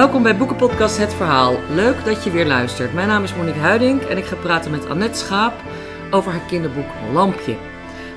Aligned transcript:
Welkom 0.00 0.22
bij 0.22 0.36
Boekenpodcast 0.36 0.96
Het 0.96 1.14
Verhaal. 1.14 1.58
Leuk 1.74 2.04
dat 2.04 2.24
je 2.24 2.30
weer 2.30 2.46
luistert. 2.46 2.92
Mijn 2.92 3.08
naam 3.08 3.22
is 3.22 3.34
Monique 3.34 3.60
Huiding 3.60 4.00
en 4.00 4.18
ik 4.18 4.24
ga 4.24 4.36
praten 4.36 4.70
met 4.70 4.86
Annette 4.86 5.18
Schaap 5.18 5.62
over 6.10 6.32
haar 6.32 6.46
kinderboek 6.46 6.86
Lampje. 7.12 7.56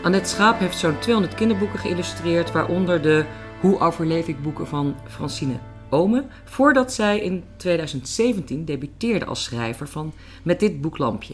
Annette 0.04 0.30
Schaap 0.30 0.60
heeft 0.60 0.78
zo'n 0.78 1.00
200 1.00 1.36
kinderboeken 1.36 1.80
geïllustreerd, 1.80 2.52
waaronder 2.52 3.02
de 3.02 3.26
Hoe 3.60 3.80
overleef 3.80 4.28
ik 4.28 4.42
boeken 4.42 4.68
van 4.68 4.96
Francine 5.08 5.60
Ome, 5.90 6.26
voordat 6.44 6.94
zij 6.94 7.20
in 7.20 7.44
2017 7.58 8.66
debuteerde 8.66 9.26
als 9.26 9.44
schrijver 9.44 9.88
van 9.88 10.14
Met 10.44 10.60
dit 10.60 10.82
boek 10.82 10.98
Lampje. 10.98 11.34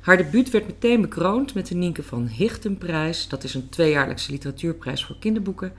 Haar 0.00 0.16
debuut 0.16 0.50
werd 0.50 0.66
meteen 0.66 1.00
bekroond 1.00 1.54
met 1.54 1.66
de 1.66 1.74
Nienke 1.74 2.02
van 2.02 2.26
Hichtenprijs. 2.26 3.28
Dat 3.28 3.44
is 3.44 3.54
een 3.54 3.68
tweejaarlijkse 3.68 4.30
literatuurprijs 4.30 5.04
voor 5.04 5.16
kinderboeken. 5.20 5.72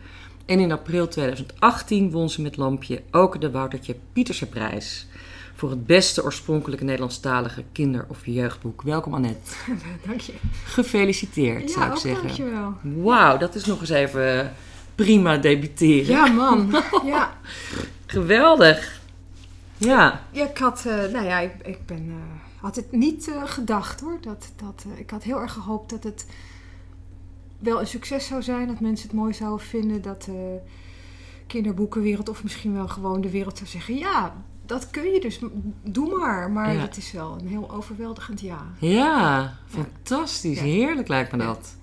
En 0.50 0.60
in 0.60 0.72
april 0.72 1.08
2018 1.08 2.12
won 2.12 2.30
ze 2.30 2.42
met 2.42 2.58
Lampje 2.58 3.02
ook 3.12 3.42
de 3.42 3.52
Woutertje 3.52 3.96
Pietersenprijs. 4.14 5.08
Voor 5.56 5.70
het 5.70 5.86
beste 5.86 6.24
oorspronkelijke 6.24 6.84
Nederlandstalige 6.84 7.64
kinder- 7.72 8.06
of 8.08 8.26
jeugdboek. 8.26 8.82
Welkom 8.82 9.14
Annette. 9.14 9.52
Dank 10.08 10.22
je. 10.22 10.34
Gefeliciteerd, 10.66 11.72
zou 11.72 11.92
ik 11.92 11.98
zeggen. 11.98 12.28
dankjewel. 12.28 12.74
Wauw, 12.82 13.38
dat 13.38 13.56
is 13.56 13.66
nog 13.66 13.80
eens 13.80 13.90
even 13.90 14.54
prima 14.96 15.38
debuteren. 15.38 16.16
Ja, 16.16 16.26
man. 16.26 16.84
Ja, 17.06 17.38
Geweldig. 18.06 19.02
Ja, 19.78 20.24
ja 20.32 20.50
ik 20.50 20.58
had, 20.58 20.86
eh, 20.86 21.12
nou 21.12 21.26
ja, 21.26 21.40
ik, 21.40 21.54
ik 21.64 21.86
ben, 21.86 22.06
eh, 22.08 22.62
had 22.62 22.76
het 22.76 22.92
niet 22.92 23.28
eh, 23.28 23.42
gedacht 23.46 24.02
hoor. 24.02 24.18
Dat, 24.22 24.52
dat, 24.56 24.86
eh, 24.94 25.00
ik 25.00 25.10
had 25.10 25.24
heel 25.24 25.40
erg 25.42 25.54
gehoopt 25.54 25.90
dat 25.90 26.04
het 26.04 26.26
wel 27.60 27.80
een 27.80 27.88
succes 27.88 28.26
zou 28.26 28.42
zijn. 28.42 28.68
Dat 28.68 28.80
mensen 28.80 29.08
het 29.08 29.18
mooi 29.18 29.34
zouden 29.34 29.66
vinden. 29.66 30.02
Dat 30.02 30.24
de 30.24 30.58
kinderboekenwereld 31.48 32.30
of 32.30 32.44
misschien 32.44 32.74
wel 32.74 32.88
gewoon 32.88 33.22
de 33.22 33.30
wereld 33.30 33.58
zou 33.58 33.70
zeggen... 33.70 33.98
Ja, 33.98 34.36
dat 34.66 34.90
kun 34.90 35.12
je 35.12 35.20
dus. 35.20 35.40
Doe 35.84 36.18
maar. 36.18 36.52
Maar 36.52 36.74
Ja. 36.74 36.80
het 36.80 36.98
is 36.98 37.12
wel 37.12 37.38
een 37.42 37.48
heel 37.48 37.72
overweldigend 37.72 38.42
ja. 38.42 38.66
ja, 38.80 39.54
fantastisch. 39.68 40.58
Ja. 40.58 40.64
Heerlijk 40.64 41.08
lijkt 41.08 41.32
me 41.32 41.38
dat. 41.38 41.78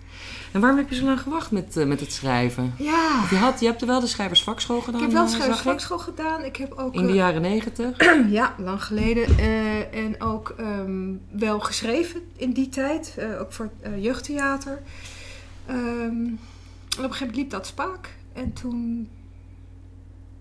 En 0.52 0.60
waarom 0.60 0.78
heb 0.78 0.88
je 0.90 0.94
zo 0.94 1.04
lang 1.04 1.20
gewacht 1.20 1.50
met, 1.50 1.76
eh, 1.76 1.86
met 1.86 2.00
het 2.00 2.12
schrijven? 2.12 2.74
Ja, 2.78 3.24
je, 3.30 3.36
had, 3.36 3.60
je 3.60 3.66
hebt 3.66 3.80
er 3.80 3.86
wel 3.86 4.00
de 4.00 4.06
schrijversvakschool 4.06 4.80
gedaan, 4.80 5.00
ik 5.00 5.06
heb 5.06 5.12
wel 5.16 5.22
eh, 5.24 5.28
zag 5.28 5.36
ik? 5.36 5.42
schrijversvakschool 5.42 5.98
gedaan. 5.98 6.44
Ik 6.44 6.56
heb 6.56 6.72
ook... 6.72 6.94
In 6.94 7.02
de 7.02 7.08
eh, 7.08 7.14
jaren 7.14 7.42
negentig. 7.42 7.96
Ja, 8.28 8.54
lang 8.58 8.84
geleden. 8.84 9.38
Eh, 9.38 10.04
en 10.04 10.22
ook 10.22 10.54
ehm, 10.58 11.12
wel 11.30 11.60
geschreven 11.60 12.20
in 12.36 12.52
die 12.52 12.68
tijd. 12.68 13.14
eh, 13.18 13.40
ook 13.40 13.52
voor 13.52 13.70
eh, 13.80 14.02
jeugdtheater. 14.02 14.82
Ehm, 15.66 15.76
en 15.76 16.38
op 16.90 16.98
een 16.98 17.02
gegeven 17.04 17.18
moment 17.18 17.36
liep 17.36 17.50
dat 17.50 17.66
spaak. 17.66 18.14
En 18.32 18.52
toen 18.52 19.08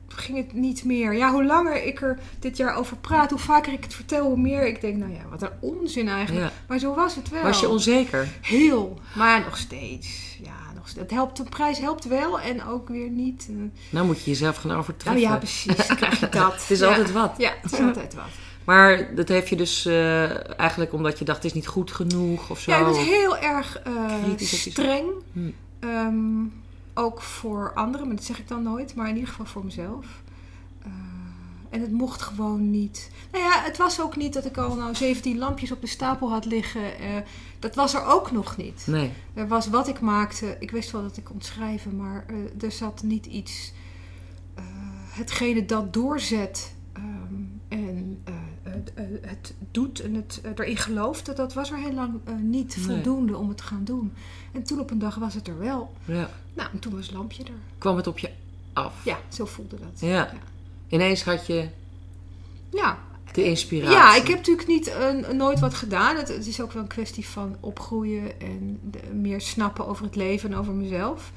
ging 0.08 0.38
het 0.38 0.54
niet 0.54 0.84
meer. 0.84 1.14
Ja, 1.14 1.32
hoe 1.32 1.46
langer 1.46 1.84
ik 1.84 2.02
er 2.02 2.20
dit 2.40 2.58
jaar 2.58 2.76
over 2.76 2.98
praat, 2.98 3.30
hoe 3.30 3.40
vaker 3.40 3.74
ik 3.74 3.84
het 3.84 3.94
vertel, 3.94 4.26
hoe 4.26 4.38
meer 4.40 4.68
ik 4.68 4.82
denk, 4.82 4.98
nou 4.98 5.12
ja, 5.12 5.22
wat 5.30 5.42
een 5.42 5.50
onzin 5.60 6.08
eigenlijk. 6.08 6.46
Ja. 6.46 6.52
Maar 6.68 6.80
zo 6.80 6.96
was 6.96 7.16
het 7.16 7.30
wel. 7.30 7.44
Was 7.44 7.60
je 7.60 7.70
onzeker? 7.70 8.28
Heel, 8.42 9.00
maar 9.16 9.40
nog 9.44 9.58
steeds. 9.58 10.38
Ja, 10.44 10.56
nog 10.76 10.88
steeds. 10.88 11.02
Het 11.02 11.12
helpt, 11.12 11.38
de 11.38 11.44
prijs 11.44 11.80
helpt 11.80 12.06
wel 12.06 12.40
en 12.40 12.64
ook 12.66 12.90
weer 12.90 13.10
niet. 13.10 13.48
Eh, 13.50 13.56
Nou 13.90 14.06
moet 14.06 14.24
je 14.24 14.30
jezelf 14.30 14.56
gaan 14.56 14.72
overtreffen. 14.72 15.22
nou 15.22 15.34
ja, 15.34 15.38
precies. 15.40 15.86
Krijg 15.96 16.20
je 16.20 16.30
dat. 16.40 16.54
Het 16.54 16.70
is 16.72 16.80
Ja. 16.80 16.88
altijd 16.88 17.12
wat. 17.12 17.34
Ja, 17.38 17.54
het 17.62 17.72
is 17.72 17.80
altijd 17.80 18.14
wat. 18.14 18.26
Maar 18.66 19.16
dat 19.16 19.28
heeft 19.28 19.50
je 19.50 19.56
dus 19.56 19.86
eh, 19.86 20.60
eigenlijk 20.60 20.94
omdat 20.94 21.20
je 21.20 21.26
dacht 21.26 21.38
het 21.38 21.46
is 21.46 21.54
niet 21.54 21.68
goed 21.68 21.92
genoeg 21.92 22.50
of 22.50 22.60
zo. 22.60 22.72
Ja, 22.72 22.78
ik 22.78 22.86
was 22.86 22.98
heel 22.98 23.38
erg 23.38 23.80
eh, 23.80 24.38
streng. 24.38 25.10
Hm. 25.32 25.50
Ehm, 25.80 26.44
ook 26.94 27.22
voor 27.22 27.74
anderen, 27.74 28.08
maar 28.08 28.16
dat 28.16 28.26
zeg 28.26 28.40
ik 28.40 28.48
dan 28.48 28.64
nooit. 28.64 28.96
Maar 28.96 29.08
in 29.08 29.14
ieder 29.14 29.30
geval 29.30 29.46
voor 29.46 29.66
mezelf. 29.66 30.06
Eh, 30.82 30.90
en 31.70 31.82
het 31.82 31.92
mocht 31.92 32.22
gewoon 32.22 32.72
niet. 32.72 33.12
Nou 33.32 33.44
ja, 33.44 33.62
het 33.62 33.78
was 33.78 34.02
ook 34.02 34.16
niet 34.16 34.34
dat 34.34 34.46
ik 34.46 34.58
al 34.58 34.76
nou 34.76 34.96
17 34.96 35.38
lampjes 35.38 35.72
op 35.72 35.82
de 35.82 35.88
stapel 35.88 36.32
had 36.32 36.46
liggen. 36.46 36.82
Dat 37.60 37.76
was 37.76 37.94
er 37.94 38.06
ook 38.06 38.32
nog 38.32 38.58
niet. 38.58 38.84
Nee. 38.88 39.12
Er 39.34 39.48
was 39.48 39.68
wat 39.68 39.88
ik 39.88 40.00
maakte. 40.00 40.56
Ik 40.60 40.72
wist 40.72 40.92
wel 40.92 41.02
dat 41.02 41.18
ik 41.18 41.24
kon 41.24 41.42
schrijven, 41.42 41.96
maar 41.96 42.26
er 42.60 42.72
zat 42.72 43.04
niet 43.04 43.26
iets. 43.26 43.74
hetgene 45.10 45.66
dat 45.66 45.94
doorzet 45.94 46.75
het, 49.22 49.54
doet 49.72 50.00
en 50.00 50.14
het 50.14 50.40
eh, 50.44 50.52
erin 50.56 50.78
gelooft, 50.78 51.36
dat, 51.36 51.54
was 51.54 51.72
er 51.72 51.78
heel 51.78 51.94
lang 51.94 52.14
eh, 52.24 52.34
niet 52.36 52.76
Nee. 52.78 52.86
voldoende 52.86 53.38
om 53.38 53.48
het 53.48 53.58
te 53.58 53.64
gaan 53.64 53.84
doen. 53.84 54.14
En 54.52 54.64
toen 54.64 54.80
op 54.80 54.92
een 54.92 55.00
dag 55.00 55.16
was 55.16 55.34
het 55.34 55.48
er 55.48 55.60
wel. 55.60 55.94
Ja. 56.06 56.30
Nou, 56.54 56.70
en 56.74 56.80
toen 56.80 56.96
was 56.96 57.06
het 57.06 57.16
lampje 57.16 57.44
er. 57.44 57.50
Kwam 57.78 57.96
het 57.96 58.08
op 58.08 58.20
je 58.20 58.30
af? 58.74 59.06
Ja, 59.06 59.18
zo 59.28 59.46
voelde 59.46 59.76
dat. 59.80 60.00
Ja. 60.00 60.34
Ineens 60.88 61.24
had 61.24 61.46
je 61.48 61.68
Ja, 62.70 62.98
de 63.34 63.44
inspiratie. 63.44 63.96
Ja, 63.96 64.16
ik 64.16 64.28
heb 64.28 64.38
natuurlijk 64.38 64.68
niet, 64.68 64.94
nooit 65.34 65.60
wat 65.60 65.74
gedaan. 65.74 66.16
Het, 66.16 66.28
het 66.28 66.48
is 66.48 66.62
ook 66.62 66.72
wel 66.72 66.82
een 66.82 66.88
kwestie 66.88 67.26
van 67.28 67.56
opgroeien 67.60 68.40
en 68.42 68.80
de- 68.92 69.14
meer 69.14 69.42
snappen 69.42 69.88
over 69.88 70.06
het 70.06 70.16
leven 70.16 70.52
en 70.52 70.58
over 70.58 70.74
mezelf. 70.74 71.32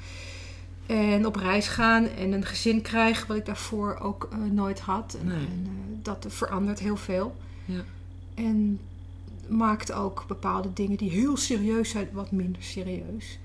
En 0.85 1.25
op 1.25 1.35
reis 1.35 1.67
gaan 1.67 2.07
en 2.07 2.31
een 2.31 2.45
gezin 2.45 2.81
krijgen, 2.81 3.27
wat 3.27 3.37
ik 3.37 3.45
daarvoor 3.45 3.97
ook 4.01 4.27
eh, 4.31 4.37
nooit 4.51 4.79
had. 4.79 5.17
En, 5.21 5.27
Nee. 5.27 5.35
en, 5.37 5.67
dat 6.01 6.25
verandert 6.29 6.79
heel 6.79 6.97
veel. 6.97 7.35
En 8.33 8.79
maakt 9.47 9.91
ook 9.91 10.25
bepaalde 10.27 10.73
dingen 10.73 10.97
die 10.97 11.09
heel 11.09 11.37
serieus 11.37 11.89
zijn, 11.89 12.09
wat 12.11 12.31
minder 12.31 12.63
serieus. 12.63 13.39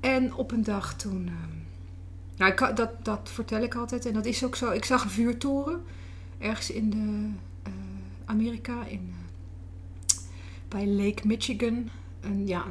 En 0.00 0.34
op 0.34 0.50
een 0.52 0.64
dag 0.64 0.96
toen. 0.96 1.26
ehm, 1.26 1.56
nou, 2.36 2.52
ik, 2.52 2.76
dat, 2.76 3.04
dat 3.04 3.30
vertel 3.32 3.62
ik 3.62 3.74
altijd 3.74 4.06
en 4.06 4.12
dat 4.12 4.26
is 4.26 4.44
ook 4.44 4.56
zo. 4.56 4.70
Ik 4.70 4.84
zag 4.84 5.04
een 5.04 5.10
vuurtoren 5.10 5.82
ergens 6.38 6.70
in 6.70 6.90
de 6.90 7.28
eh, 7.62 7.72
Amerika, 8.24 8.84
in, 8.84 9.12
eh, 9.12 10.16
bij 10.68 10.86
Lake 10.86 11.26
Michigan. 11.26 11.88
Een, 12.20 12.46
ja, 12.46 12.64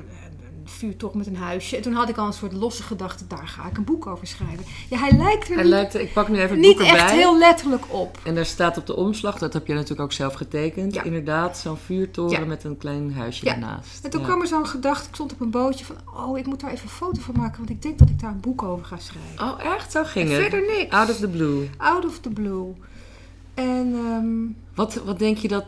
vuurtoren 0.65 1.17
met 1.17 1.27
een 1.27 1.35
huisje. 1.35 1.75
En 1.75 1.81
toen 1.81 1.93
had 1.93 2.09
ik 2.09 2.17
al 2.17 2.25
een 2.27 2.33
soort 2.33 2.53
losse 2.53 2.83
gedachte, 2.83 3.27
daar 3.27 3.47
ga 3.47 3.67
ik 3.67 3.77
een 3.77 3.83
boek 3.83 4.07
over 4.07 4.27
schrijven. 4.27 4.65
Ja, 4.89 4.97
hij 4.97 5.11
lijkt 5.17 5.47
er 5.47 5.53
Hij 5.53 5.63
niet, 5.63 5.71
lijkt, 5.73 5.95
ik 5.95 6.13
pak 6.13 6.27
nu 6.27 6.35
even 6.37 6.49
het 6.49 6.59
niet 6.59 6.77
boek 6.77 6.85
echt 6.87 6.99
erbij. 6.99 7.15
heel 7.17 7.37
letterlijk 7.37 7.83
op. 7.87 8.19
En 8.23 8.35
daar 8.35 8.45
staat 8.45 8.77
op 8.77 8.85
de 8.85 8.95
omslag, 8.95 9.37
dat 9.37 9.53
heb 9.53 9.67
je 9.67 9.73
natuurlijk 9.73 10.01
ook 10.01 10.11
zelf 10.11 10.33
getekend. 10.33 10.93
Ja. 10.93 11.03
Inderdaad, 11.03 11.57
zo'n 11.57 11.77
vuurtoren 11.77 12.39
Ja. 12.39 12.45
met 12.45 12.63
een 12.63 12.77
klein 12.77 13.13
huisje 13.13 13.45
Ja. 13.45 13.53
ernaast. 13.53 14.03
En 14.03 14.09
toen 14.09 14.23
kwam 14.23 14.41
er 14.41 14.47
zo'n 14.47 14.67
gedachte, 14.67 15.07
ik 15.07 15.13
stond 15.15 15.33
op 15.33 15.39
een 15.41 15.49
bootje 15.51 15.85
van, 15.85 15.95
oh, 16.15 16.37
ik 16.37 16.45
moet 16.45 16.59
daar 16.59 16.71
even 16.71 16.83
een 16.83 16.89
foto 16.89 17.21
van 17.21 17.35
maken, 17.37 17.57
want 17.57 17.69
ik 17.69 17.81
denk 17.81 17.99
dat 17.99 18.09
ik 18.09 18.19
daar 18.19 18.31
een 18.31 18.39
boek 18.39 18.63
over 18.63 18.85
ga 18.85 18.97
schrijven. 18.97 19.45
Oh, 19.45 19.73
echt? 19.75 19.91
Zo 19.91 20.03
ging 20.03 20.29
En 20.29 20.33
het? 20.35 20.41
verder 20.41 20.75
niks. 20.77 20.89
Out 20.95 21.09
of 21.09 21.17
the 21.17 21.29
blue. 21.29 21.69
Out 21.77 22.05
of 22.05 22.19
the 22.19 22.29
blue. 22.29 22.73
En 23.53 23.93
ehm, 23.95 24.35
Wat, 24.75 24.93
wat 25.05 25.19
denk 25.19 25.37
je 25.37 25.47
dat, 25.47 25.65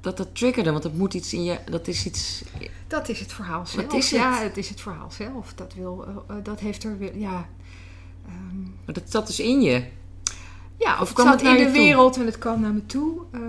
dat 0.00 0.16
dat 0.16 0.28
triggerde? 0.34 0.70
Want 0.70 0.82
dat 0.82 0.94
moet 0.94 1.14
iets 1.14 1.32
in 1.32 1.44
je... 1.44 1.58
Dat 1.70 1.88
is 1.88 2.06
iets... 2.06 2.42
dat 2.86 3.08
is 3.08 3.20
het 3.20 3.32
verhaal 3.32 3.66
zelf. 3.66 3.92
is 3.92 4.10
het? 4.10 4.20
Ja, 4.20 4.38
het 4.42 4.56
is 4.56 4.68
het 4.68 4.80
verhaal 4.80 5.10
zelf. 5.10 5.52
Dat, 5.54 5.74
wil, 5.74 6.04
eh, 6.28 6.36
eh, 6.36 6.44
dat 6.44 6.60
heeft 6.60 6.84
er 6.84 6.98
weer, 6.98 7.16
ja... 7.18 7.48
ehm, 8.26 8.60
Maar 8.84 8.94
dat 8.94 9.02
zat 9.10 9.26
dus 9.26 9.40
in 9.40 9.60
je. 9.60 9.84
Ja, 10.76 10.94
Of 10.94 11.00
of 11.00 11.06
het 11.08 11.12
kwam 11.18 11.26
zat 11.28 11.40
het 11.40 11.50
in 11.50 11.56
de 11.56 11.64
toe? 11.64 11.72
wereld 11.72 12.16
en 12.16 12.26
het 12.26 12.38
kwam 12.38 12.60
naar 12.60 12.72
me 12.72 12.86
toe. 12.86 13.20
Eh, 13.30 13.40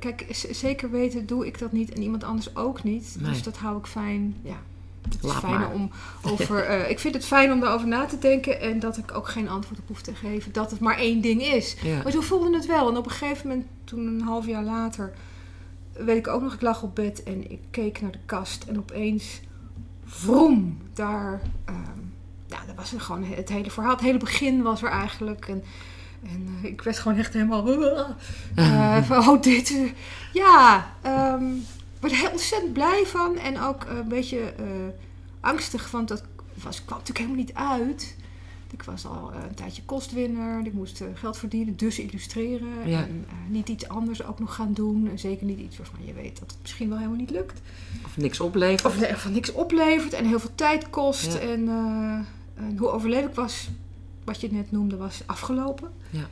kijk, 0.00 0.26
zeker 0.50 0.90
weten 0.90 1.26
doe 1.26 1.46
ik 1.46 1.58
dat 1.58 1.72
niet 1.72 1.92
en 1.92 2.02
iemand 2.02 2.24
anders 2.24 2.56
ook 2.56 2.82
niet. 2.82 3.16
Nee. 3.18 3.30
Dus 3.30 3.42
dat 3.42 3.56
hou 3.56 3.78
ik 3.78 3.86
fijn. 3.86 4.36
Ja, 4.42 4.56
het 5.02 5.14
is 5.14 5.20
Laat 5.22 5.38
fijner 5.38 5.58
maar. 5.58 5.72
om 5.74 5.90
over. 6.32 6.88
ik 6.88 6.98
vind 6.98 7.14
het 7.14 7.24
fijn 7.24 7.52
om 7.52 7.60
daarover 7.60 7.88
na 7.88 8.04
te 8.04 8.18
denken 8.18 8.60
en 8.60 8.78
dat 8.80 8.96
ik 8.96 9.14
ook 9.14 9.28
geen 9.28 9.48
antwoord 9.48 9.78
op 9.80 9.88
hoef 9.88 10.02
te 10.02 10.14
geven. 10.14 10.52
Dat 10.52 10.70
het 10.70 10.80
maar 10.80 10.98
één 10.98 11.20
ding 11.20 11.42
is. 11.42 11.76
Ja. 11.82 12.02
Maar 12.02 12.12
zo 12.12 12.20
voelde 12.20 12.54
het 12.56 12.66
wel. 12.66 12.88
En 12.88 12.96
op 12.96 13.04
een 13.04 13.10
gegeven 13.10 13.48
moment, 13.48 13.66
toen 13.84 14.06
een 14.06 14.20
half 14.20 14.46
jaar 14.46 14.64
later, 14.64 15.12
weet 15.98 16.16
ik 16.16 16.28
ook 16.28 16.42
nog, 16.42 16.54
ik 16.54 16.60
lag 16.60 16.82
op 16.82 16.94
bed 16.94 17.22
en 17.22 17.50
ik 17.50 17.60
keek 17.70 18.00
naar 18.00 18.12
de 18.12 18.18
kast 18.26 18.64
en 18.64 18.78
opeens, 18.78 19.40
vroom, 20.04 20.78
daar, 20.92 21.40
ja, 22.46 22.58
dat 22.66 22.74
was 22.76 22.92
er 22.92 23.00
gewoon 23.00 23.24
het 23.24 23.48
hele 23.48 23.70
verhaal. 23.70 23.92
Het 23.92 24.00
hele 24.00 24.18
begin 24.18 24.62
was 24.62 24.82
er 24.82 24.88
eigenlijk. 24.88 25.48
En, 25.48 25.64
en 26.22 26.48
eh, 26.62 26.70
ik 26.70 26.82
werd 26.82 26.98
gewoon 26.98 27.18
echt 27.18 27.32
helemaal, 27.32 27.68
eh, 28.54 29.28
oh 29.28 29.42
dit, 29.42 29.70
eh, 29.70 29.90
ja, 30.32 30.86
er 32.00 32.16
heel 32.16 32.30
ontzettend 32.30 32.72
blij 32.72 33.02
van 33.06 33.38
en 33.38 33.60
ook 33.60 33.84
een 33.84 34.08
beetje 34.08 34.54
angstig, 35.40 35.90
want 35.90 36.08
dat 36.08 36.22
kwam 36.60 36.98
natuurlijk 36.98 37.18
helemaal 37.18 37.36
niet 37.36 37.54
uit. 37.54 38.16
Ik 38.72 38.82
was 38.82 39.06
al 39.06 39.32
eh, 39.32 39.38
een 39.48 39.54
tijdje 39.54 39.82
kostwinner. 39.84 40.66
Ik 40.66 40.72
moest 40.72 41.00
eh, 41.00 41.06
geld 41.14 41.38
verdienen, 41.38 41.76
dus 41.76 41.98
illustreren. 41.98 42.88
Ja. 42.88 42.98
En 42.98 43.24
eh, 43.28 43.34
niet 43.48 43.68
iets 43.68 43.88
anders 43.88 44.24
ook 44.24 44.38
nog 44.38 44.54
gaan 44.54 44.72
doen. 44.72 45.08
En 45.10 45.18
zeker 45.18 45.46
niet 45.46 45.58
iets 45.58 45.76
waarvan 45.76 46.06
je 46.06 46.12
weet 46.12 46.38
dat 46.38 46.50
het 46.50 46.58
misschien 46.62 46.88
wel 46.88 46.98
helemaal 46.98 47.18
niet 47.18 47.30
lukt. 47.30 47.60
Of 48.04 48.16
niks 48.16 48.40
oplevert. 48.40 48.84
Of 48.84 49.20
van 49.22 49.32
niks 49.32 49.52
oplevert 49.52 50.12
en 50.12 50.24
heel 50.24 50.40
veel 50.40 50.54
tijd 50.54 50.90
kost. 50.90 51.32
Ja. 51.32 51.38
En, 51.38 51.68
en 52.54 52.76
hoe 52.78 52.88
overleef 52.88 53.24
ik 53.24 53.34
was, 53.34 53.68
wat 54.24 54.40
je 54.40 54.52
net 54.52 54.70
noemde, 54.72 54.96
was 54.96 55.22
afgelopen. 55.26 55.90
Ja. 56.10 56.26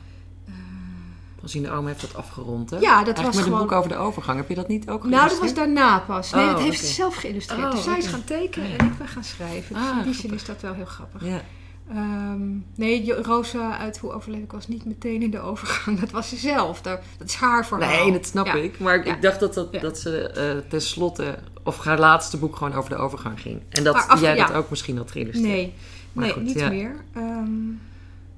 Francine 1.37 1.71
Oom 1.71 1.87
heeft 1.87 2.01
dat 2.01 2.15
afgerond, 2.15 2.69
hè? 2.69 2.75
Ja, 2.77 2.81
dat 2.81 2.91
Eigenlijk 2.91 3.25
was 3.25 3.35
met 3.35 3.43
gewoon- 3.43 3.59
een 3.59 3.67
boek 3.67 3.77
over 3.77 3.89
de 3.89 3.95
overgang. 3.95 4.37
Heb 4.37 4.49
je 4.49 4.55
dat 4.55 4.67
niet 4.67 4.89
ook 4.89 5.03
nou, 5.07 5.29
dat 5.29 5.39
was 5.39 5.53
daarna 5.53 5.99
pas. 5.99 6.31
Nee, 6.31 6.43
Oh, 6.45 6.51
dat 6.51 6.59
heeft 6.61 6.79
ze 6.79 6.85
zelf 6.93 7.15
geïllustreerd. 7.15 7.63
Oh, 7.63 7.71
dus 7.71 7.83
zij 7.83 7.97
is 7.97 8.07
gaan 8.07 8.23
tekenen 8.23 8.77
en 8.77 8.85
ik 8.85 8.97
ben 8.97 9.07
gaan 9.07 9.23
schrijven. 9.23 9.75
Dus 9.75 9.83
Ah, 9.83 9.97
in 9.97 10.03
die 10.03 10.13
zin 10.13 10.19
grappig. 10.19 10.39
is 10.41 10.45
dat 10.45 10.61
wel 10.61 10.73
heel 10.73 10.85
grappig. 10.85 11.25
Ja. 11.25 11.41
Ehm, 11.89 12.41
nee, 12.75 13.13
Rosa 13.13 13.77
uit 13.77 13.97
Hoe 13.97 14.11
overleef 14.11 14.43
ik 14.43 14.51
was 14.51 14.67
niet 14.67 14.85
meteen 14.85 15.21
in 15.21 15.31
de 15.31 15.39
overgang. 15.39 15.99
Dat 15.99 16.11
was 16.11 16.29
ze 16.29 16.35
zelf. 16.35 16.81
Dat, 16.81 16.99
dat 17.17 17.27
is 17.27 17.35
haar 17.35 17.65
verhaal. 17.65 18.03
Nee, 18.03 18.11
dat 18.11 18.25
snap 18.25 18.45
Ja. 18.45 18.53
ik. 18.53 18.79
Maar 18.79 19.05
Ja. 19.05 19.15
ik 19.15 19.21
dacht 19.21 19.39
dat, 19.39 19.53
dat, 19.53 19.67
Ja. 19.71 19.79
dat 19.79 19.97
ze 19.99 20.29
eh 20.29 20.69
tenslotte, 20.69 21.37
of 21.63 21.83
haar 21.83 21.99
laatste 21.99 22.37
boek 22.37 22.55
gewoon 22.55 22.73
over 22.73 22.89
de 22.89 22.95
overgang 22.95 23.41
ging. 23.41 23.61
En 23.69 23.83
dat 23.83 23.95
af- 24.07 24.21
jij 24.21 24.35
dat 24.35 24.53
ook 24.53 24.69
misschien 24.69 24.97
had 24.97 25.11
geïllustreerd. 25.11 25.47
Nee, 25.55 25.73
Maar 26.13 26.23
nee 26.23 26.33
goed, 26.33 26.43
niet 26.43 26.69
meer. 26.69 26.95
Ehm, 27.13 27.67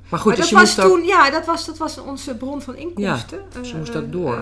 Maar 0.10 0.20
goed, 0.20 0.26
maar 0.28 0.36
dus 0.42 0.50
dat 0.50 0.50
je 0.50 0.56
was 0.76 0.80
ook... 0.86 0.92
toen, 0.98 1.06
ja, 1.06 1.30
dat 1.30 1.46
was, 1.46 1.66
dat 1.66 1.78
was 1.78 1.98
onze 1.98 2.36
bron 2.36 2.62
van 2.62 2.76
inkomsten. 2.76 3.40
Ja, 3.54 3.64
ze 3.64 3.72
Eh, 3.72 3.78
moest 3.78 3.96
ook 3.96 4.04
eh, 4.06 4.12
door. 4.12 4.34
eh, 4.36 4.42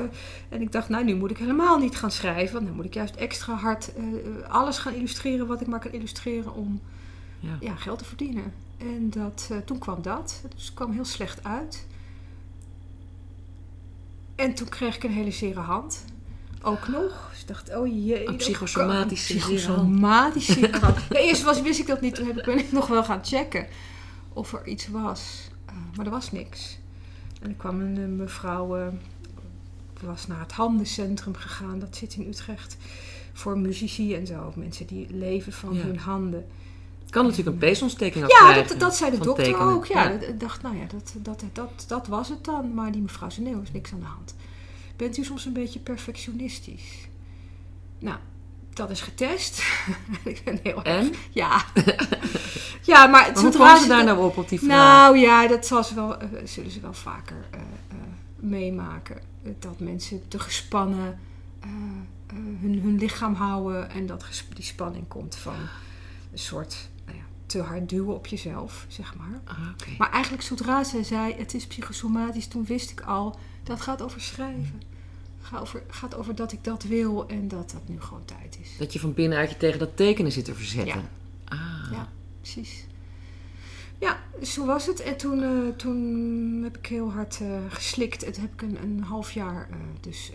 en 0.49 0.61
ik 0.61 0.71
dacht, 0.71 0.89
nou, 0.89 1.03
nu 1.03 1.15
moet 1.15 1.31
ik 1.31 1.37
helemaal 1.37 1.77
niet 1.77 1.95
gaan 1.95 2.11
schrijven. 2.11 2.53
Want 2.53 2.65
dan 2.65 2.75
moet 2.75 2.85
ik 2.85 2.93
juist 2.93 3.15
extra 3.15 3.53
hard 3.53 3.91
alles 4.47 4.77
gaan 4.77 4.93
illustreren 4.93 5.47
wat 5.47 5.61
ik 5.61 5.67
maar 5.67 5.79
kan 5.79 5.91
illustreren 5.91 6.53
om 6.53 6.81
ja, 7.59 7.75
geld 7.75 7.97
te 7.99 8.05
verdienen. 8.05 8.53
En 8.77 9.09
dat, 9.09 9.47
eh, 9.51 9.57
toen 9.57 9.77
kwam 9.79 10.01
dat. 10.01 10.41
Dus 10.55 10.65
het 10.65 10.73
kwam 10.73 10.91
heel 10.91 11.05
slecht 11.05 11.43
uit. 11.43 11.85
En 14.35 14.53
toen 14.53 14.69
kreeg 14.69 14.95
ik 14.95 15.03
een 15.03 15.11
hele 15.11 15.31
zere 15.31 15.59
hand. 15.59 16.05
Ook 16.61 16.87
nog. 16.87 17.27
Dus 17.31 17.41
ik 17.41 17.47
dacht, 17.47 17.75
oh 17.75 17.87
jee. 18.05 18.27
Een 18.27 18.35
psychosomatische 18.35 19.33
psychosomatische 19.35 20.53
zere 20.53 20.79
hand. 20.85 20.97
Ja, 21.09 21.19
eerst 21.19 21.43
was, 21.43 21.61
wist 21.61 21.79
ik 21.79 21.87
dat 21.87 22.01
niet. 22.01 22.15
Toen 22.15 22.27
heb 22.27 22.37
ik, 22.37 22.45
ben 22.45 22.57
ik 22.57 22.71
nog 22.71 22.87
wel 22.87 23.03
gaan 23.03 23.25
checken 23.25 23.67
of 24.33 24.53
er 24.53 24.67
iets 24.67 24.87
was. 24.87 25.49
Eh, 25.65 25.75
maar 25.95 26.05
er 26.05 26.11
was 26.11 26.31
niks. 26.31 26.77
En 27.41 27.49
er 27.49 27.55
kwam 27.55 27.81
een 27.81 27.97
eh, 27.97 28.05
mevrouw... 28.07 28.77
eh, 28.77 28.87
was 30.01 30.27
naar 30.27 30.39
het 30.39 30.51
handencentrum 30.51 31.35
gegaan. 31.35 31.79
Dat 31.79 31.95
zit 31.95 32.13
in 32.15 32.27
Utrecht. 32.27 32.77
Voor 33.33 33.57
muzici 33.57 34.15
en 34.15 34.27
zo. 34.27 34.53
Mensen 34.55 34.85
die 34.87 35.07
leven 35.09 35.53
van 35.53 35.73
Ja. 35.73 35.81
hun 35.81 35.99
handen. 35.99 36.45
Kan 37.15 37.25
natuurlijk 37.25 37.51
een 37.51 37.67
peesontsteking 37.67 38.25
Ja, 38.27 38.53
dat, 38.53 38.79
dat 38.79 38.95
zei 38.95 39.11
de 39.11 39.17
dokter 39.19 39.43
tekenen. 39.43 39.67
ook. 39.67 39.85
Ja, 39.85 40.09
Ik 40.09 40.39
dacht, 40.39 40.61
nou 40.61 40.77
ja, 40.77 40.85
dat, 40.87 41.13
dat, 41.17 41.43
dat, 41.53 41.85
dat 41.87 42.07
was 42.07 42.29
het 42.29 42.43
dan. 42.43 42.73
Maar 42.73 42.91
die 42.91 43.01
mevrouw 43.01 43.29
zei, 43.29 43.45
nee, 43.45 43.55
er 43.55 43.61
is 43.61 43.71
niks 43.71 43.93
aan 43.93 43.99
de 43.99 44.05
hand. 44.05 44.35
Bent 44.95 45.17
u 45.17 45.23
soms 45.23 45.45
een 45.45 45.53
beetje 45.53 45.79
perfectionistisch? 45.79 47.07
Nou, 47.99 48.17
dat 48.73 48.89
is 48.89 49.01
getest. 49.01 49.63
ik 50.23 50.41
ben 50.43 50.59
heel 50.63 50.83
erg... 50.83 50.85
En? 50.85 51.13
Ja. 51.31 51.65
ja, 52.91 53.05
maar 53.05 53.09
Maar 53.09 53.31
hoe 53.33 53.41
zodra 53.41 53.65
kwam 53.65 53.81
ze 53.81 53.87
daar 53.87 54.03
nou 54.03 54.25
op, 54.25 54.37
op 54.37 54.49
die 54.49 54.59
vraag? 54.59 54.69
Nou 54.69 55.17
ja, 55.17 55.47
dat 55.47 55.65
zal 55.65 55.83
ze 55.83 55.95
wel, 55.95 56.17
eh, 56.17 56.27
zullen 56.43 56.71
ze 56.71 56.79
wel 56.79 56.93
vaker 56.93 57.45
eh, 57.51 57.59
eh, 57.59 57.97
meemaken. 58.35 59.21
Dat 59.59 59.79
mensen 59.79 60.27
te 60.27 60.39
gespannen 60.39 61.19
hun, 62.61 62.79
hun 62.83 62.97
lichaam 62.97 63.33
houden 63.33 63.89
en 63.89 64.05
dat 64.05 64.25
die 64.53 64.63
spanning 64.63 65.07
komt 65.07 65.35
van 65.35 65.55
een 66.31 66.39
soort 66.39 66.89
te 67.55 67.61
hard 67.61 67.89
duwen 67.89 68.15
op 68.15 68.27
jezelf, 68.27 68.85
zeg 68.87 69.15
maar. 69.15 69.41
Ah. 69.45 69.97
Maar 69.97 70.11
eigenlijk 70.11 70.43
zodra 70.43 70.83
zij 70.83 71.03
zei 71.03 71.33
het 71.33 71.53
is 71.53 71.67
psychosomatisch, 71.67 72.47
toen 72.47 72.65
wist 72.65 72.91
ik 72.91 73.01
al 73.01 73.39
dat 73.63 73.81
gaat 73.81 74.01
over 74.01 74.21
schrijven. 74.21 74.81
Gaat 75.41 75.61
over, 75.61 75.83
gaat 75.87 76.15
over 76.15 76.35
dat 76.35 76.51
ik 76.51 76.63
dat 76.63 76.83
wil 76.83 77.27
en 77.27 77.47
dat 77.47 77.71
dat 77.71 77.87
nu 77.87 78.01
gewoon 78.01 78.25
tijd 78.25 78.57
is. 78.61 78.77
Dat 78.77 78.93
je 78.93 78.99
van 78.99 79.13
binnenuit 79.13 79.49
je 79.49 79.57
tegen 79.57 79.79
dat 79.79 79.97
tekenen 79.97 80.31
zit 80.31 80.45
te 80.45 80.55
verzetten. 80.55 81.09
Ah. 81.45 81.87
Ja, 81.91 82.09
precies. 82.41 82.85
Ja, 83.99 84.19
zo 84.43 84.65
was 84.65 84.85
het. 84.85 84.99
En 84.99 85.17
toen, 85.17 85.43
eh, 85.43 85.75
toen 85.77 86.63
heb 86.63 86.77
ik 86.77 86.85
heel 86.85 87.11
hard 87.11 87.39
eh, 87.41 87.57
geslikt. 87.69 88.23
En 88.23 88.31
toen 88.31 88.41
heb 88.41 88.53
ik 88.53 88.61
een, 88.61 88.77
een 88.81 89.03
half 89.03 89.31
jaar 89.31 89.67
eh, 89.69 89.77
dus 90.01 90.31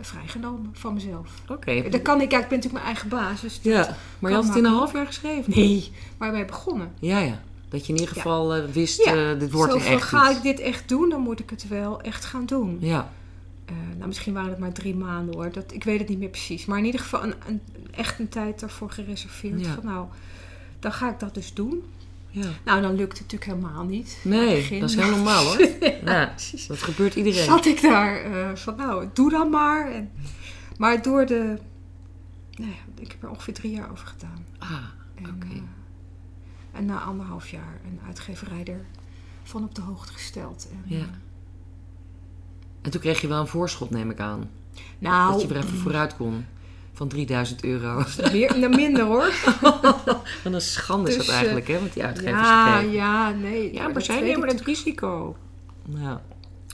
vrijgenomen 0.00 0.70
van 0.72 0.94
mezelf. 0.94 1.30
Oké. 1.48 1.88
Dat 1.90 2.02
kan 2.02 2.20
ik, 2.20 2.30
ja, 2.30 2.38
ik 2.38 2.48
ben 2.48 2.58
natuurlijk 2.58 2.72
mijn 2.84 2.84
eigen 2.84 3.08
baas. 3.08 3.40
Dus 3.40 3.58
Ja, 3.62 3.96
maar 4.18 4.30
je 4.30 4.36
had 4.36 4.46
het 4.46 4.56
in 4.56 4.64
een 4.64 4.72
half 4.72 4.92
jaar 4.92 5.06
geschreven? 5.06 5.52
Nee, 5.56 5.92
maar 6.18 6.32
wij 6.32 6.44
begonnen. 6.46 6.92
Ja, 6.98 7.18
ja. 7.18 7.40
Dat 7.68 7.86
je 7.86 7.92
in 7.92 7.98
ieder 7.98 8.14
Ja. 8.16 8.22
geval 8.22 8.54
eh, 8.54 8.64
wist, 8.72 9.04
Ja, 9.04 9.30
eh, 9.32 9.38
dit 9.38 9.52
wordt 9.52 9.72
Zo 9.72 9.78
echt 9.78 10.02
ga 10.02 10.28
iets. 10.28 10.36
ik 10.36 10.42
dit 10.42 10.60
echt 10.60 10.88
doen, 10.88 11.08
dan 11.08 11.20
moet 11.20 11.40
ik 11.40 11.50
het 11.50 11.68
wel 11.68 12.00
echt 12.00 12.24
gaan 12.24 12.46
doen. 12.46 12.76
Ja, 12.80 13.12
Eh, 13.66 13.74
nou, 13.96 14.06
misschien 14.06 14.32
waren 14.34 14.50
het 14.50 14.58
maar 14.58 14.72
drie 14.72 14.94
maanden 14.94 15.34
hoor. 15.34 15.52
Dat, 15.52 15.72
ik 15.72 15.84
weet 15.84 15.98
het 15.98 16.08
niet 16.08 16.18
meer 16.18 16.28
precies. 16.28 16.64
Maar 16.66 16.78
in 16.78 16.84
ieder 16.84 17.00
geval 17.00 17.22
een, 17.22 17.34
een, 17.46 17.60
echt 17.90 18.18
een 18.18 18.28
tijd 18.28 18.60
daarvoor 18.60 18.90
gereserveerd. 18.90 19.60
Ja. 19.60 19.74
Van 19.74 19.84
nou, 19.84 20.06
dan 20.78 20.92
ga 20.92 21.10
ik 21.10 21.20
dat 21.20 21.34
dus 21.34 21.54
doen. 21.54 21.82
Ja. 22.42 22.48
Nou, 22.64 22.80
dan 22.82 22.94
lukt 22.94 23.18
het 23.18 23.32
natuurlijk 23.32 23.50
helemaal 23.60 23.84
niet. 23.84 24.18
Nee, 24.22 24.80
dat 24.80 24.90
is 24.90 24.96
heel 24.96 25.10
normaal 25.10 25.44
hoor. 25.44 25.60
Ja, 26.04 26.26
precies. 26.26 26.66
dat 26.66 26.82
gebeurt 26.82 27.14
iedereen. 27.14 27.44
Zat 27.44 27.66
ik 27.66 27.80
daar 27.82 28.16
eh, 28.22 28.56
van 28.56 28.76
nou, 28.76 29.08
doe 29.12 29.30
dan 29.30 29.50
maar. 29.50 29.90
En, 29.92 30.10
maar 30.78 31.02
door 31.02 31.26
de... 31.26 31.58
Nou 32.56 32.70
ja, 32.70 32.76
ik 33.02 33.10
heb 33.10 33.22
er 33.22 33.28
ongeveer 33.30 33.54
drie 33.54 33.72
jaar 33.72 33.90
over 33.90 34.06
gedaan. 34.06 34.44
Ah, 34.58 34.70
Oké. 35.20 35.46
eh, 35.50 35.60
en 36.72 36.84
na 36.86 37.00
anderhalf 37.00 37.48
jaar 37.48 37.80
een 37.84 38.00
uitgeverij 38.06 38.64
er 38.64 38.84
van 39.42 39.64
op 39.64 39.74
de 39.74 39.80
hoogte 39.80 40.12
gesteld. 40.12 40.68
En, 40.72 40.82
Ja. 40.96 40.98
eh, 40.98 41.04
En 42.82 42.90
toen 42.90 43.00
kreeg 43.00 43.20
je 43.20 43.28
wel 43.28 43.40
een 43.40 43.46
voorschot, 43.46 43.90
neem 43.90 44.10
ik 44.10 44.20
aan. 44.20 44.50
nou, 44.98 45.32
Dat 45.32 45.40
je 45.40 45.46
weer 45.48 45.56
even 45.56 45.78
vooruit 45.78 46.16
kon. 46.16 46.44
Van 46.96 47.08
3000 47.08 47.64
euro. 47.64 48.02
meer, 48.32 48.58
nou, 48.58 48.76
minder 48.76 49.04
hoor. 49.04 49.32
Wat 50.44 50.52
een 50.52 50.60
schande 50.60 51.08
is 51.08 51.16
Dus, 51.16 51.26
dat 51.26 51.34
eh, 51.34 51.40
eigenlijk, 51.40 51.68
hè? 51.68 51.78
Want 51.78 51.92
die 51.92 52.04
uitgevers 52.04 52.40
Ja, 52.48 52.78
ja, 52.80 53.30
nee. 53.30 53.72
Ja, 53.74 53.84
maar 53.84 53.92
dat 53.92 54.04
zij 54.04 54.20
nemen 54.20 54.48
het 54.48 54.60
risico. 54.60 55.36
Ja. 55.96 56.22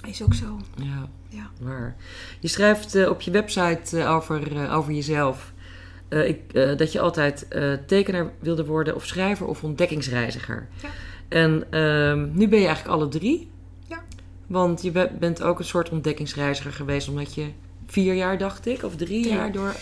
Is 0.06 0.22
ook 0.22 0.34
zo. 0.34 0.58
ja, 0.76 1.08
Ja. 1.28 1.50
waar. 1.60 1.96
Je 2.40 2.48
schrijft 2.48 2.94
eh, 2.94 3.08
op 3.08 3.20
je 3.20 3.30
website 3.30 3.98
eh, 4.00 4.10
over, 4.14 4.70
over 4.72 4.92
jezelf... 4.92 5.52
ik, 6.08 6.52
dat 6.78 6.92
je 6.92 7.00
altijd 7.00 7.46
tekenaar 7.86 8.30
wilde 8.38 8.64
worden 8.64 8.94
of 8.94 9.06
schrijver 9.06 9.46
of 9.46 9.62
ontdekkingsreiziger. 9.64 10.68
Ja. 10.82 10.88
En 11.28 11.64
ehm, 11.70 12.28
nu 12.32 12.48
ben 12.48 12.58
je 12.60 12.66
eigenlijk 12.66 12.96
alle 12.96 13.08
drie. 13.08 13.50
Ja. 13.88 14.02
Want 14.46 14.82
je 14.82 14.90
be- 14.90 15.10
bent 15.18 15.42
ook 15.42 15.58
een 15.58 15.64
soort 15.64 15.90
ontdekkingsreiziger 15.90 16.72
geweest... 16.72 17.08
omdat 17.08 17.34
je 17.34 17.46
vier 17.86 18.14
jaar, 18.14 18.38
dacht 18.38 18.66
ik, 18.66 18.82
of 18.82 18.96
drie 18.96 19.22
Drie. 19.22 19.34
jaar 19.34 19.52
door 19.52 19.74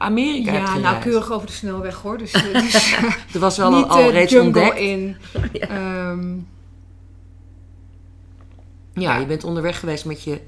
Amerika 0.00 0.52
Ja, 0.52 0.78
nou 0.78 1.02
keurig 1.02 1.32
over 1.32 1.46
de 1.46 1.52
snelweg 1.52 1.94
hoor. 1.94 2.18
Dus, 2.18 2.32
eh, 2.32 2.52
dus 2.52 2.96
Er 3.34 3.40
was 3.40 3.56
wel 3.56 3.74
al, 3.74 3.84
al 3.86 4.10
reeds 4.10 4.32
jungle 4.32 4.60
ontdekt. 4.60 4.78
in. 4.80 5.16
Ja. 5.52 5.68
Ehm, 5.68 6.34
Ja, 8.94 9.12
Ja. 9.14 9.16
je 9.16 9.26
bent 9.26 9.44
onderweg 9.44 9.80
geweest 9.80 10.04
met 10.04 10.22
je 10.22 10.40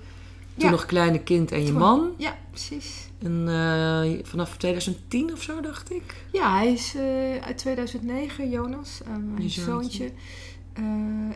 toen 0.56 0.70
nog 0.70 0.87
kleine 0.87 1.19
kind 1.19 1.52
en 1.52 1.66
je 1.66 1.72
man. 1.72 2.10
ja, 2.19 2.37
precies. 2.50 3.10
En, 3.22 3.44
eh, 3.49 4.25
vanaf 4.26 4.56
2010 4.56 5.32
of 5.32 5.42
zo, 5.42 5.61
dacht 5.61 5.90
ik. 5.92 6.14
Ja, 6.32 6.56
hij 6.56 6.73
is 6.73 6.94
eh, 6.94 7.47
uit 7.47 7.59
2009, 7.59 8.50
Jonas, 8.50 9.00
eh, 9.02 9.09
mijn 9.09 9.42
Je 9.42 9.49
zoontje. 9.49 10.11
Eh, 10.73 10.82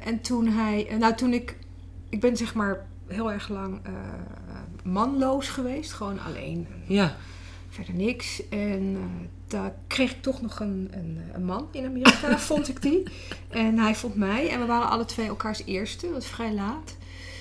en 0.07 0.21
toen 0.23 0.47
hij, 0.49 0.87
eh, 0.89 0.97
nou 0.97 1.15
toen 1.15 1.33
ik, 1.33 1.57
ik 2.09 2.21
ben 2.21 2.37
zeg 2.37 2.55
maar 2.55 2.87
heel 3.07 3.33
erg 3.33 3.49
lang 3.49 3.81
eh, 3.83 3.93
manloos 4.85 5.49
geweest, 5.49 5.93
gewoon 5.93 6.19
alleen, 6.21 6.67
Ja, 6.87 7.17
verder 7.77 7.95
niks. 7.95 8.49
En 8.49 8.97
eh, 8.97 9.27
daar 9.47 9.75
kreeg 9.87 10.11
ik 10.11 10.23
toch 10.23 10.43
nog 10.43 10.61
een, 10.61 10.89
een, 10.91 11.21
een 11.35 11.45
man 11.45 11.69
in 11.73 11.85
Amerika, 11.85 12.39
vond 12.51 12.69
ik 12.69 12.83
die. 12.83 13.03
En 13.49 13.79
hij 13.79 13.95
vond 13.95 14.15
mij 14.15 14.49
en 14.51 14.61
we 14.61 14.67
waren 14.67 14.89
alle 14.89 15.05
twee 15.05 15.27
elkaars 15.27 15.63
eerste, 15.65 16.11
dat 16.13 16.25
vrij 16.27 16.53
laat. 16.55 16.97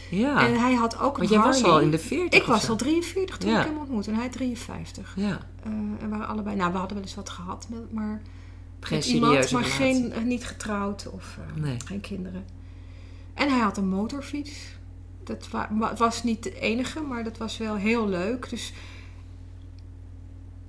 ja. 0.10 0.48
En 0.48 0.60
hij 0.60 0.74
had 0.74 1.00
ook 1.00 1.14
een 1.14 1.18
Want 1.18 1.30
jij 1.30 1.40
was 1.40 1.64
al 1.64 1.80
in 1.80 1.92
de 1.92 2.00
40 2.00 2.40
Ik 2.40 2.46
was 2.46 2.70
al 2.70 2.76
43 2.76 3.38
toen 3.38 3.50
Ja. 3.50 3.60
ik 3.60 3.66
hem 3.66 3.78
ontmoette 3.78 4.12
en 4.12 4.18
hij 4.18 4.30
53. 4.30 5.14
Ja, 5.18 5.40
Eh, 5.64 5.72
en 5.72 5.98
we 6.00 6.08
waren 6.08 6.28
allebei, 6.28 6.56
nou 6.56 6.72
we 6.72 6.78
hadden 6.78 6.96
wel 6.98 7.06
eens 7.06 7.16
wat 7.16 7.30
gehad, 7.30 7.68
met- 7.70 7.92
maar 7.94 8.22
geen 8.80 8.98
met 8.98 9.08
iemand, 9.08 9.32
serieuze 9.34 9.54
maar 9.54 9.64
geen, 9.64 10.12
eh, 10.14 10.22
niet 10.24 10.46
getrouwd 10.46 11.10
of 11.12 11.38
Nee. 11.56 11.78
geen 11.86 12.02
kinderen. 12.02 12.46
En 13.34 13.50
hij 13.50 13.60
had 13.60 13.78
een 13.78 13.88
motorfiets. 13.90 14.52
Dat 15.24 15.50
wa- 15.50 15.70
wa- 15.72 15.96
was 15.96 16.24
niet 16.24 16.44
de 16.44 16.60
enige, 16.60 17.02
maar 17.02 17.24
dat 17.24 17.38
was 17.38 17.58
wel 17.58 17.76
heel 17.76 18.08
leuk. 18.08 18.50
Dus 18.50 18.74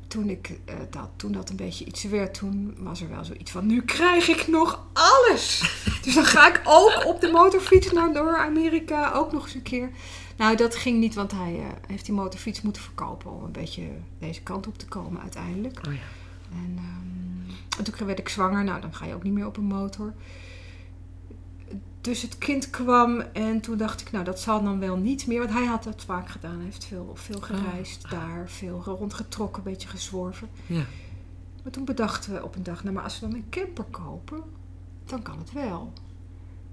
toen, 0.08 0.28
ik, 0.28 0.58
eh, 0.64 0.74
dat, 0.90 1.08
toen 1.16 1.32
dat 1.32 1.50
een 1.50 1.56
beetje 1.56 1.84
iets 1.84 2.04
werd, 2.04 2.34
toen 2.34 2.74
was 2.78 3.00
er 3.00 3.08
wel 3.08 3.24
zoiets 3.24 3.50
van... 3.50 3.66
Nu 3.66 3.82
krijg 3.82 4.28
ik 4.28 4.46
nog 4.46 4.86
alles! 4.92 5.76
dus 6.04 6.14
dan 6.14 6.24
ga 6.24 6.48
ik 6.48 6.60
ook 6.64 7.04
op 7.06 7.20
de 7.20 7.30
motorfiets 7.30 7.92
naar 7.92 8.12
door 8.12 8.36
Amerika, 8.38 9.12
ook 9.12 9.32
nog 9.32 9.44
eens 9.44 9.54
een 9.54 9.62
keer. 9.62 9.90
Nou, 10.36 10.56
dat 10.56 10.74
ging 10.74 10.98
niet, 10.98 11.14
want 11.14 11.32
hij 11.32 11.54
eh, 11.54 11.66
heeft 11.86 12.04
die 12.04 12.14
motorfiets 12.14 12.62
moeten 12.62 12.82
verkopen... 12.82 13.32
om 13.32 13.44
een 13.44 13.52
beetje 13.52 13.82
deze 14.18 14.42
kant 14.42 14.66
op 14.66 14.78
te 14.78 14.86
komen 14.86 15.22
uiteindelijk. 15.22 15.80
Oh 15.86 15.92
ja. 15.92 16.00
En, 16.52 16.76
ehm, 16.76 17.78
en 17.78 17.84
toen 17.84 18.06
werd 18.06 18.18
ik 18.18 18.28
zwanger. 18.28 18.64
Nou, 18.64 18.80
dan 18.80 18.94
ga 18.94 19.06
je 19.06 19.14
ook 19.14 19.22
niet 19.22 19.32
meer 19.32 19.46
op 19.46 19.56
een 19.56 19.64
motor. 19.64 20.14
Dus 22.00 22.22
het 22.22 22.38
kind 22.38 22.70
kwam 22.70 23.20
en 23.20 23.60
toen 23.60 23.76
dacht 23.76 24.00
ik, 24.00 24.10
nou, 24.10 24.24
dat 24.24 24.40
zal 24.40 24.62
dan 24.62 24.78
wel 24.78 24.96
niet 24.96 25.26
meer. 25.26 25.38
Want 25.38 25.52
hij 25.52 25.64
had 25.64 25.84
dat 25.84 26.04
vaak 26.04 26.28
gedaan. 26.28 26.54
Hij 26.54 26.64
heeft 26.64 26.84
veel, 26.84 27.10
veel 27.14 27.40
gereisd 27.40 28.10
daar, 28.10 28.48
veel 28.48 28.82
rondgetrokken, 28.84 29.62
een 29.64 29.70
beetje 29.70 29.88
gezworven. 29.88 30.48
Ja. 30.66 30.84
Maar 31.62 31.72
toen 31.72 31.84
bedachten 31.84 32.32
we 32.32 32.44
op 32.44 32.56
een 32.56 32.62
dag, 32.62 32.82
nou, 32.82 32.94
maar 32.94 33.04
als 33.04 33.20
we 33.20 33.26
dan 33.26 33.34
een 33.34 33.48
camper 33.50 33.84
kopen, 33.84 34.42
dan 35.04 35.22
kan 35.22 35.38
het 35.38 35.52
wel. 35.52 35.92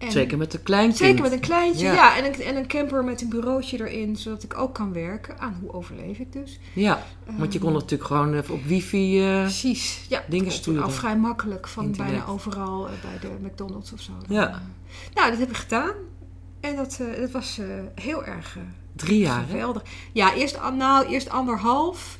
En- 0.05 0.11
Zeker 0.11 0.37
met 0.37 0.53
een 0.53 0.63
klein 0.63 0.85
kind. 0.85 0.97
Zeker 0.97 1.21
met 1.21 1.31
een 1.31 1.39
kleintje, 1.39 1.85
Ja. 1.85 1.93
ja. 1.93 2.17
en, 2.17 2.25
een, 2.25 2.41
en 2.41 2.55
een 2.55 2.67
camper 2.67 3.03
met 3.03 3.21
een 3.21 3.29
bureautje 3.29 3.79
erin, 3.89 4.15
zodat 4.17 4.43
ik 4.43 4.57
ook 4.57 4.73
kan 4.73 4.93
werken. 4.93 5.39
Aan 5.39 5.57
hoe 5.61 5.73
overleef 5.73 6.17
ik 6.17 6.33
dus. 6.33 6.59
Ja, 6.73 7.03
want 7.37 7.53
je 7.53 7.59
kon 7.59 7.69
Ehm, 7.69 7.77
natuurlijk 7.77 8.09
gewoon 8.09 8.33
even 8.33 8.53
op 8.53 8.63
wifi... 8.63 9.25
eh, 9.27 9.41
Precies, 9.41 10.05
ja. 10.09 10.23
dingen 10.29 10.51
sturen. 10.51 10.83
Al 10.83 10.89
vrij 10.89 11.17
makkelijk 11.17 11.67
van 11.67 11.83
Internet. 11.85 12.11
bijna 12.13 12.25
overal 12.27 12.87
eh, 12.87 12.91
bij 13.01 13.19
de 13.29 13.47
McDonald's 13.47 13.91
of 13.93 13.99
zo. 13.99 14.11
Ja. 14.27 14.49
Eh, 14.49 14.55
nou, 15.13 15.29
dat 15.29 15.39
heb 15.39 15.49
ik 15.49 15.57
gedaan. 15.57 15.93
En 16.59 16.75
dat, 16.75 16.99
dat 17.19 17.31
was 17.31 17.59
heel 17.95 18.25
erg 18.25 18.57
drie 18.95 19.19
jaar, 19.19 19.39
hè? 19.41 19.45
geweldig. 19.51 19.83
Ja, 20.11 20.33
eerst, 20.35 20.59
an- 20.59 20.77
nou, 20.77 21.05
eerst 21.07 21.29
anderhalf. 21.29 22.17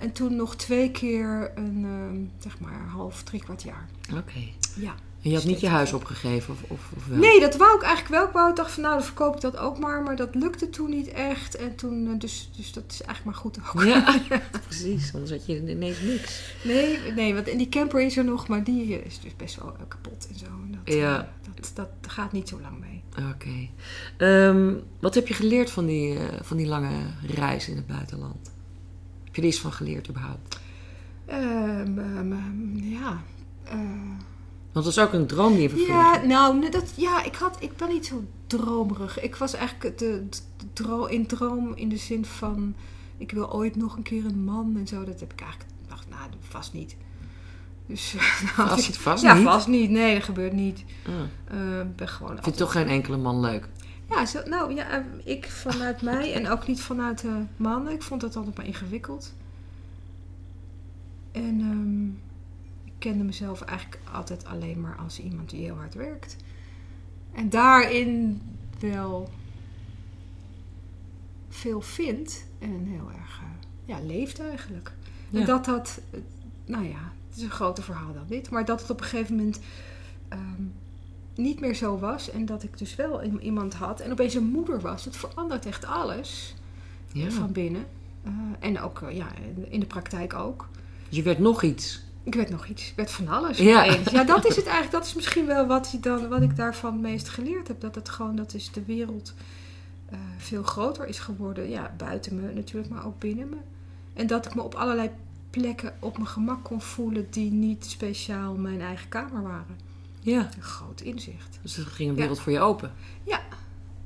en 0.00 0.12
toen 0.12 0.36
nog 0.36 0.56
twee 0.56 0.90
keer 0.90 1.52
een, 1.54 1.84
ehm, 1.84 2.42
zeg 2.42 2.58
maar, 2.60 2.86
half, 2.92 3.22
drie 3.22 3.40
kwart 3.42 3.62
jaar. 3.62 3.88
Oké. 4.12 4.38
Ja. 4.76 4.94
En 5.24 5.30
je 5.30 5.36
had 5.36 5.44
niet 5.44 5.60
je 5.60 5.68
huis 5.68 5.92
opgegeven, 5.92 6.54
of, 6.54 6.62
of, 6.70 6.90
of 6.96 7.06
wel? 7.06 7.18
Nee, 7.18 7.40
dat 7.40 7.56
wou 7.56 7.76
ik 7.76 7.82
eigenlijk 7.82 8.14
wel. 8.14 8.26
Ik 8.26 8.32
wou, 8.32 8.50
ik 8.50 8.56
dacht 8.56 8.70
van 8.72 8.82
nou, 8.82 8.94
dan 8.94 9.04
verkoop 9.04 9.34
ik 9.34 9.40
dat 9.40 9.56
ook 9.56 9.78
maar. 9.78 10.02
Maar 10.02 10.16
dat 10.16 10.34
lukte 10.34 10.70
toen 10.70 10.90
niet 10.90 11.08
echt. 11.08 11.56
En 11.56 11.74
toen, 11.76 12.06
eh, 12.12 12.18
dus, 12.18 12.50
dus 12.56 12.72
dat 12.72 12.84
is 12.88 13.02
eigenlijk 13.02 13.24
maar 13.24 13.34
goed 13.34 13.58
ook. 13.74 13.84
Ja, 13.84 14.20
precies. 14.68 15.14
Anders 15.14 15.30
had 15.30 15.46
je 15.46 15.70
ineens 15.70 16.00
niks. 16.00 16.54
Nee, 16.64 16.98
nee, 17.14 17.34
want 17.34 17.46
die 17.46 17.68
camper 17.68 18.00
is 18.00 18.16
er 18.16 18.24
nog, 18.24 18.48
maar 18.48 18.64
die 18.64 18.98
eh, 18.98 19.06
is 19.06 19.20
dus 19.20 19.36
best 19.36 19.60
wel 19.60 19.74
eh, 19.78 19.84
kapot 19.88 20.26
en 20.28 20.38
zo. 20.38 20.44
En 20.44 20.78
dat, 20.84 20.94
Ja. 20.94 21.32
dat, 21.54 21.70
dat 21.74 22.12
gaat 22.12 22.32
niet 22.32 22.48
zo 22.48 22.60
lang 22.60 22.80
mee. 22.80 23.02
Oké. 23.32 23.68
Ehm, 24.16 24.74
wat 25.00 25.14
heb 25.14 25.28
je 25.28 25.34
geleerd 25.34 25.70
van 25.70 25.86
die, 25.86 26.18
van 26.42 26.56
die 26.56 26.66
lange 26.66 26.96
reis 27.26 27.68
in 27.68 27.76
het 27.76 27.86
buitenland? 27.86 28.52
Heb 29.24 29.34
je 29.34 29.42
er 29.42 29.48
iets 29.48 29.60
van 29.60 29.72
geleerd 29.72 30.08
überhaupt? 30.08 30.58
Ehm, 31.26 31.98
ehm, 31.98 32.76
ja. 32.76 33.22
Want 34.74 34.86
dat 34.86 34.94
is 34.96 34.98
ook 34.98 35.12
een 35.12 35.26
droom 35.26 35.52
die 35.52 35.62
je 35.62 35.68
vervult. 35.68 35.88
ja, 35.88 36.22
nou, 36.24 36.70
dat, 36.70 36.92
ja, 36.96 37.24
ik, 37.24 37.34
had, 37.34 37.56
ik 37.60 37.76
ben 37.76 37.88
niet 37.88 38.06
zo 38.06 38.24
dromerig. 38.46 39.20
Ik 39.20 39.36
was 39.36 39.54
eigenlijk 39.54 39.98
de, 39.98 40.26
de, 40.28 40.38
dro- 40.72 41.04
in 41.04 41.26
droom 41.26 41.72
in 41.74 41.88
de 41.88 41.96
zin 41.96 42.24
van... 42.24 42.74
Ik 43.18 43.30
wil 43.32 43.52
ooit 43.52 43.76
nog 43.76 43.96
een 43.96 44.02
keer 44.02 44.24
een 44.24 44.44
man 44.44 44.74
en 44.76 44.86
zo. 44.86 45.04
Dat 45.04 45.20
heb 45.20 45.32
ik 45.32 45.40
eigenlijk... 45.40 45.70
Ik 45.82 45.88
dacht, 45.88 46.08
nou, 46.08 46.22
dat 46.30 46.38
vast 46.48 46.72
niet. 46.72 46.96
Dus, 47.86 48.14
nou, 48.56 48.68
Vast, 48.68 48.96
vast 48.96 49.22
ja, 49.22 49.34
niet? 49.34 49.44
vast 49.44 49.66
niet. 49.66 49.90
Nee, 49.90 50.14
dat 50.14 50.24
gebeurt 50.24 50.52
niet. 50.52 50.84
Ah. 51.06 51.12
Eh, 51.58 51.80
Ik 51.80 51.96
ben 51.96 52.08
gewoon 52.08 52.36
Ik 52.36 52.42
vind 52.42 52.56
toch 52.56 52.72
geen 52.72 52.88
enkele 52.88 53.16
man 53.16 53.40
leuk? 53.40 53.68
Ja, 54.10 54.26
zo, 54.26 54.40
nou 54.48 54.74
ja, 54.74 54.90
eh, 54.90 55.00
ik 55.24 55.50
vanuit 55.50 56.02
mij 56.12 56.32
en 56.32 56.48
ook 56.48 56.66
niet 56.66 56.80
vanuit 56.80 57.20
de 57.20 57.42
mannen. 57.56 57.92
Ik 57.92 58.02
vond 58.02 58.22
het 58.22 58.36
altijd 58.36 58.56
maar 58.56 58.66
ingewikkeld. 58.66 59.32
En 61.32 61.60
ehm, 61.60 62.06
ik 62.06 62.23
kende 63.10 63.24
mezelf 63.24 63.60
eigenlijk 63.60 64.00
altijd 64.12 64.44
alleen 64.44 64.80
maar 64.80 64.96
als 64.96 65.20
iemand 65.20 65.50
die 65.50 65.60
heel 65.62 65.76
hard 65.76 65.94
werkt. 65.94 66.36
En 67.32 67.48
daarin 67.50 68.42
wel 68.80 69.30
veel 71.48 71.80
vindt 71.80 72.44
en 72.58 72.84
heel 72.86 73.10
erg 73.18 73.40
eh, 73.42 73.48
ja, 73.84 74.00
leeft 74.06 74.40
eigenlijk. 74.40 74.92
Ja. 75.30 75.40
En 75.40 75.46
dat 75.46 75.64
dat, 75.64 76.00
nou 76.66 76.84
ja, 76.84 77.12
het 77.28 77.36
is 77.36 77.42
een 77.42 77.50
groter 77.50 77.84
verhaal 77.84 78.12
dan 78.12 78.24
dit. 78.26 78.50
Maar 78.50 78.64
dat 78.64 78.80
het 78.80 78.90
op 78.90 79.00
een 79.00 79.06
gegeven 79.06 79.36
moment 79.36 79.60
ehm, 80.28 80.62
niet 81.34 81.60
meer 81.60 81.74
zo 81.74 81.98
was. 81.98 82.30
En 82.30 82.46
dat 82.46 82.62
ik 82.62 82.78
dus 82.78 82.94
wel 82.94 83.22
iemand 83.24 83.74
had 83.74 84.00
en 84.00 84.10
opeens 84.12 84.34
een 84.34 84.46
moeder 84.50 84.80
was. 84.80 85.04
Het 85.04 85.16
verandert 85.16 85.66
echt 85.66 85.84
alles 85.84 86.54
Ja. 87.12 87.30
van 87.30 87.52
binnen. 87.52 87.84
Eh, 88.22 88.32
en 88.60 88.80
ook 88.80 89.02
eh, 89.02 89.16
ja, 89.16 89.26
in- 89.56 89.70
in 89.72 89.80
de 89.80 89.86
praktijk 89.86 90.34
ook. 90.34 90.68
Je 91.08 91.22
werd 91.22 91.38
nog 91.38 91.62
iets. 91.62 92.02
Ik 92.24 92.34
werd 92.34 92.50
nog 92.50 92.66
iets. 92.66 92.88
Ik 92.90 92.96
werd 92.96 93.10
van 93.10 93.28
alles. 93.28 93.58
Ja. 93.58 93.84
ja, 94.10 94.24
dat 94.24 94.46
is 94.46 94.56
het 94.56 94.64
eigenlijk. 94.64 94.92
Dat 94.92 95.06
is 95.06 95.14
misschien 95.14 95.46
wel 95.46 95.66
wat, 95.66 95.90
je 95.92 96.00
dan, 96.00 96.28
wat 96.28 96.42
ik 96.42 96.56
daarvan 96.56 96.92
het 96.92 97.02
meest 97.02 97.28
geleerd 97.28 97.68
heb. 97.68 97.80
Dat 97.80 97.94
het 97.94 98.08
gewoon, 98.08 98.36
dat 98.36 98.54
is 98.54 98.70
de 98.70 98.84
wereld 98.84 99.34
eh, 100.06 100.18
veel 100.38 100.62
groter 100.62 101.06
is 101.06 101.18
geworden. 101.18 101.68
Ja, 101.68 101.94
buiten 101.96 102.40
me 102.40 102.52
natuurlijk, 102.52 102.92
maar 102.92 103.06
ook 103.06 103.18
binnen 103.18 103.48
me. 103.48 103.56
En 104.12 104.26
dat 104.26 104.46
ik 104.46 104.54
me 104.54 104.62
op 104.62 104.74
allerlei 104.74 105.10
plekken 105.50 105.94
op 105.98 106.16
mijn 106.16 106.28
gemak 106.28 106.64
kon 106.64 106.80
voelen 106.80 107.26
die 107.30 107.50
niet 107.50 107.84
speciaal 107.84 108.54
mijn 108.54 108.80
eigen 108.80 109.08
kamer 109.08 109.42
waren. 109.42 109.76
Ja. 110.20 110.48
Een 110.56 110.62
groot 110.62 111.00
inzicht. 111.00 111.58
Dus 111.62 111.76
er 111.76 111.86
ging 111.86 112.08
een 112.10 112.16
wereld 112.16 112.40
voor 112.40 112.52
je 112.52 112.60
open. 112.60 112.92
Ja. 113.24 113.40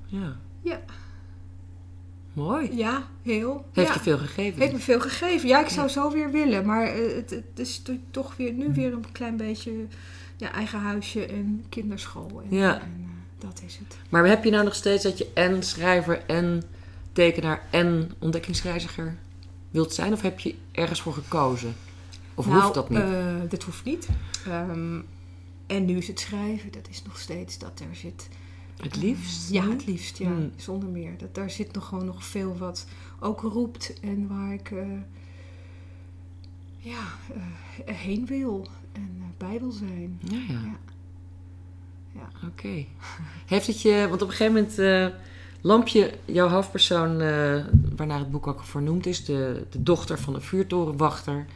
Ja. 0.06 0.36
Ja. 0.62 0.80
Mooi. 2.38 2.76
Ja, 2.76 3.06
heel. 3.22 3.64
Heeft 3.72 3.88
ja. 3.88 3.94
je 3.94 4.00
veel 4.00 4.18
gegeven. 4.18 4.60
Heeft 4.60 4.72
me 4.72 4.78
veel 4.78 5.00
gegeven. 5.00 5.48
Ja, 5.48 5.60
ik 5.60 5.68
zou 5.68 5.86
Ja. 5.86 5.92
zo 5.92 6.10
weer 6.12 6.30
willen. 6.30 6.66
Maar 6.66 6.86
eh, 6.86 7.14
het, 7.16 7.30
het 7.30 7.44
is 7.58 7.78
to- 7.82 7.98
toch 8.10 8.36
weer, 8.36 8.52
nu 8.52 8.72
weer 8.74 8.92
een 8.92 9.12
klein 9.12 9.36
beetje 9.36 9.72
ja, 10.36 10.52
eigen 10.52 10.78
huisje 10.78 11.26
en 11.26 11.64
kinderschool. 11.68 12.42
En, 12.50 12.56
Ja. 12.56 12.74
en, 12.74 12.80
eh, 12.80 13.42
dat 13.48 13.62
is 13.66 13.76
het. 13.76 13.96
Maar 14.08 14.26
heb 14.26 14.44
je 14.44 14.50
nou 14.50 14.64
nog 14.64 14.74
steeds 14.74 15.02
dat 15.02 15.18
je 15.18 15.30
en 15.34 15.62
schrijver 15.62 16.22
en 16.26 16.62
tekenaar 17.12 17.62
en 17.70 18.10
ontdekkingsreiziger 18.18 19.16
wilt 19.70 19.94
zijn? 19.94 20.12
Of 20.12 20.22
heb 20.22 20.38
je 20.40 20.54
ergens 20.72 21.00
voor 21.00 21.12
gekozen? 21.14 21.74
Of 22.34 22.46
nou, 22.46 22.60
hoeft 22.60 22.74
dat 22.74 22.90
niet? 22.90 22.98
eh, 22.98 23.34
dat 23.48 23.62
hoeft 23.62 23.84
niet. 23.84 24.08
Ehm, 24.46 24.98
en 25.66 25.84
nu 25.84 25.96
is 25.96 26.08
het 26.08 26.20
schrijven. 26.20 26.70
Dat 26.72 26.88
is 26.90 27.02
nog 27.02 27.18
steeds 27.18 27.58
dat 27.58 27.80
er 27.80 27.96
zit. 27.96 28.28
Het 28.82 28.96
liefst? 28.96 29.50
Ja, 29.50 29.68
het 29.68 29.86
liefst. 29.86 30.18
Ja, 30.18 30.26
Hmm. 30.26 30.52
zonder 30.56 30.88
meer. 30.88 31.18
Dat, 31.18 31.34
daar 31.34 31.50
zit 31.50 31.72
nog 31.72 31.86
gewoon 31.86 32.04
nog 32.04 32.24
veel 32.24 32.56
wat 32.56 32.86
ook 33.20 33.40
roept. 33.40 34.00
En 34.00 34.28
waar 34.28 34.52
ik 34.52 34.70
eh, 34.70 34.86
ja, 36.76 37.02
eh, 37.86 37.94
heen 37.96 38.26
wil. 38.26 38.66
En 38.92 39.16
eh, 39.18 39.24
bij 39.36 39.58
wil 39.60 39.70
zijn. 39.70 40.18
Ja, 40.22 40.38
ja. 40.48 40.60
Ja. 40.60 40.78
Ja. 42.12 42.48
Oké. 42.48 42.84
Heeft 43.46 43.66
het 43.66 43.82
je... 43.82 44.06
Want 44.08 44.22
op 44.22 44.28
een 44.28 44.34
gegeven 44.34 44.52
moment... 44.52 45.12
Lampje, 45.60 46.14
jouw 46.24 46.48
hoofdpersoon, 46.48 47.18
waarnaar 47.96 48.18
het 48.18 48.30
boek 48.30 48.46
ook 48.46 48.62
vernoemd 48.62 49.06
is... 49.06 49.24
De, 49.24 49.66
de 49.70 49.82
dochter 49.82 50.18
van 50.18 50.34
een 50.34 50.40
vuurtorenwachter... 50.42 51.46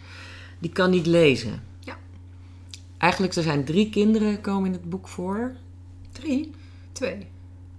die 0.58 0.70
kan 0.70 0.90
niet 0.90 1.06
lezen. 1.06 1.62
Ja. 1.80 1.98
Eigenlijk, 2.98 3.34
er 3.34 3.42
zijn 3.42 3.64
drie 3.64 3.90
kinderen 3.90 4.40
komen 4.40 4.66
in 4.66 4.72
het 4.72 4.90
boek 4.90 5.08
voor. 5.08 5.52
Drie? 6.12 6.50
Twee. 6.92 7.26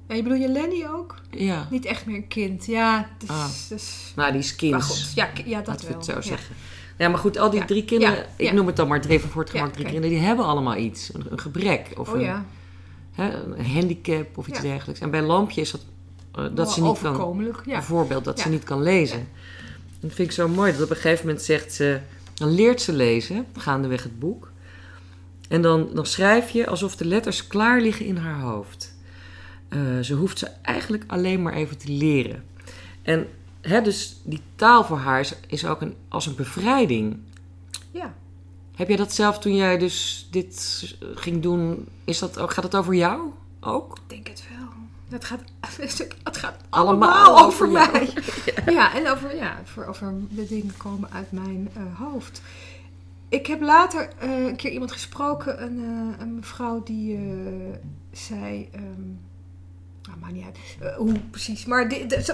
En 0.08 0.16
je 0.16 0.24
bedoel 0.24 0.38
je 0.38 0.48
Lenny 0.50 0.86
ook? 0.96 1.16
Ja. 1.32 1.68
Niet 1.72 1.86
echt 1.86 2.06
meer 2.06 2.16
een 2.16 2.28
kind. 2.28 2.66
Ja, 2.66 3.10
dus, 3.18 3.30
Ah. 3.30 3.46
dus 3.70 4.12
Nou, 4.16 4.32
die 4.32 4.40
is 4.42 4.56
kind. 4.56 4.72
maar 4.72 4.82
goed. 4.82 5.12
Ja, 5.16 5.30
ja 5.46 5.58
dat 5.58 5.68
Laten 5.68 5.82
we 5.86 5.88
wel. 5.92 5.98
het 5.98 6.06
zo 6.06 6.14
Ja. 6.16 6.22
zeggen. 6.22 6.56
Ja, 6.98 7.10
maar 7.10 7.20
goed, 7.20 7.38
al 7.38 7.50
die 7.50 7.60
Ja. 7.60 7.66
drie 7.66 7.86
kinderen, 7.86 8.26
ik 8.36 8.52
noem 8.54 8.68
het 8.68 8.76
dan 8.76 8.88
maar 8.88 9.02
drie 9.02 9.18
even 9.18 9.30
voor 9.30 9.42
het 9.42 9.52
gemak 9.52 9.74
drie 9.74 9.86
kinderen, 9.86 10.10
die 10.10 10.20
hebben 10.20 10.46
allemaal 10.46 10.76
iets. 10.76 11.14
Een, 11.14 11.26
een 11.30 11.40
gebrek 11.40 11.88
of 11.98 12.10
Oh 12.10 12.16
een, 12.16 12.22
ja, 12.22 12.46
hè, 13.12 13.44
een 13.44 13.66
handicap 13.66 14.38
of 14.38 14.48
iets 14.48 14.62
dergelijks. 14.62 15.02
En 15.02 15.12
bij 15.12 15.22
Lampje 15.22 15.62
is 15.62 15.72
dat, 15.72 15.82
eh, 16.36 16.46
dat 16.56 16.72
ze 16.72 16.82
niet 16.82 17.00
kan, 17.02 17.52
bijvoorbeeld 17.66 18.24
dat 18.24 18.40
ze 18.40 18.50
niet 18.50 18.64
kan 18.64 18.82
lezen. 18.82 19.18
En 19.20 19.28
dat 20.10 20.14
vind 20.14 20.28
ik 20.28 20.34
zo 20.34 20.48
mooi, 20.48 20.72
dat 20.72 20.82
op 20.82 20.90
een 20.90 20.96
gegeven 20.96 21.26
moment 21.26 21.44
zegt 21.44 21.74
ze, 21.74 22.00
dan 22.34 22.50
leert 22.50 22.82
ze 22.82 22.94
lezen, 22.94 23.46
gaandeweg 23.58 24.04
het 24.04 24.20
boek. 24.20 24.52
En 25.50 25.62
dan, 25.62 25.90
dan 25.94 26.06
schrijf 26.06 26.50
je 26.50 26.68
alsof 26.68 26.96
de 26.96 27.06
letters 27.06 27.48
klaar 27.48 27.82
liggen 27.82 28.06
in 28.06 28.18
haar 28.18 28.40
hoofd. 28.42 28.93
Eh, 29.74 30.00
ze 30.00 30.14
hoeft 30.14 30.40
ze 30.40 30.48
eigenlijk 30.62 31.04
alleen 31.08 31.42
maar 31.42 31.54
even 31.54 31.78
te 31.78 31.92
leren. 31.92 32.44
En 33.02 33.28
hè, 33.62 33.82
dus 33.82 34.22
die 34.24 34.42
taal 34.56 34.84
voor 34.84 34.98
haar 34.98 35.20
is, 35.20 35.34
is 35.48 35.66
ook 35.66 35.82
een, 35.82 35.96
als 36.08 36.26
een 36.26 36.36
bevrijding. 36.36 37.18
ja. 37.92 38.14
Heb 38.76 38.88
jij 38.88 38.98
dat 38.98 39.14
zelf 39.14 39.40
toen 39.40 39.56
jij 39.56 39.78
dus 39.78 40.28
dit 40.32 40.84
ging 41.16 41.42
doen, 41.42 41.88
is 42.04 42.20
dat 42.20 42.40
ook, 42.40 42.54
gaat 42.54 42.64
het 42.64 42.76
over 42.76 42.94
jou 42.94 43.32
ook? 43.60 43.98
Ik 43.98 44.10
denk 44.10 44.28
het 44.28 44.44
wel. 44.58 44.68
Dat 45.08 45.26
gaat, 45.26 45.42
het 46.24 46.38
gaat 46.38 46.56
Allemaal 46.70 47.10
allemaal, 47.10 47.46
over 47.46 47.70
mij. 47.70 48.10
Ja, 48.66 48.96
en 48.96 49.10
over, 49.10 49.36
ja, 49.36 49.62
voor, 49.64 49.86
over 49.86 50.14
de 50.30 50.48
dingen 50.48 50.78
komen 50.78 51.10
uit 51.12 51.32
mijn 51.32 51.70
eh, 51.74 52.00
hoofd. 52.00 52.42
Ik 53.30 53.48
heb 53.48 53.62
later 53.62 54.10
eh, 54.18 54.46
een 54.46 54.56
keer 54.56 54.72
iemand 54.72 54.92
gesproken, 54.92 55.64
een, 55.64 55.80
eh, 55.80 56.22
een 56.22 56.36
mevrouw 56.36 56.84
die 56.84 57.20
zei... 58.12 58.70
ehm 58.72 59.32
nou, 60.20 60.26
maakt 60.34 60.34
niet 60.34 60.46
uit 60.46 60.92
eh, 60.92 60.98
hoe 60.98 61.20
precies, 61.30 61.66
maar 61.66 61.88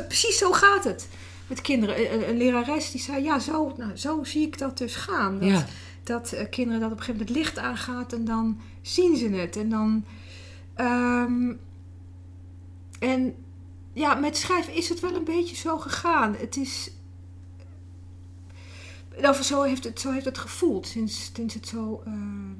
precies 0.07 0.38
zo 0.38 0.51
gaat 0.51 0.83
het 0.83 1.07
met 1.48 1.62
kinderen. 1.62 2.13
Een, 2.13 2.29
een 2.29 2.38
lerares 2.38 2.91
die 2.91 3.01
zei, 3.01 3.24
ja, 3.24 3.39
zo, 3.39 3.74
nou, 3.77 3.98
zo 3.98 4.24
zie 4.24 4.48
ik 4.48 4.57
dat 4.57 4.77
dus 4.77 4.95
gaan. 4.95 5.39
Dat, 5.39 5.50
Ja. 5.50 5.65
dat 6.03 6.31
eh, 6.31 6.50
kinderen 6.50 6.79
dat 6.81 6.91
op 6.91 6.98
een 6.98 7.03
gegeven 7.03 7.25
moment 7.27 7.38
het 7.38 7.38
licht 7.45 7.57
aangaat 7.67 8.13
en 8.13 8.25
dan 8.25 8.59
zien 8.81 9.15
ze 9.17 9.27
het. 9.29 9.55
En 9.55 9.69
dan. 9.69 10.05
ehm, 10.74 11.53
en 13.00 13.36
ja, 13.93 14.13
met 14.15 14.38
schrijven 14.38 14.74
is 14.74 14.89
het 14.89 15.00
wel 15.00 15.15
een 15.15 15.24
beetje 15.24 15.55
zo 15.55 15.77
gegaan. 15.77 16.36
Het 16.36 16.57
is. 16.57 16.91
Of 19.21 19.43
zo 19.43 19.62
heeft 19.63 19.83
het, 19.83 20.00
zo 20.00 20.12
heeft 20.12 20.25
het 20.25 20.38
gevoeld 20.38 20.88
sinds, 20.88 21.31
sinds 21.33 21.53
het 21.53 21.67
zo 21.67 22.01
eh, 22.05 22.13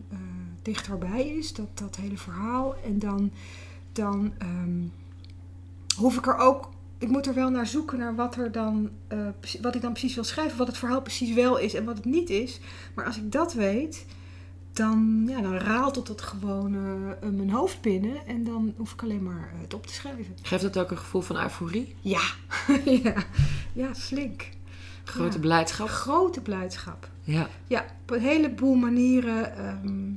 eh, 0.10 0.18
dichterbij 0.62 1.28
is, 1.28 1.54
dat, 1.54 1.78
dat 1.78 1.96
hele 1.96 2.18
verhaal. 2.18 2.76
En 2.86 3.00
dan, 3.00 3.32
dan 3.92 4.34
ehm, 4.38 4.80
hoef 6.00 6.18
ik 6.18 6.28
er 6.28 6.38
ook. 6.38 6.70
Ik 6.98 7.08
moet 7.08 7.28
er 7.28 7.34
wel 7.34 7.50
naar 7.50 7.68
zoeken 7.68 7.98
naar 7.98 8.16
wat, 8.16 8.36
er 8.36 8.52
dan, 8.52 8.90
eh, 9.08 9.18
wat 9.62 9.76
ik 9.76 9.82
dan 9.82 9.92
precies 9.92 10.16
wil 10.16 10.24
schrijven. 10.24 10.58
Wat 10.58 10.68
het 10.68 10.78
verhaal 10.78 11.02
precies 11.02 11.34
wel 11.34 11.58
is 11.58 11.74
en 11.74 11.86
wat 11.86 11.96
het 11.98 12.06
niet 12.06 12.30
is. 12.30 12.60
Maar 12.96 13.06
als 13.06 13.18
ik 13.18 13.32
dat 13.32 13.54
weet, 13.54 14.06
dan, 14.74 15.24
ja, 15.28 15.42
dan 15.42 15.54
raalt 15.58 16.08
het 16.08 16.22
gewoon 16.22 16.74
eh, 16.76 17.30
mijn 17.30 17.50
hoofd 17.52 17.82
binnen. 17.82 18.28
En 18.28 18.44
dan 18.44 18.74
hoef 18.78 18.94
ik 18.94 19.04
alleen 19.04 19.24
maar 19.24 19.52
het 19.62 19.74
op 19.74 19.86
te 19.88 19.94
schrijven. 19.94 20.26
Geeft 20.42 20.64
het 20.64 20.78
ook 20.78 20.92
een 20.92 20.98
gevoel 20.98 21.22
van 21.22 21.38
euforie? 21.42 21.96
Ja, 22.02 22.22
ja. 23.04 23.14
ja 23.74 23.96
flink. 23.96 24.50
Grote 25.04 25.34
Ja. 25.36 25.40
blijdschap? 25.40 25.88
Grote 25.88 26.42
blijdschap. 26.42 27.10
Ja. 27.22 27.48
Ja, 27.68 27.86
op 28.02 28.12
een 28.12 28.22
heleboel 28.22 28.76
manieren. 28.76 29.58
ehm, 29.58 30.12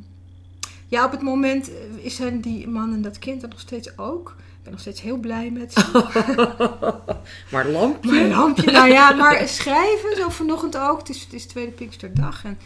ja, 0.86 1.04
op 1.04 1.10
het 1.10 1.22
moment 1.22 1.70
eh, 1.70 2.10
zijn 2.10 2.40
die 2.40 2.68
man 2.68 2.92
en 2.92 3.02
dat 3.02 3.18
kind 3.18 3.42
er 3.42 3.48
nog 3.48 3.60
steeds 3.60 3.98
ook. 3.98 4.36
Ik 4.62 4.68
ben 4.68 4.76
nog 4.76 4.80
steeds 4.80 5.00
heel 5.00 5.16
blij 5.16 5.50
met 5.50 5.72
ze. 5.72 5.90
maar 7.52 7.68
lampje? 7.68 8.10
Maar 8.10 8.38
lampje, 8.38 8.70
nou 8.70 8.88
ja, 8.88 9.12
maar 9.12 9.48
schrijven, 9.48 10.16
zo 10.16 10.28
vanochtend 10.28 10.78
ook. 10.78 10.98
Het 10.98 11.08
is, 11.08 11.20
het 11.20 11.32
is 11.32 11.46
tweede 11.46 11.72
Pinksterdag. 11.72 12.44
En, 12.44 12.58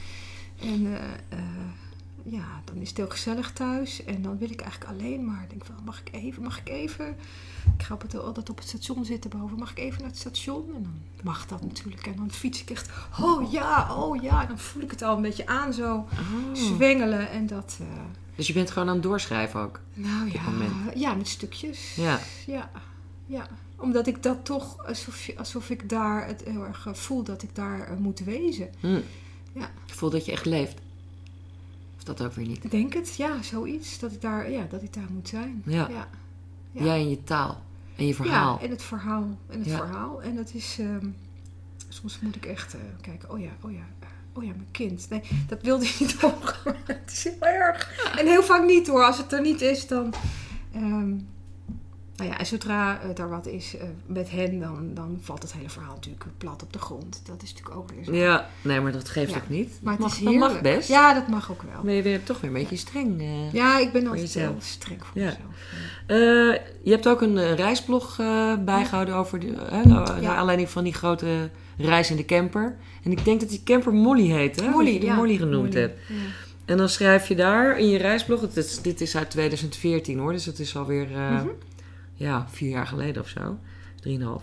en 0.61 0.87
eh, 0.87 1.39
eh, 1.39 1.39
ja, 2.25 2.45
dan 2.65 2.77
is 2.77 2.89
het 2.89 2.97
heel 2.97 3.09
gezellig 3.09 3.53
thuis. 3.53 4.05
En 4.05 4.23
dan 4.23 4.39
wil 4.39 4.51
ik 4.51 4.61
eigenlijk 4.61 4.91
alleen 4.91 5.25
maar, 5.25 5.47
denk 5.49 5.65
van, 5.65 5.75
mag 5.85 6.01
ik 6.01 6.09
even, 6.15 6.43
mag 6.43 6.59
ik 6.59 6.69
even... 6.69 7.17
Ik 7.79 7.83
ga 7.83 7.95
op 7.95 8.03
het, 8.03 8.19
altijd 8.19 8.51
op 8.51 8.59
het 8.59 8.69
station 8.69 9.05
zitten 9.05 9.31
boven. 9.31 9.59
Mag 9.59 9.71
ik 9.71 9.79
even 9.79 10.01
naar 10.01 10.11
het 10.11 10.19
station? 10.19 10.65
En 10.75 10.83
dan 10.83 11.01
mag 11.23 11.47
dat 11.47 11.63
natuurlijk. 11.63 12.07
En 12.07 12.17
dan 12.17 12.31
fiets 12.31 12.63
ik 12.63 12.71
echt, 12.71 12.91
oh 13.21 13.53
ja, 13.53 13.95
oh 13.97 14.23
ja. 14.23 14.43
En 14.43 14.49
dan 14.49 14.59
voel 14.59 14.83
ik 14.83 14.91
het 14.91 15.03
al 15.03 15.17
een 15.17 15.23
beetje 15.23 15.47
aan 15.47 15.73
zo 15.73 15.95
Oh. 15.95 16.07
zwengelen. 16.55 17.31
En 17.31 17.47
dat, 17.47 17.79
eh, 17.81 17.87
Dus 18.37 18.47
je 18.47 18.53
bent 18.53 18.71
gewoon 18.71 18.89
aan 18.89 18.95
het 18.95 19.03
doorschrijven 19.03 19.61
ook? 19.61 19.81
nou 19.95 20.31
ja, 20.33 20.43
ja, 20.95 21.15
met 21.15 21.29
stukjes. 21.29 21.95
Ja. 21.95 22.21
Ja, 22.47 22.71
ja. 23.27 23.49
Omdat 23.77 24.07
ik 24.07 24.23
dat 24.23 24.45
toch, 24.45 24.87
alsof, 24.87 25.29
alsof 25.37 25.71
ik 25.71 25.89
daar 25.89 26.27
het 26.27 26.45
heel 26.45 26.65
erg 26.65 26.87
eh, 26.87 26.95
voel 26.95 27.23
dat 27.23 27.43
ik 27.43 27.55
daar 27.55 27.81
eh, 27.81 27.97
moet 27.97 28.19
wezen. 28.19 28.71
Hm. 28.81 29.01
Ja. 29.53 29.71
Je 29.87 29.95
voelt 29.95 30.13
dat 30.13 30.25
je 30.25 30.33
echt 30.33 30.45
leeft? 30.45 30.79
Of 31.97 32.05
dat 32.05 32.23
ook 32.23 32.33
weer 32.33 32.47
niet? 32.47 32.65
Ik 32.65 32.71
denk 32.71 32.95
het, 32.95 33.17
ja, 33.17 33.43
zoiets. 33.43 33.99
Dat 33.99 34.13
ik 34.13 34.21
daar, 34.21 34.51
ja, 34.51 34.67
dat 34.71 34.83
ik 34.83 34.93
daar 34.93 35.11
moet 35.11 35.29
zijn. 35.29 35.63
Ja. 35.67 35.89
Ja, 35.89 36.09
Ja. 36.73 36.85
Jij 36.85 36.99
en 37.01 37.11
je 37.11 37.25
taal. 37.25 37.63
En 37.97 38.07
je 38.07 38.15
verhaal. 38.15 38.57
Ja, 38.59 38.65
en 38.65 38.71
het 38.71 38.83
verhaal. 38.83 39.39
En 39.49 39.59
het 39.59 39.69
Ja. 39.69 39.77
verhaal. 39.77 40.23
En 40.23 40.37
dat 40.37 40.55
is, 40.55 40.77
ehm, 40.81 41.07
soms 41.89 42.21
moet 42.21 42.37
ik 42.37 42.47
echt 42.47 42.75
eh, 42.75 42.81
kijken, 43.01 43.31
oh 43.31 43.41
ja, 43.41 43.51
oh 43.61 43.73
ja. 43.73 43.87
Eh, 44.37 44.43
Oh 44.43 44.45
ja, 44.45 44.51
mijn 44.57 44.69
kind. 44.71 45.07
Nee, 45.11 45.23
dat 45.49 45.63
wilde 45.63 45.85
je 45.85 45.95
niet 45.99 46.13
horen. 46.21 46.77
het 46.87 47.11
is 47.13 47.25
heel 47.25 47.41
erg. 47.41 48.11
En 48.19 48.27
heel 48.27 48.43
vaak 48.43 48.65
niet 48.65 48.87
hoor. 48.89 49.05
Als 49.05 49.19
het 49.19 49.33
er 49.33 49.41
niet 49.41 49.61
is, 49.61 49.87
dan... 49.87 50.15
ehm, 50.75 51.11
nou 52.17 52.31
ja, 52.31 52.39
en 52.39 52.47
zodra 52.47 52.99
uh, 53.05 53.19
er 53.19 53.29
wat 53.29 53.47
is 53.47 53.75
uh, 53.75 53.83
met 54.07 54.31
hen, 54.31 54.61
dan, 54.61 54.91
dan 54.95 55.19
valt 55.21 55.43
het 55.43 55.53
hele 55.53 55.69
verhaal 55.69 55.95
natuurlijk 55.95 56.25
plat 56.39 56.63
op 56.63 56.73
de 56.73 56.79
grond. 56.79 57.21
Dat 57.27 57.43
is 57.43 57.53
natuurlijk 57.55 57.77
ook 57.77 57.91
weer 57.91 58.05
zo. 58.05 58.15
Ja, 58.15 58.49
nee, 58.63 58.81
maar 58.81 58.93
dat 58.93 59.09
geeft 59.09 59.31
Ja. 59.31 59.37
ook 59.37 59.49
niet. 59.49 59.79
Maar 59.83 59.93
het 59.93 60.03
mag, 60.03 60.17
is 60.17 60.23
dat 60.25 60.35
mag 60.35 60.61
best. 60.61 60.89
Ja, 60.89 61.15
dat 61.15 61.29
mag 61.29 61.51
ook 61.51 61.63
wel. 61.63 61.83
Ben 61.83 61.95
je 61.95 62.03
weer 62.03 62.23
toch 62.23 62.41
weer 62.41 62.51
een 62.51 62.57
beetje 62.57 62.77
streng. 62.77 63.21
eh. 63.21 63.53
Ja, 63.53 63.79
ik 63.79 63.93
ben 63.93 64.07
altijd 64.07 64.35
heel 64.35 64.57
streng 64.59 65.05
voor 65.07 65.21
Ja. 65.23 65.25
mezelf. 65.25 65.55
Eh, 66.07 66.17
je 66.83 66.91
hebt 66.91 67.09
ook 67.09 67.21
een 67.23 67.39
eh, 67.39 67.55
reisblog 67.55 68.19
eh, 68.19 68.55
bijgehouden 68.65 69.15
over 69.15 69.41
de, 69.41 69.53
eh, 69.55 69.85
naar 70.21 70.37
aanleiding 70.37 70.69
van 70.71 70.85
die 70.85 70.95
grote 70.95 71.51
reis 71.77 72.11
in 72.11 72.17
de 72.17 72.25
camper. 72.25 72.77
En 73.03 73.11
ik 73.11 73.25
denk 73.25 73.41
dat 73.41 73.49
die 73.49 73.61
camper 73.65 73.93
Molly 73.95 74.27
heet, 74.31 74.61
hè? 74.61 74.69
Molly, 74.69 74.85
dat 74.85 74.95
je 74.95 75.01
die 75.01 75.09
ja. 75.09 75.15
Molly 75.17 75.37
genoemd 75.37 75.69
Molly, 75.75 75.81
hebt. 75.81 75.99
ja. 76.09 76.15
En 76.65 76.77
dan 76.77 76.89
schrijf 76.89 77.29
je 77.29 77.35
daar 77.35 77.79
in 77.79 77.89
je 77.89 77.99
reisblog, 77.99 78.41
het 78.41 78.57
is, 78.57 78.83
dit 78.83 79.01
is 79.01 79.17
uit 79.17 79.31
2014 79.31 80.19
hoor, 80.19 80.33
dus 80.33 80.47
het 80.47 80.59
is 80.59 80.77
alweer 80.77 81.07
Mhm. 81.09 81.47
ja, 82.15 82.47
vier 82.51 82.71
jaar 82.71 82.87
geleden 82.87 83.23
of 83.23 83.29
zo. 83.29 83.59
Drieënhalf. 84.01 84.43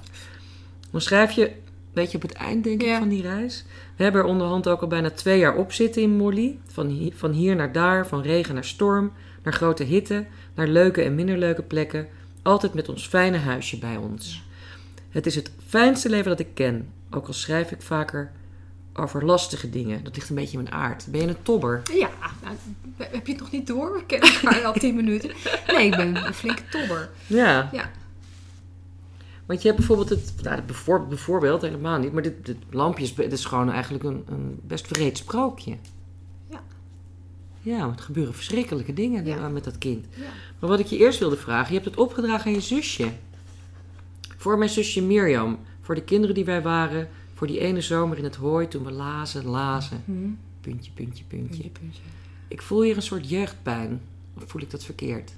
Dan 0.92 1.02
schrijf 1.02 1.32
je, 1.32 1.52
weet 1.94 2.10
je, 2.12 2.16
op 2.18 2.22
het 2.24 2.34
eind 2.34 2.64
denk 2.64 2.82
ik 2.84 2.96
van 2.98 3.10
die 3.10 3.22
reis. 3.22 3.66
We 3.96 4.04
hebben 4.04 4.22
er 4.22 4.28
onderhand 4.28 4.68
ook 4.68 4.82
al 4.82 4.88
bijna 4.88 5.10
twee 5.10 5.40
jaar 5.40 5.56
op 5.56 5.72
zitten 5.72 6.02
in 6.02 6.16
Molly. 6.16 6.58
Van, 6.68 6.88
hi- 6.88 7.12
van 7.16 7.32
hier 7.32 7.56
naar 7.56 7.72
daar, 7.72 8.08
van 8.08 8.22
regen 8.22 8.54
naar 8.54 8.66
storm, 8.66 9.12
naar 9.44 9.54
grote 9.54 9.84
hitte, 9.84 10.26
naar 10.56 10.68
leuke 10.68 11.02
en 11.02 11.16
minder 11.16 11.38
leuke 11.38 11.62
plekken. 11.62 12.08
Altijd 12.42 12.74
met 12.74 12.90
ons 12.90 13.08
fijne 13.08 13.38
huisje 13.38 13.78
bij 13.78 13.98
ons. 13.98 14.44
Het 15.10 15.26
is 15.26 15.36
het 15.36 15.52
fijnste 15.68 16.10
leven 16.10 16.30
dat 16.30 16.40
ik 16.40 16.48
ken. 16.54 16.90
Ook 17.14 17.28
al 17.28 17.34
schrijf 17.34 17.72
ik 17.72 17.82
vaker 17.82 18.32
over 18.94 19.26
lastige 19.26 19.70
dingen. 19.70 20.04
Dat 20.04 20.16
ligt 20.16 20.30
een 20.30 20.36
beetje 20.36 20.58
in 20.58 20.64
mijn 20.64 20.76
aard. 20.76 21.06
Ben 21.10 21.22
je 21.22 21.28
een 21.28 21.42
tobber? 21.42 21.82
Ja, 21.94 22.10
nou, 22.44 22.56
heb 22.98 23.26
je 23.28 23.32
het 23.32 23.42
nog 23.42 23.52
niet 23.52 23.68
door? 23.68 23.94
We 23.94 24.06
kennen 24.06 24.30
elkaar 24.34 24.64
al 24.64 24.74
tien 24.74 24.96
minuten. 24.96 25.32
Nee, 25.68 25.86
ik 25.86 25.96
ben 25.96 26.16
een 26.26 26.34
flinke 26.34 26.62
tobber. 26.70 27.10
Ja. 27.28 27.70
Ja. 27.72 27.92
Want 29.46 29.62
je 29.62 29.68
hebt 29.68 29.80
bijvoorbeeld 29.80 30.10
het, 30.10 30.34
nou, 30.42 30.62
bijvoorbeeld, 30.62 31.10
bijvoorbeeld 31.10 31.62
helemaal 31.62 32.00
niet, 32.00 32.12
maar 32.14 32.22
dit, 32.24 32.46
dit 32.46 32.58
lampje 32.70 33.04
is, 33.04 33.16
dit 33.16 33.32
is 33.32 33.46
gewoon 33.46 33.72
eigenlijk 33.72 34.04
een, 34.04 34.24
een 34.30 34.60
best 34.64 34.88
wreed 34.90 35.18
sprookje. 35.18 35.78
Ja. 36.50 36.62
Ja, 37.62 37.80
want 37.86 38.00
er 38.00 38.06
gebeuren 38.06 38.34
verschrikkelijke 38.34 38.94
dingen 38.94 39.26
Ja. 39.26 39.36
eh, 39.38 39.48
met 39.48 39.64
dat 39.64 39.78
kind. 39.78 40.06
Ja. 40.16 40.24
Maar 40.60 40.70
wat 40.70 40.80
ik 40.80 40.86
je 40.86 40.98
eerst 40.98 41.20
wilde 41.20 41.38
vragen, 41.38 41.68
je 41.68 41.80
hebt 41.80 41.86
het 41.86 41.98
opgedragen 42.00 42.46
aan 42.46 42.54
je 42.54 42.62
zusje. 42.62 43.08
Voor 44.38 44.58
mijn 44.58 44.70
zusje 44.70 45.02
Mirjam, 45.02 45.60
voor 45.84 45.96
de 45.96 46.04
kinderen 46.04 46.36
die 46.36 46.46
wij 46.46 46.62
waren, 46.62 47.10
voor 47.34 47.48
die 47.48 47.60
ene 47.60 47.82
zomer 47.82 48.18
in 48.18 48.24
het 48.24 48.36
hooi 48.36 48.68
toen 48.68 48.84
we 48.84 48.92
lazen, 48.92 49.46
lazen. 49.46 50.02
Hm. 50.06 50.12
Puntje, 50.62 50.92
puntje, 50.92 51.24
puntje. 51.24 51.48
Puntje, 51.48 51.70
puntje. 51.70 52.02
Ik 52.48 52.62
voel 52.62 52.82
hier 52.82 52.96
een 52.96 53.02
soort 53.02 53.30
jeugdpijn. 53.30 54.02
Of 54.34 54.44
voel 54.48 54.62
ik 54.62 54.72
dat 54.72 54.84
verkeerd? 54.84 55.34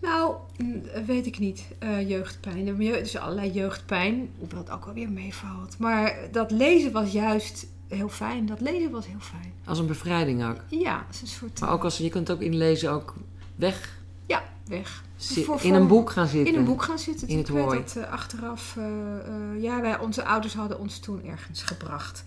Nou, 0.00 0.34
mm, 0.56 0.82
weet 1.06 1.26
ik 1.26 1.38
niet. 1.38 1.64
Eh, 1.78 2.08
jeugdpijn. 2.08 2.66
Er 2.66 2.80
is 2.80 2.98
dus 2.98 3.16
allerlei 3.16 3.50
jeugdpijn, 3.50 4.30
hoewel 4.38 4.58
het 4.58 4.70
ook 4.70 4.84
alweer 4.84 5.10
meevalt. 5.10 5.78
Maar 5.78 6.28
dat 6.32 6.50
lezen 6.50 6.92
was 6.92 7.12
juist 7.12 7.66
heel 7.88 8.08
fijn. 8.08 8.46
Dat 8.46 8.60
lezen 8.60 8.90
was 8.90 9.06
heel 9.06 9.20
fijn. 9.20 9.52
Als 9.64 9.78
een 9.78 9.86
bevrijding 9.86 10.44
ook. 10.44 10.64
Ja, 10.68 11.06
is 11.10 11.20
een 11.20 11.26
soort... 11.26 11.60
Maar 11.60 11.70
ook 11.70 11.84
als 11.84 11.98
je 11.98 12.08
kunt 12.08 12.30
ook 12.30 12.40
inlezen, 12.40 12.90
ook 12.90 13.14
weg 13.56 13.99
weg. 14.70 15.04
Voor- 15.16 15.62
in 15.62 15.74
een 15.74 15.86
boek 15.86 16.10
gaan 16.10 16.26
zitten. 16.26 16.52
In 16.54 16.58
een 16.58 16.64
boek 16.64 16.82
gaan 16.82 16.98
zitten. 16.98 17.28
In 17.28 17.38
het 17.38 17.48
ik 17.48 17.54
weet 17.54 17.94
dat 17.94 17.96
eh, 17.96 18.10
achteraf... 18.12 18.76
eh, 18.76 18.84
eh, 18.84 19.62
ja, 19.62 19.80
wij, 19.80 19.98
onze 19.98 20.24
ouders 20.24 20.54
hadden 20.54 20.78
ons 20.78 20.98
toen 20.98 21.24
ergens 21.24 21.62
gebracht. 21.62 22.22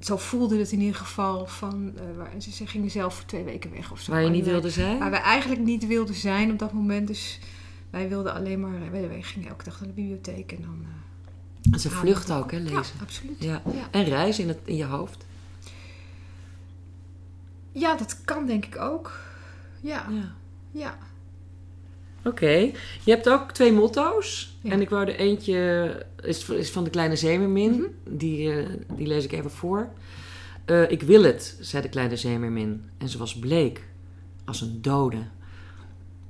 Zo 0.00 0.16
voelde 0.16 0.58
het 0.58 0.72
in 0.72 0.80
ieder 0.80 0.96
geval 0.96 1.46
van... 1.46 1.92
ze, 2.38 2.50
ze 2.50 2.66
gingen 2.66 2.90
zelf 2.90 3.14
voor 3.14 3.24
twee 3.24 3.44
weken 3.44 3.70
weg 3.70 3.92
of 3.92 4.00
zo. 4.00 4.12
Waar 4.12 4.22
je 4.22 4.30
niet 4.30 4.44
wilde 4.44 4.70
zijn? 4.70 4.98
Waar 4.98 5.10
we 5.10 5.16
eigenlijk 5.16 5.60
niet 5.60 5.86
wilden 5.86 6.14
zijn 6.14 6.50
op 6.50 6.58
dat 6.58 6.72
moment. 6.72 7.06
Dus 7.06 7.38
wij 7.90 8.08
wilden 8.08 8.34
alleen 8.34 8.60
maar... 8.60 8.90
Wij, 8.90 9.08
wij 9.08 9.22
gingen 9.22 9.48
elke 9.48 9.64
dag 9.64 9.78
naar 9.80 9.88
de 9.88 9.94
bibliotheek 9.94 10.52
en 10.52 10.62
dan... 10.62 10.86
En 11.72 11.80
ze 11.80 11.88
het 11.88 12.32
ook, 12.32 12.50
hè, 12.50 12.58
lezen. 12.58 12.76
Ja, 12.76 12.82
absoluut. 13.02 13.36
Ja. 13.38 13.62
Ja. 13.72 13.88
En 13.90 14.04
reizen 14.04 14.42
in, 14.42 14.48
het, 14.48 14.58
in 14.64 14.76
je 14.76 14.84
hoofd. 14.84 15.26
Ja, 17.72 17.96
dat 17.96 18.24
kan 18.24 18.46
denk 18.46 18.66
ik 18.66 18.78
ook. 18.80 19.12
Ja, 19.80 20.06
Ja. 20.10 20.32
ja. 20.70 20.98
Oké. 22.24 22.50
Je 23.04 23.10
hebt 23.10 23.28
ook 23.28 23.52
twee 23.52 23.72
motto's. 23.72 24.56
Ja. 24.60 24.70
En 24.70 24.80
ik 24.80 24.90
wou 24.90 25.08
er 25.08 25.16
eentje... 25.16 26.06
Is, 26.22 26.48
is 26.48 26.70
van 26.70 26.84
de 26.84 26.90
kleine 26.90 27.16
zeemermin. 27.16 27.70
Mhm. 27.72 27.84
die, 28.16 28.52
eh, 28.52 28.66
die 28.96 29.06
lees 29.06 29.24
ik 29.24 29.32
even 29.32 29.50
voor. 29.50 29.88
Eh, 30.64 30.90
ik 30.90 31.02
wil 31.02 31.22
het, 31.22 31.56
zei 31.60 31.82
de 31.82 31.88
kleine 31.88 32.16
zeemermin. 32.16 32.84
En 32.98 33.08
ze 33.08 33.18
was 33.18 33.38
bleek. 33.38 33.84
Als 34.44 34.60
een 34.60 34.78
dode. 34.82 35.16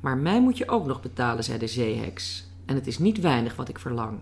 Maar 0.01 0.17
mij 0.17 0.41
moet 0.41 0.59
je 0.59 0.69
ook 0.69 0.87
nog 0.87 1.01
betalen, 1.01 1.45
zei 1.45 1.59
de 1.59 1.67
zeeheks. 1.67 2.45
En 2.67 2.75
het 2.75 2.87
is 2.87 2.99
niet 2.99 3.21
weinig 3.21 3.57
wat 3.57 3.69
ik 3.69 3.79
verlang. 3.79 4.19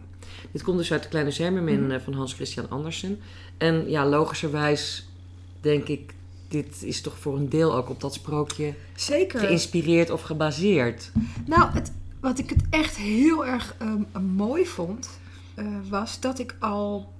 Dit 0.52 0.62
komt 0.62 0.78
dus 0.78 0.92
uit 0.92 1.02
de 1.02 1.09
kleine 1.09 1.31
zeemermin 1.31 1.83
Mhm. 1.83 1.90
eh, 1.90 2.00
van 2.00 2.12
Hans 2.12 2.35
Christian 2.35 2.70
Andersen. 2.70 3.20
En 3.59 3.90
ja, 3.90 4.07
logischerwijs 4.07 5.09
denk 5.61 5.88
ik... 5.88 6.14
Dit 6.48 6.82
is 6.82 7.00
toch 7.00 7.18
voor 7.18 7.37
een 7.37 7.48
deel 7.48 7.74
ook 7.74 7.88
op 7.88 8.00
dat 8.00 8.14
sprookje 8.14 8.74
Zeker. 8.94 9.40
geïnspireerd 9.40 10.11
of 10.11 10.22
gebaseerd. 10.22 11.11
Nou, 11.46 11.70
het, 11.70 11.92
wat 12.20 12.38
ik 12.38 12.50
het 12.50 12.62
echt 12.70 12.96
heel 12.96 13.46
erg 13.46 13.74
ehm, 13.78 14.24
mooi 14.24 14.66
vond, 14.66 15.08
eh, 15.54 15.66
was 15.88 16.20
dat 16.20 16.38
ik 16.38 16.56
al 16.58 17.12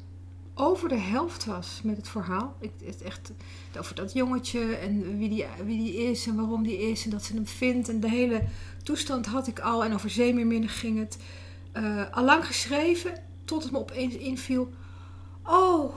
over 0.55 0.89
de 0.89 0.99
helft 0.99 1.45
was 1.45 1.81
met 1.85 1.97
het 1.97 2.09
verhaal. 2.09 2.57
Ik, 2.61 2.71
het 2.85 3.03
echt 3.03 3.33
over 3.79 3.95
dat 3.95 4.13
jongetje 4.13 4.75
en 4.75 5.19
wie 5.19 5.29
die, 5.29 5.45
wie 5.65 5.83
die 5.83 5.97
is 5.97 6.27
en 6.27 6.37
waarom 6.37 6.63
die 6.63 6.79
is 6.91 7.05
en 7.05 7.11
dat 7.11 7.25
ze 7.25 7.35
hem 7.35 7.47
vindt. 7.47 7.89
En 7.89 8.01
de 8.01 8.09
hele 8.09 8.43
toestand 8.83 9.27
had 9.27 9.47
ik 9.47 9.61
al. 9.61 9.85
En 9.85 9.95
over 9.95 10.11
zeemeerminnen 10.11 10.69
ging 10.69 10.99
het 10.99 11.19
eh 11.73 12.11
allang 12.11 12.47
geschreven 12.47 13.13
tot 13.45 13.63
het 13.63 13.73
me 13.73 13.79
opeens 13.79 14.15
inviel. 14.15 14.71
Oh, 15.45 15.95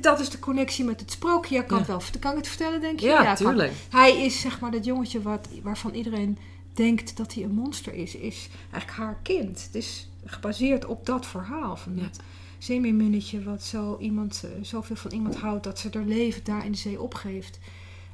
dat 0.00 0.20
is 0.20 0.30
de 0.30 0.38
connectie 0.38 0.84
met 0.84 1.00
het 1.00 1.10
sprookje. 1.10 1.54
Ja, 1.54 1.62
kan, 1.62 1.78
Ja. 1.78 1.86
wel, 1.86 2.00
kan 2.20 2.30
ik 2.30 2.36
het 2.36 2.48
vertellen, 2.48 2.80
denk 2.80 3.00
je? 3.00 3.06
Ja, 3.06 3.24
kan. 3.24 3.34
tuurlijk. 3.34 3.72
Hij 3.90 4.24
is 4.24 4.40
zeg 4.40 4.60
maar 4.60 4.70
dat 4.70 4.84
jongetje 4.84 5.22
wat, 5.22 5.48
waarvan 5.62 5.94
iedereen 5.94 6.38
denkt 6.74 7.16
dat 7.16 7.34
hij 7.34 7.42
een 7.44 7.54
monster 7.54 7.94
is, 7.94 8.14
is 8.14 8.48
eigenlijk 8.72 8.98
haar 9.02 9.18
kind. 9.22 9.62
Het 9.62 9.74
is 9.74 10.08
gebaseerd 10.24 10.84
op 10.86 11.06
dat 11.06 11.26
verhaal 11.26 11.76
van 11.76 11.92
Ja. 11.96 12.02
dat 12.02 12.20
zeemeerminnetje 12.58 13.42
wat 13.42 13.62
zo 13.62 13.96
iemand, 14.00 14.42
eh, 14.44 14.50
zoveel 14.62 14.96
van 14.96 15.10
iemand 15.12 15.36
houdt 15.36 15.64
dat 15.64 15.78
ze 15.78 15.88
haar 15.92 16.02
leven 16.04 16.44
daar 16.44 16.64
in 16.64 16.72
de 16.72 16.78
zee 16.78 17.00
opgeeft. 17.00 17.58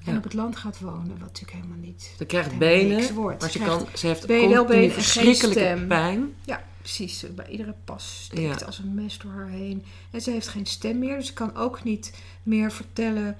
En 0.05 0.13
Ja. 0.13 0.19
op 0.19 0.25
het 0.25 0.35
land 0.35 0.57
gaat 0.57 0.81
wonen, 0.81 1.09
wat 1.09 1.19
natuurlijk 1.19 1.53
helemaal 1.53 1.79
niet. 1.79 2.15
Ze 2.19 2.25
krijgt 2.25 2.59
benen, 2.59 3.15
maar 3.15 3.51
ze, 3.51 3.59
kan, 3.59 3.87
ze 3.95 4.07
heeft 4.07 4.27
benen, 4.27 4.67
benen 4.67 4.85
en 4.85 4.91
verschrikkelijke 4.93 5.85
pijn. 5.89 6.35
Ja. 6.45 6.65
Precies, 6.83 7.25
bij 7.35 7.49
iedere 7.49 7.75
pas 7.85 8.23
steekt 8.25 8.61
Ja. 8.61 8.67
als 8.67 8.79
een 8.79 8.95
mes 8.95 9.19
door 9.19 9.33
haar 9.33 9.49
heen. 9.49 9.85
En 10.11 10.21
ze 10.21 10.31
heeft 10.31 10.49
geen 10.49 10.67
stem 10.67 10.99
meer, 10.99 11.17
dus 11.17 11.27
ze 11.27 11.33
kan 11.33 11.57
ook 11.57 11.85
niet 11.85 12.23
meer 12.43 12.73
vertellen 12.73 13.37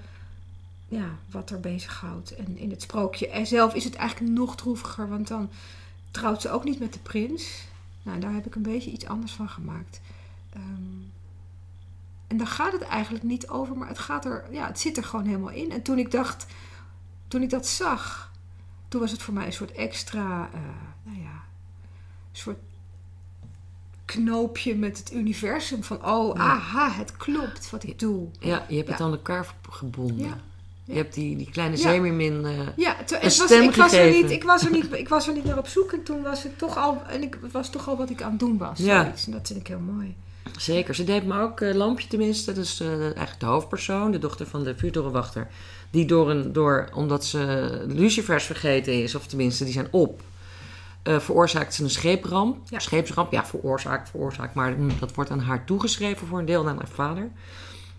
ja, 0.89 1.09
wat 1.31 1.51
er 1.51 1.61
bezighoudt. 1.61 2.35
En 2.35 2.57
in 2.59 2.71
het 2.71 2.83
sprookje 2.83 3.29
en 3.29 3.47
zelf 3.47 3.75
is 3.75 3.85
het 3.85 3.95
eigenlijk 3.95 4.33
nog 4.33 4.57
droeviger, 4.57 5.09
want 5.09 5.29
dan 5.29 5.51
trouwt 6.11 6.41
ze 6.43 6.51
ook 6.51 6.65
niet 6.65 6.79
met 6.79 6.93
de 6.93 6.99
prins. 6.99 7.65
Nou, 8.03 8.21
daar 8.21 8.33
heb 8.33 8.47
ik 8.47 8.55
een 8.55 8.63
beetje 8.63 8.91
iets 8.91 9.07
anders 9.07 9.33
van 9.33 9.49
gemaakt. 9.49 10.01
Ehm, 10.53 11.01
en 12.27 12.37
daar 12.37 12.47
gaat 12.47 12.73
het 12.73 12.83
eigenlijk 12.83 13.25
niet 13.25 13.49
over, 13.49 13.77
maar 13.77 13.89
het, 13.89 13.99
gaat 13.99 14.25
er, 14.25 14.45
ja, 14.51 14.67
het 14.67 14.81
zit 14.81 14.97
er 14.97 15.05
gewoon 15.05 15.27
helemaal 15.27 15.51
in. 15.51 15.73
En 15.73 15.83
toen 15.83 15.99
ik 15.99 16.11
dacht, 16.11 16.47
toen 17.29 17.43
ik 17.43 17.51
dat 17.51 17.67
zag, 17.67 18.33
toen 18.89 19.01
was 19.01 19.11
het 19.11 19.23
voor 19.23 19.35
mij 19.35 19.47
een 19.47 19.53
soort 19.53 19.73
extra, 19.73 20.51
eh, 20.53 20.61
nou 21.03 21.19
ja, 21.21 21.43
een 22.33 22.39
soort 22.39 22.59
knoopje 24.05 24.75
met 24.75 24.99
het 24.99 25.13
universum. 25.13 25.83
Van, 25.83 26.07
oh, 26.07 26.37
Ja. 26.37 26.43
aha, 26.43 26.91
het 26.93 27.17
klopt 27.17 27.71
wat 27.71 27.83
ik 27.85 27.99
doe. 27.99 28.27
Ja, 28.41 28.65
je 28.69 28.77
hebt 28.77 28.89
het 28.89 29.01
aan 29.01 29.11
elkaar 29.13 29.55
gebonden. 29.71 30.51
Je 30.85 30.95
hebt 30.95 31.15
die, 31.15 31.37
die 31.37 31.51
kleine 31.51 31.77
zeemermin... 31.77 32.45
eh, 32.45 32.53
Ja, 32.77 32.95
het, 32.97 33.11
het 33.11 33.23
Een 33.23 33.29
was, 33.29 33.35
stem 33.35 33.63
ik, 33.63 33.75
was 33.75 33.93
er 33.93 34.11
niet, 34.11 34.31
ik, 34.31 34.45
was 34.45 34.65
er 34.65 34.71
niet, 34.71 34.93
ik 34.93 35.09
was 35.09 35.27
er 35.29 35.35
niet 35.35 35.45
naar 35.45 35.59
op 35.59 35.67
zoek 35.67 35.93
en 35.93 36.03
toen 36.03 36.23
was 36.23 36.43
het 36.43 36.59
toch 36.59 36.77
al, 36.77 37.03
en 37.09 37.23
ik, 37.23 37.39
het 37.43 37.53
was 37.53 37.71
toch 37.71 37.89
al 37.89 37.97
wat 37.97 38.11
ik 38.11 38.23
aan 38.23 38.31
het 38.31 38.41
doen 38.41 38.59
was. 38.59 38.79
Ja. 38.79 39.03
zoiets. 39.03 39.27
En 39.27 39.33
dat 39.33 39.47
vind 39.47 39.61
ik 39.61 39.67
heel 39.67 39.79
mooi. 39.79 40.15
Zeker. 40.59 40.95
Ze 40.95 41.05
deed 41.05 41.27
me 41.27 41.41
ook 41.41 41.61
eh, 41.61 41.75
Lampje 41.75 42.09
tenminste. 42.09 42.53
Dat 42.53 42.65
is 42.65 42.81
eh, 42.81 42.89
eigenlijk 43.03 43.41
de 43.41 43.47
hoofdpersoon, 43.47 44.11
de 44.11 44.19
dochter 44.19 44.47
van 44.47 44.63
de 44.65 44.77
vuurtorenwachter. 44.77 45.49
Die 45.91 46.07
door 46.07 46.31
een, 46.31 46.53
door, 46.53 46.89
omdat 46.95 47.25
ze 47.25 47.85
lucifers 47.89 48.45
vergeten 48.45 49.03
is, 49.03 49.15
of 49.15 49.27
tenminste 49.27 49.65
die 49.65 49.73
zijn 49.73 49.89
op, 49.91 50.23
eh, 51.03 51.19
veroorzaakt 51.19 51.75
ze 51.75 51.83
een 51.83 51.91
scheepramp. 51.91 52.57
Ja. 52.69 52.79
Scheepsramp, 52.79 53.33
ja, 53.33 53.45
veroorzaakt, 53.47 54.11
veroorzaakt. 54.11 54.55
Maar 54.55 54.73
hm, 54.75 54.91
dat 54.99 55.15
wordt 55.15 55.31
aan 55.31 55.41
haar 55.41 55.65
toegeschreven 55.65 56.27
voor 56.27 56.39
een 56.39 56.45
deel 56.45 56.63
naar 56.63 56.75
haar 56.77 56.89
vader. 56.95 57.31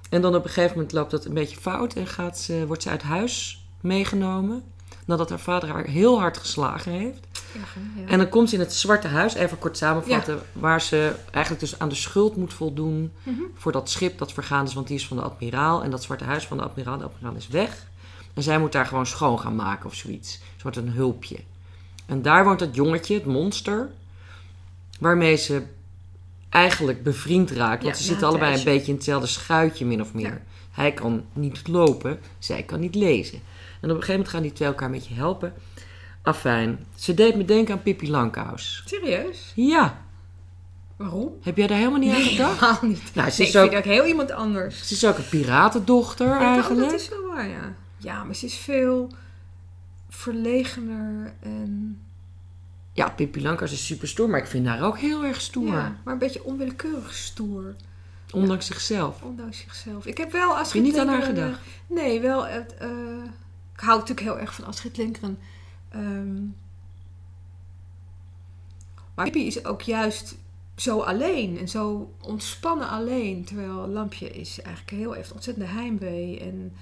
En 0.09 0.21
dan 0.21 0.35
op 0.35 0.43
een 0.43 0.49
gegeven 0.49 0.75
moment 0.75 0.91
loopt 0.93 1.11
dat 1.11 1.25
een 1.25 1.33
beetje 1.33 1.57
fout 1.57 1.93
en 1.93 2.07
gaat 2.07 2.39
ze, 2.39 2.63
wordt 2.67 2.83
ze 2.83 2.89
uit 2.89 3.01
huis 3.01 3.65
meegenomen. 3.81 4.63
Nadat 5.05 5.29
haar 5.29 5.39
vader 5.39 5.69
haar 5.69 5.85
heel 5.85 6.19
hard 6.19 6.37
geslagen 6.37 6.91
heeft. 6.91 7.19
Ja, 7.53 7.59
ja. 8.01 8.07
En 8.07 8.17
dan 8.17 8.29
komt 8.29 8.49
ze 8.49 8.55
in 8.55 8.61
het 8.61 8.73
Zwarte 8.73 9.07
Huis, 9.07 9.33
even 9.33 9.59
kort 9.59 9.77
samenvatten, 9.77 10.39
waar 10.53 10.81
ze 10.81 11.15
eigenlijk 11.31 11.59
dus 11.59 11.79
aan 11.79 11.89
de 11.89 11.95
schuld 11.95 12.35
moet 12.35 12.53
voldoen 12.53 13.11
Mhm. 13.23 13.41
voor 13.55 13.71
dat 13.71 13.89
schip 13.89 14.17
dat 14.17 14.33
vergaan 14.33 14.65
is, 14.65 14.73
want 14.73 14.87
die 14.87 14.95
is 14.95 15.07
van 15.07 15.17
de 15.17 15.23
admiraal. 15.23 15.83
En 15.83 15.91
dat 15.91 16.03
Zwarte 16.03 16.23
Huis 16.23 16.47
van 16.47 16.57
de 16.57 16.63
admiraal, 16.63 16.97
de 16.97 17.03
admiraal 17.03 17.35
is 17.35 17.47
weg. 17.47 17.87
En 18.33 18.43
zij 18.43 18.59
moet 18.59 18.71
daar 18.71 18.85
gewoon 18.85 19.05
schoon 19.05 19.39
gaan 19.39 19.55
maken 19.55 19.85
of 19.85 19.95
zoiets. 19.95 20.31
Ze 20.33 20.61
wordt 20.61 20.77
een 20.77 20.89
hulpje. 20.91 21.37
En 22.05 22.21
daar 22.21 22.43
woont 22.43 22.59
dat 22.59 22.75
jongetje, 22.75 23.13
het 23.13 23.25
monster, 23.25 23.89
waarmee 24.99 25.35
ze 25.35 25.63
eigenlijk 26.49 27.03
bevriend 27.03 27.51
raakt. 27.51 27.83
Want 27.83 27.95
Ja, 27.95 28.01
ze 28.01 28.07
zitten 28.07 28.27
allebei 28.27 28.57
een 28.57 28.63
beetje 28.63 28.87
in 28.87 28.95
hetzelfde 28.95 29.27
schuitje, 29.27 29.85
min 29.85 30.01
of 30.01 30.13
meer. 30.13 30.25
Ja. 30.25 30.41
Hij 30.71 30.91
kan 30.91 31.23
niet 31.33 31.67
lopen, 31.67 32.19
zij 32.39 32.63
kan 32.63 32.79
niet 32.79 32.95
lezen. 32.95 33.39
En 33.81 33.89
op 33.89 33.95
een 33.97 34.03
gegeven 34.03 34.11
moment 34.13 34.29
gaan 34.29 34.41
die 34.41 34.53
twee 34.53 34.67
elkaar 34.67 34.87
een 34.87 34.93
beetje 34.93 35.13
helpen. 35.13 35.53
Afijn, 36.21 36.85
ze 36.95 37.13
deed 37.13 37.35
me 37.35 37.45
denken 37.45 37.73
aan 37.73 37.81
Pippi 37.81 38.09
Langkous. 38.09 38.83
Serieus? 38.85 39.51
Ja, 39.55 40.01
Waarom? 40.95 41.29
heb 41.41 41.57
jij 41.57 41.67
daar 41.67 41.77
helemaal 41.77 41.99
niet 41.99 42.13
aan 42.15 42.21
gedacht? 42.21 42.59
helemaal 42.59 42.79
niet. 42.81 43.11
Nou, 43.15 43.29
ze 43.29 43.39
Nee, 43.41 43.49
is 43.49 43.55
ik 43.55 43.61
ook, 43.61 43.69
vind 43.71 43.85
ook 43.85 43.91
heel 43.91 44.05
iemand 44.05 44.31
anders. 44.31 44.87
ze 44.87 44.93
is 44.93 45.05
ook 45.05 45.17
een 45.17 45.29
piratendochter 45.29 46.27
Ja, 46.27 46.53
eigenlijk. 46.53 46.89
dat 46.91 46.99
is 46.99 47.09
wel 47.09 47.27
waar, 47.27 47.47
ja. 47.47 47.73
Ja, 47.97 48.23
maar 48.23 48.35
ze 48.35 48.45
is 48.45 48.55
veel 48.55 49.09
verlegener 50.13 51.33
en... 51.39 52.01
Ja, 52.91 53.09
Pippi 53.09 53.41
Langkous 53.41 53.71
is 53.71 53.85
super 53.85 54.07
stoer, 54.07 54.29
maar 54.29 54.39
ik 54.39 54.47
vind 54.47 54.67
haar 54.67 54.81
ook 54.81 54.97
heel 54.97 55.23
erg 55.23 55.41
stoer. 55.41 55.67
Ja, 55.67 55.97
maar 56.03 56.13
een 56.13 56.19
beetje 56.19 56.43
onwillekeurig 56.43 57.13
stoer. 57.13 57.75
Ondanks 58.31 58.65
zichzelf. 58.65 59.21
Ondanks 59.21 59.57
zichzelf. 59.57 60.05
Ik 60.05 60.17
heb 60.17 60.31
wel 60.31 60.57
Astrid 60.57 60.85
je 60.85 60.91
niet 60.91 60.99
aan 60.99 61.07
haar 61.07 61.17
Lindgren, 61.17 61.45
gedacht? 61.45 61.65
eh, 61.65 61.95
nee, 61.95 62.19
wel. 62.19 62.45
het, 62.47 62.75
eh, 62.77 62.89
ik 63.73 63.79
hou 63.79 63.99
natuurlijk 63.99 64.27
heel 64.27 64.39
erg 64.39 64.53
van 64.53 64.65
Astrid 64.65 64.97
Lindgren. 64.97 65.37
Ehm, 65.89 66.41
maar 69.15 69.25
Pippi 69.25 69.47
is 69.47 69.65
ook 69.65 69.81
juist 69.81 70.35
zo 70.75 70.99
alleen 70.99 71.57
en 71.57 71.67
zo 71.67 72.13
ontspannen 72.21 72.89
alleen. 72.89 73.45
Terwijl 73.45 73.87
Lampje 73.87 74.29
is 74.29 74.61
eigenlijk 74.61 74.97
heel 74.97 75.11
heeft 75.11 75.33
ontzettende 75.33 75.69
heimwee 75.69 76.39
en 76.39 76.73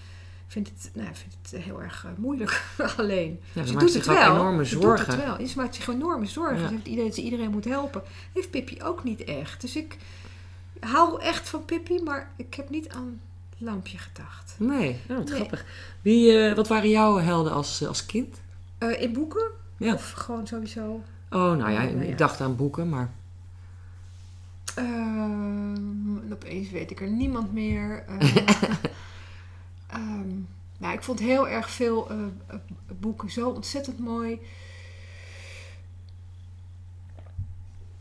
vindt 0.51 0.69
het, 0.69 0.89
nou, 0.93 1.07
vindt 1.13 1.35
het 1.51 1.63
heel 1.63 1.81
erg 1.81 2.05
moeilijk 2.17 2.63
alleen. 2.97 3.39
Ja, 3.53 3.65
ze 3.65 3.75
doet 3.77 3.91
zich 3.91 4.05
het 4.05 4.17
wel. 4.17 4.35
enorme 4.35 4.65
Ze 4.65 4.73
doet 4.73 4.83
zorgen. 4.83 5.15
het 5.15 5.23
wel. 5.37 5.47
Ze 5.47 5.57
maakt 5.57 5.75
zich 5.75 5.87
enorme 5.87 6.25
zorgen. 6.25 6.57
Ja. 6.57 6.63
Ze 6.67 6.69
heeft 6.73 6.83
het 6.83 6.93
idee 6.93 7.05
dat 7.05 7.15
ze 7.15 7.21
iedereen 7.21 7.51
moet 7.51 7.65
helpen. 7.65 8.01
Heeft 8.33 8.49
Pippi 8.49 8.83
ook 8.83 9.03
niet 9.03 9.23
echt. 9.23 9.61
Dus 9.61 9.75
ik 9.75 9.97
hou 10.79 11.21
echt 11.21 11.49
van 11.49 11.65
Pippi, 11.65 12.01
maar 12.03 12.31
ik 12.35 12.53
heb 12.53 12.69
niet 12.69 12.89
aan 12.89 13.19
Lampje 13.57 13.97
gedacht. 13.97 14.55
Nee, 14.57 14.99
ja, 15.07 15.15
wat 15.15 15.25
Nee. 15.29 15.35
grappig. 15.35 15.65
Wie, 16.01 16.37
eh, 16.39 16.55
wat 16.55 16.67
waren 16.67 16.89
jouw 16.89 17.17
helden 17.17 17.51
als, 17.51 17.81
eh, 17.81 17.87
als 17.87 18.05
kind? 18.05 18.41
Eh, 18.77 19.01
in 19.01 19.13
boeken? 19.13 19.49
Ja. 19.77 19.93
Of 19.93 20.11
gewoon 20.11 20.47
sowieso? 20.47 21.03
Oh, 21.29 21.39
nou 21.55 21.71
ja, 21.71 21.83
nou 21.83 22.01
ik 22.03 22.17
dacht 22.17 22.41
aan 22.41 22.55
boeken, 22.55 22.89
maar... 22.89 23.11
Ehm, 24.75 26.31
opeens 26.31 26.69
weet 26.69 26.91
ik 26.91 27.01
er 27.01 27.09
niemand 27.09 27.53
meer. 27.53 28.03
Nou, 30.81 30.93
ik 30.93 31.03
vond 31.03 31.19
heel 31.19 31.47
erg 31.47 31.69
veel 31.69 32.09
eh, 32.09 32.17
eh, 32.47 32.55
boeken 32.99 33.31
zo 33.31 33.49
ontzettend 33.49 33.99
mooi. 33.99 34.39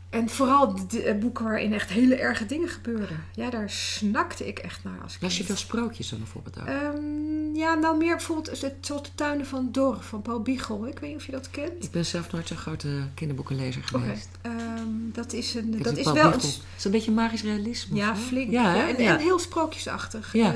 En 0.09 0.29
vooral 0.29 0.75
de, 0.75 0.85
de, 0.87 1.03
eh, 1.03 1.19
boeken 1.19 1.45
waarin 1.45 1.73
echt 1.73 1.89
hele 1.89 2.15
erge 2.15 2.45
dingen 2.45 2.69
gebeurden. 2.69 3.23
Ja, 3.35 3.49
daar 3.49 3.69
snakte 3.69 4.47
ik 4.47 4.59
echt 4.59 4.83
naar 4.83 4.99
als 5.03 5.17
Las 5.21 5.37
je 5.37 5.43
veel 5.43 5.55
sprookjes 5.55 6.09
dan 6.09 6.19
bijvoorbeeld 6.19 6.59
ook? 6.59 6.67
Ehm, 6.67 7.55
ja, 7.55 7.73
nou 7.73 7.97
meer 7.97 8.15
bijvoorbeeld 8.15 8.61
het, 8.61 8.75
zoals 8.81 9.03
de 9.03 9.15
tuinen 9.15 9.45
van 9.45 9.69
Dor 9.71 9.97
van 10.01 10.21
Paul 10.21 10.41
Biegel. 10.41 10.87
Ik 10.87 10.99
weet 10.99 11.09
niet 11.09 11.19
of 11.19 11.25
je 11.25 11.31
dat 11.31 11.49
kent. 11.49 11.83
Ik 11.83 11.91
ben 11.91 12.05
zelf 12.05 12.31
nooit 12.31 12.47
zo'n 12.47 12.57
grote 12.57 13.07
kinderboekenlezer 13.13 13.83
geweest. 13.83 14.29
ehm, 14.41 14.87
dat 15.13 15.33
is, 15.33 15.53
een, 15.53 15.81
dat 15.81 15.97
is 15.97 16.03
Paul 16.03 16.15
wel 16.15 16.25
een, 16.25 16.31
Het 16.31 16.61
is 16.77 16.85
een 16.85 16.91
beetje 16.91 17.11
magisch 17.11 17.43
realisme. 17.43 17.95
Ja, 17.95 18.15
flink. 18.15 18.51
Ja, 18.51 18.87
en, 18.87 19.03
ja. 19.03 19.13
en 19.13 19.19
heel 19.19 19.39
sprookjesachtig. 19.39 20.33
Ja. 20.33 20.55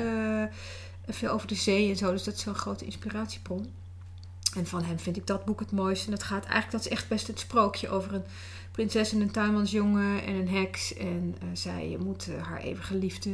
Veel 1.08 1.30
over 1.30 1.48
de 1.48 1.54
zee 1.54 1.90
en 1.90 1.96
zo. 1.96 2.10
Dus 2.10 2.24
dat 2.24 2.34
is 2.34 2.44
een 2.46 2.54
grote 2.54 2.84
inspiratiebron. 2.84 3.72
En 4.56 4.66
van 4.66 4.82
hem 4.84 4.98
vind 4.98 5.16
ik 5.16 5.26
dat 5.26 5.44
boek 5.44 5.60
het 5.60 5.72
mooiste. 5.72 6.04
En 6.04 6.10
dat 6.10 6.22
gaat 6.22 6.44
eigenlijk, 6.44 6.70
dat 6.70 6.80
is 6.80 6.88
echt 6.88 7.08
best 7.08 7.26
het 7.26 7.38
sprookje 7.40 7.88
over 7.88 8.14
een 8.14 8.24
prinses 8.72 9.12
en 9.12 9.20
een 9.20 9.30
tuinmansjongen 9.30 10.22
en 10.24 10.34
een 10.34 10.48
heks. 10.48 10.94
En 10.94 11.36
eh, 11.40 11.48
zij 11.52 11.96
moet 12.00 12.26
haar 12.42 12.60
eeuwige 12.60 12.94
liefde 12.94 13.30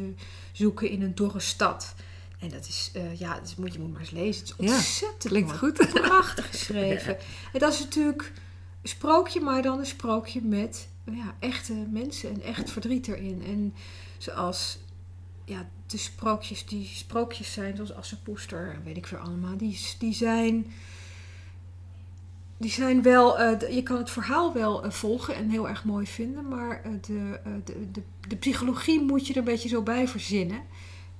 zoeken 0.52 0.88
in 0.90 1.02
een 1.02 1.14
dorre 1.14 1.40
stad. 1.40 1.94
En 2.38 2.48
dat 2.48 2.68
is, 2.68 2.90
eh, 2.94 3.18
ja, 3.18 3.34
dat 3.34 3.54
moet, 3.56 3.72
je 3.72 3.78
moet 3.78 3.92
maar 3.92 4.00
eens 4.00 4.10
lezen. 4.10 4.42
Het 4.46 4.54
is 4.58 4.66
Ja, 4.70 4.74
ontzettend 4.76 5.24
Klinkt 5.24 5.48
mooi. 5.48 5.58
goed. 5.58 5.92
Prachtig 6.08 6.46
geschreven. 6.50 7.16
En 7.52 7.58
dat 7.58 7.72
is 7.72 7.78
natuurlijk 7.78 8.32
een 8.82 8.88
sprookje, 8.88 9.40
maar 9.40 9.62
dan 9.62 9.78
een 9.78 9.86
sprookje 9.86 10.40
met 10.42 10.88
ja, 11.04 11.34
echte 11.38 11.72
mensen 11.72 12.30
en 12.30 12.42
echt 12.42 12.70
verdriet 12.70 13.08
erin. 13.08 13.42
En 13.46 13.74
zoals 14.18 14.78
ja, 15.44 15.68
de 15.92 15.98
sprookjes 15.98 16.66
die 16.66 16.86
sprookjes 16.86 17.52
zijn, 17.52 17.76
zoals 17.76 17.94
Assepoester, 17.94 18.78
weet 18.84 18.96
ik 18.96 19.06
veel 19.06 19.18
allemaal, 19.18 19.56
die, 19.56 19.78
die 19.98 20.14
zijn. 20.14 20.66
Die 22.56 22.70
zijn 22.70 23.02
wel, 23.02 23.38
eh, 23.38 23.74
je 23.74 23.82
kan 23.82 23.96
het 23.96 24.10
verhaal 24.10 24.52
wel 24.52 24.84
eh, 24.84 24.90
volgen 24.90 25.34
en 25.34 25.48
heel 25.50 25.68
erg 25.68 25.84
mooi 25.84 26.06
vinden, 26.06 26.48
maar 26.48 26.80
eh, 26.84 26.90
de, 27.06 27.40
de, 27.64 27.90
de, 27.92 28.02
de 28.28 28.36
psychologie 28.36 29.00
moet 29.00 29.26
je 29.26 29.32
er 29.32 29.38
een 29.38 29.44
beetje 29.44 29.68
zo 29.68 29.82
bij 29.82 30.08
verzinnen. 30.08 30.60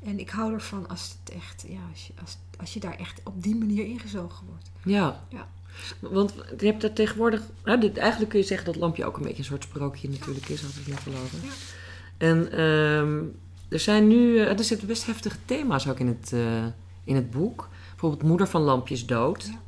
En 0.04 0.18
ik 0.18 0.30
hou 0.30 0.52
ervan 0.52 0.88
als 0.88 1.16
het 1.24 1.34
echt, 1.36 1.64
ja, 1.68 1.78
als 1.92 2.06
je, 2.06 2.12
als, 2.20 2.36
als 2.58 2.74
je 2.74 2.80
daar 2.80 2.96
echt 2.98 3.20
op 3.24 3.42
die 3.42 3.56
manier 3.56 3.84
ingezogen 3.84 4.46
wordt. 4.46 4.70
Ja. 4.84 5.24
Ja. 5.28 5.48
Want 6.00 6.34
je 6.58 6.66
hebt 6.66 6.82
er 6.82 6.92
tegenwoordig... 6.92 7.42
hè, 7.62 7.78
dit- 7.78 7.96
eigenlijk 7.96 8.30
kun 8.30 8.40
je 8.40 8.46
zeggen 8.46 8.66
dat 8.66 8.76
Lampje 8.76 9.04
ook 9.04 9.16
een 9.16 9.22
beetje 9.22 9.38
een 9.38 9.44
soort 9.44 9.62
sprookje 9.62 10.08
natuurlijk 10.08 10.48
is, 10.48 10.64
als 10.64 10.76
ik 10.78 10.86
niet 10.86 10.98
geloven. 10.98 11.38
Ja. 11.42 11.50
En 12.16 12.52
ehm, 12.52 13.24
er 13.72 13.78
zijn 13.80 14.08
nu... 14.08 14.38
eh, 14.38 14.58
er 14.58 14.64
zitten 14.64 14.86
best 14.86 15.06
heftige 15.06 15.36
thema's 15.44 15.88
ook 15.88 15.98
in 15.98 16.06
het, 16.06 16.32
eh, 16.32 16.64
in 17.04 17.14
het 17.14 17.30
boek. 17.30 17.68
Bijvoorbeeld 17.90 18.22
moeder 18.22 18.46
van 18.46 18.62
Lampje 18.62 18.94
is 18.94 19.06
dood. 19.06 19.44
Ja. 19.44 19.58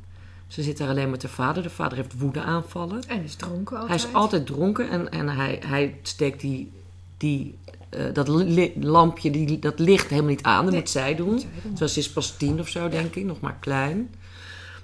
Ze 0.47 0.63
zit 0.63 0.77
daar 0.77 0.89
alleen 0.89 1.09
met 1.09 1.21
de 1.21 1.27
vader. 1.27 1.63
De 1.63 1.69
vader 1.69 1.97
heeft 1.97 2.19
woedeaanvallen. 2.19 3.03
En 3.07 3.23
is 3.23 3.35
dronken 3.35 3.75
Hij 3.75 3.81
altijd. 3.81 3.99
is 4.07 4.13
altijd 4.13 4.45
dronken 4.45 4.89
en, 4.89 5.11
en 5.11 5.29
hij, 5.29 5.61
hij 5.65 5.97
steekt 6.01 6.39
die, 6.41 6.71
die, 7.17 7.57
eh, 7.89 8.03
dat 8.13 8.27
lampje, 8.79 9.31
die, 9.31 9.59
dat 9.59 9.79
licht 9.79 10.09
helemaal 10.09 10.29
niet 10.29 10.43
aan. 10.43 10.61
Dat 10.63 10.71
Nee. 10.71 10.79
moet 10.79 10.89
zij 10.89 11.15
doen. 11.15 11.41
Zoals 11.73 11.93
ze 11.93 11.99
is 11.99 12.09
pas 12.11 12.37
tien 12.37 12.59
of 12.59 12.67
zo, 12.67 12.89
denk 12.89 13.15
ik. 13.15 13.23
Nog 13.25 13.39
maar 13.39 13.57
klein. 13.59 14.13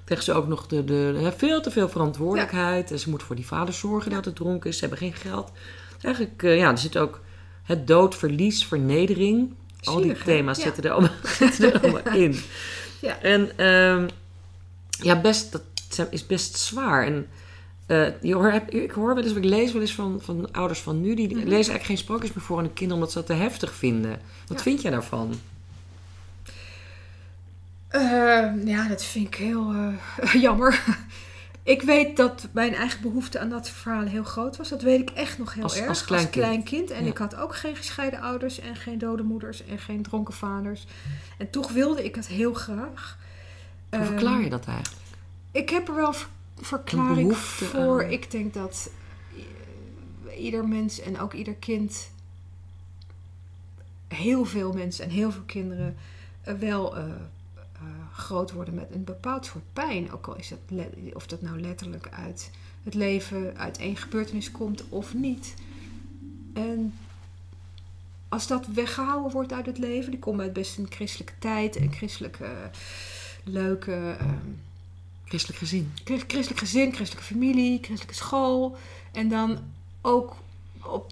Krijgt 0.03 0.23
ze 0.23 0.33
ook 0.33 0.47
nog 0.47 0.67
de, 0.67 0.83
de, 0.83 1.33
veel 1.37 1.61
te 1.61 1.71
veel 1.71 1.89
verantwoordelijkheid. 1.89 2.91
En 2.91 2.99
ze 2.99 3.09
moet 3.09 3.23
voor 3.23 3.35
die 3.35 3.45
vader 3.45 3.73
zorgen 3.73 4.11
dat 4.11 4.25
het 4.25 4.35
dronken 4.35 4.69
is. 4.69 4.75
Ze 4.75 4.81
hebben 4.81 4.99
geen 4.99 5.13
geld. 5.13 5.51
Eigenlijk, 6.01 6.41
ja, 6.41 6.71
er 6.71 6.77
zit 6.77 6.97
ook 6.97 7.19
het 7.63 7.87
dood, 7.87 8.15
verlies, 8.15 8.65
vernedering. 8.65 9.53
Al 9.83 10.01
die 10.01 10.13
thema's 10.23 10.57
Ja. 10.57 10.63
zitten, 10.63 10.83
er 10.83 10.91
allemaal, 10.91 11.11
zitten 11.39 11.73
er 11.73 11.81
allemaal 11.81 12.13
in. 12.23 12.39
Ja. 13.01 13.19
En 13.21 13.57
ehm, 13.57 14.07
ja, 14.89 15.21
best, 15.21 15.51
dat 15.51 15.61
is 16.09 16.25
best 16.25 16.57
zwaar. 16.57 17.05
En 17.05 17.27
eh, 17.85 18.07
je 18.21 18.33
hoor, 18.33 18.61
ik 18.69 18.91
hoor 18.91 19.15
wel 19.15 19.23
eens, 19.23 19.33
ik 19.33 19.43
lees 19.43 19.71
wel 19.71 19.81
eens 19.81 19.93
van, 19.93 20.19
van 20.23 20.51
ouders 20.51 20.79
van 20.79 21.01
nu, 21.01 21.15
die 21.15 21.27
Mhm. 21.27 21.35
lezen 21.37 21.51
eigenlijk 21.51 21.83
geen 21.85 21.97
sprookjes 21.97 22.33
meer 22.33 22.43
voor 22.43 22.57
aan 22.57 22.63
hun 22.63 22.73
kinderen 22.73 23.01
omdat 23.03 23.11
ze 23.11 23.17
dat 23.17 23.37
te 23.37 23.43
heftig 23.43 23.73
vinden. 23.73 24.19
Wat 24.47 24.57
Ja. 24.57 24.63
vind 24.63 24.81
jij 24.81 24.91
daarvan? 24.91 25.39
Eh, 27.87 28.47
ja, 28.65 28.87
dat 28.87 29.03
vind 29.03 29.27
ik 29.27 29.35
heel 29.35 29.73
eh, 29.73 30.33
jammer. 30.45 30.83
Ik 31.63 31.81
weet 31.81 32.17
dat 32.17 32.47
mijn 32.51 32.73
eigen 32.73 33.01
behoefte 33.01 33.39
aan 33.39 33.49
dat 33.49 33.69
verhaal 33.69 34.05
heel 34.05 34.23
groot 34.23 34.57
was. 34.57 34.69
Dat 34.69 34.81
weet 34.81 34.99
ik 35.01 35.09
echt 35.09 35.37
nog 35.37 35.53
heel 35.53 35.63
Als- 35.63 35.75
erg. 35.77 35.87
als 35.87 36.05
klein 36.05 36.29
kind. 36.29 36.63
kind. 36.63 36.89
En 36.91 37.03
Ja. 37.03 37.09
ik 37.09 37.17
had 37.17 37.35
ook 37.35 37.55
geen 37.55 37.75
gescheiden 37.75 38.21
ouders 38.21 38.59
en 38.59 38.75
geen 38.75 38.97
dode 38.97 39.23
moeders 39.23 39.65
en 39.65 39.79
geen 39.79 40.01
dronken 40.03 40.33
vaders. 40.33 40.85
En 41.37 41.49
toch 41.49 41.71
wilde 41.71 42.03
ik 42.03 42.15
het 42.15 42.27
heel 42.27 42.53
graag. 42.53 43.17
Hoe 43.89 43.99
Ehm, 43.99 44.05
verklaar 44.07 44.41
je 44.41 44.49
dat 44.49 44.65
eigenlijk? 44.65 45.01
Ik 45.51 45.69
heb 45.69 45.87
er 45.87 45.95
wel 45.95 46.13
verklaring 46.61 47.37
voor. 47.37 48.03
aan. 48.03 48.09
Ik 48.11 48.31
denk 48.31 48.53
dat 48.53 48.89
ieder 50.37 50.67
mens 50.67 50.99
en 50.99 51.19
ook 51.19 51.33
ieder 51.33 51.53
kind, 51.55 52.11
heel 54.07 54.45
veel 54.45 54.71
mensen 54.73 55.03
en 55.05 55.09
heel 55.11 55.31
veel 55.31 55.43
kinderen, 55.45 55.95
eh, 56.41 56.53
wel 56.53 56.97
eh, 56.97 57.03
groot 58.11 58.51
worden 58.51 58.73
met 58.73 58.87
een 58.91 59.03
bepaald 59.03 59.45
soort 59.45 59.73
pijn. 59.73 60.11
Ook 60.11 60.27
al 60.27 60.35
is 60.35 60.47
dat, 60.49 60.59
of 61.13 61.27
dat 61.27 61.41
nou 61.41 61.59
letterlijk 61.61 62.09
uit 62.11 62.51
het 62.83 62.93
leven, 62.93 63.57
uit 63.57 63.77
één 63.77 63.97
gebeurtenis 63.97 64.51
komt 64.51 64.83
of 64.89 65.13
niet. 65.13 65.53
En 66.53 66.93
als 68.29 68.47
dat 68.47 68.67
weggehouden 68.67 69.31
wordt 69.31 69.53
uit 69.53 69.65
het 69.65 69.77
leven, 69.77 70.11
die 70.11 70.19
komt 70.19 70.39
uit 70.39 70.53
best 70.53 70.77
een 70.77 70.87
christelijke 70.89 71.33
tijd 71.39 71.75
en 71.75 71.91
christelijke 71.93 72.49
leuke. 73.43 74.15
ehm, 74.19 74.29
Christelijk 75.25 75.59
gezin. 75.59 75.91
Christ- 76.03 76.23
christelijk 76.27 76.59
gezin, 76.59 76.93
christelijke 76.93 77.27
familie, 77.33 77.77
christelijke 77.81 78.13
school. 78.23 78.77
En 79.11 79.29
dan 79.29 79.59
ook 80.01 80.35
op, 80.83 81.11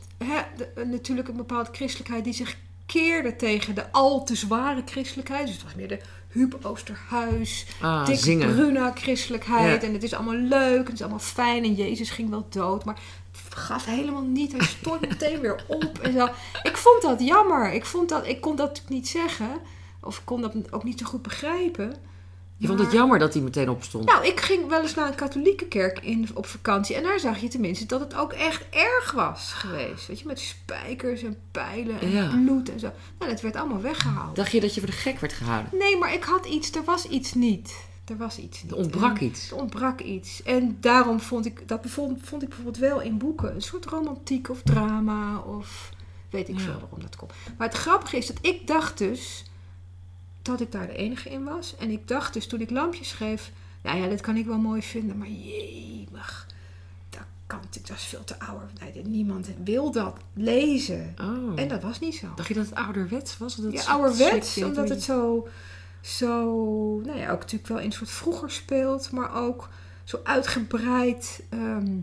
de- 0.58 0.86
natuurlijk 0.86 1.28
een 1.28 1.36
bepaalde 1.36 1.70
christelijkheid 1.72 2.24
die 2.24 2.34
zich 2.34 2.58
keerde 2.86 3.36
tegen 3.36 3.76
de 3.76 3.92
al 3.92 4.24
te 4.26 4.36
zware 4.36 4.82
christelijkheid. 4.86 5.46
Dus 5.46 5.56
het 5.56 5.64
was 5.64 5.76
meer 5.76 5.88
de 5.88 6.00
Huub 6.30 6.58
Oosterhuis, 6.66 7.66
Ah, 7.82 8.06
Dick 8.06 8.18
zingen. 8.20 8.56
Bruna 8.56 8.92
christelijkheid. 8.96 9.82
Ja. 9.82 9.88
En 9.88 9.94
het 9.94 10.04
is 10.04 10.14
allemaal 10.14 10.36
leuk 10.36 10.78
en 10.80 10.84
het 10.86 10.94
is 10.94 11.02
allemaal 11.02 11.20
fijn. 11.20 11.64
En 11.64 11.74
Jezus 11.74 12.10
ging 12.10 12.30
wel 12.30 12.46
dood, 12.50 12.86
maar 12.86 13.00
het 13.46 13.56
gaf 13.56 13.86
helemaal 13.86 14.22
niet. 14.22 14.52
Hij 14.52 14.66
stort 14.66 15.02
meteen 15.10 15.40
weer 15.40 15.64
op 15.68 16.00
en 16.02 16.14
zo. 16.14 16.28
Ik 16.64 16.78
vond 16.78 17.02
dat 17.02 17.20
jammer. 17.22 17.74
Ik, 17.74 17.86
vond 17.86 18.10
dat, 18.10 18.28
ik 18.28 18.42
kon 18.42 18.56
dat 18.56 18.82
niet 18.88 19.08
zeggen. 19.08 19.50
Of 20.02 20.18
ik 20.18 20.26
kon 20.26 20.42
dat 20.42 20.72
ook 20.72 20.84
niet 20.84 21.00
zo 21.00 21.06
goed 21.06 21.22
begrijpen. 21.22 21.96
Je 22.60 22.68
vond 22.68 22.80
het 22.80 22.92
jammer 22.92 23.20
dat 23.20 23.34
hij 23.34 23.42
meteen 23.44 23.70
opstond. 23.70 24.06
nou, 24.06 24.26
ik 24.28 24.40
ging 24.40 24.68
wel 24.68 24.82
eens 24.82 24.96
naar 24.96 25.08
een 25.08 25.16
katholieke 25.16 25.66
kerk 25.66 26.00
in, 26.00 26.28
op 26.34 26.46
vakantie. 26.46 26.96
En 26.96 27.04
daar 27.04 27.20
zag 27.20 27.38
je 27.42 27.48
tenminste 27.48 27.86
dat 27.86 28.00
het 28.00 28.16
ook 28.16 28.34
echt 28.34 28.66
erg 28.70 29.12
was 29.12 29.54
geweest. 29.54 30.08
Weet 30.08 30.20
je, 30.20 30.26
met 30.26 30.40
spijkers 30.40 31.24
en 31.24 31.38
pijlen 31.52 32.00
en 32.02 32.10
Ja. 32.12 32.28
bloed 32.30 32.70
en 32.72 32.80
zo. 32.80 32.92
Nou, 33.20 33.32
dat 33.32 33.42
werd 33.42 33.56
allemaal 33.56 33.82
weggehaald. 33.82 34.36
Dacht 34.36 34.52
je 34.52 34.60
dat 34.62 34.74
je 34.74 34.80
voor 34.82 34.90
de 34.90 34.96
gek 34.96 35.20
werd 35.20 35.34
gehouden? 35.34 35.78
Nee, 35.78 35.98
maar 35.98 36.14
ik 36.14 36.24
had 36.24 36.46
iets, 36.46 36.72
er 36.72 36.84
was 36.84 37.06
iets 37.06 37.34
niet. 37.34 37.76
Er 38.06 38.18
was 38.18 38.38
iets 38.38 38.64
niet. 38.64 38.72
Er 38.72 38.78
ontbrak 38.78 39.18
En 39.20 39.26
iets. 39.26 39.52
Er 39.52 39.56
ontbrak 39.58 40.02
iets. 40.02 40.44
En 40.44 40.78
daarom 40.80 41.20
vond 41.20 41.46
ik, 41.46 41.68
dat 41.68 41.80
vond, 41.86 42.20
vond 42.24 42.42
ik 42.42 42.48
bijvoorbeeld 42.50 42.78
wel 42.78 43.02
in 43.02 43.18
boeken. 43.18 43.56
Een 43.56 43.62
soort 43.62 43.86
romantiek 43.86 44.50
of 44.50 44.62
drama 44.64 45.38
of 45.38 45.90
weet 46.30 46.50
ik 46.50 46.58
Ja. 46.58 46.64
veel 46.64 46.80
waarom 46.80 47.02
dat 47.02 47.16
komt. 47.16 47.34
Maar 47.58 47.68
het 47.68 47.78
grappige 47.78 48.18
is 48.18 48.28
dat 48.28 48.38
ik 48.42 48.68
dacht 48.68 48.98
dus 48.98 49.44
dat 50.42 50.62
ik 50.62 50.72
daar 50.72 50.88
de 50.88 50.96
enige 50.96 51.30
in 51.30 51.44
was. 51.44 51.76
En 51.76 51.90
ik 51.90 52.08
dacht 52.08 52.34
dus 52.34 52.48
toen 52.48 52.62
ik 52.62 52.70
lampjes 52.70 53.10
schreef, 53.10 53.52
nou 53.82 53.98
ja, 53.98 54.08
dit 54.08 54.22
kan 54.22 54.36
ik 54.38 54.46
wel 54.46 54.58
mooi 54.58 54.82
vinden, 54.82 55.18
maar 55.18 55.30
jemig. 55.30 56.48
Dat 57.10 57.22
kan 57.48 57.60
natuurlijk, 57.60 57.88
dat 57.88 57.98
is 57.98 58.04
veel 58.04 58.24
te 58.24 58.40
ouder. 58.40 58.70
Nee, 58.82 59.06
niemand 59.06 59.50
wil 59.64 59.92
dat 59.92 60.18
lezen. 60.34 61.16
Oh. 61.22 61.60
En 61.60 61.68
dat 61.68 61.84
was 61.84 62.00
niet 62.00 62.16
zo. 62.16 62.28
Dacht 62.36 62.48
je 62.48 62.54
dat 62.54 62.66
het 62.66 62.76
ouderwets 62.76 63.38
was? 63.38 63.56
Dat 63.56 63.72
Ja, 63.72 63.78
het 63.78 63.88
ouderwets, 63.88 64.52
slikte 64.52 64.70
omdat 64.70 64.86
in 64.86 64.92
het 64.92 65.04
zo, 65.04 65.48
zo, 66.02 66.36
nou 67.06 67.18
ja, 67.18 67.32
ook 67.32 67.40
natuurlijk 67.40 67.70
wel 67.70 67.80
in 67.80 67.86
een 67.86 67.92
soort 67.92 68.10
vroeger 68.10 68.52
speelt, 68.52 69.12
maar 69.12 69.34
ook 69.34 69.70
zo 70.04 70.20
uitgebreid 70.24 71.44
ehm, 71.50 71.98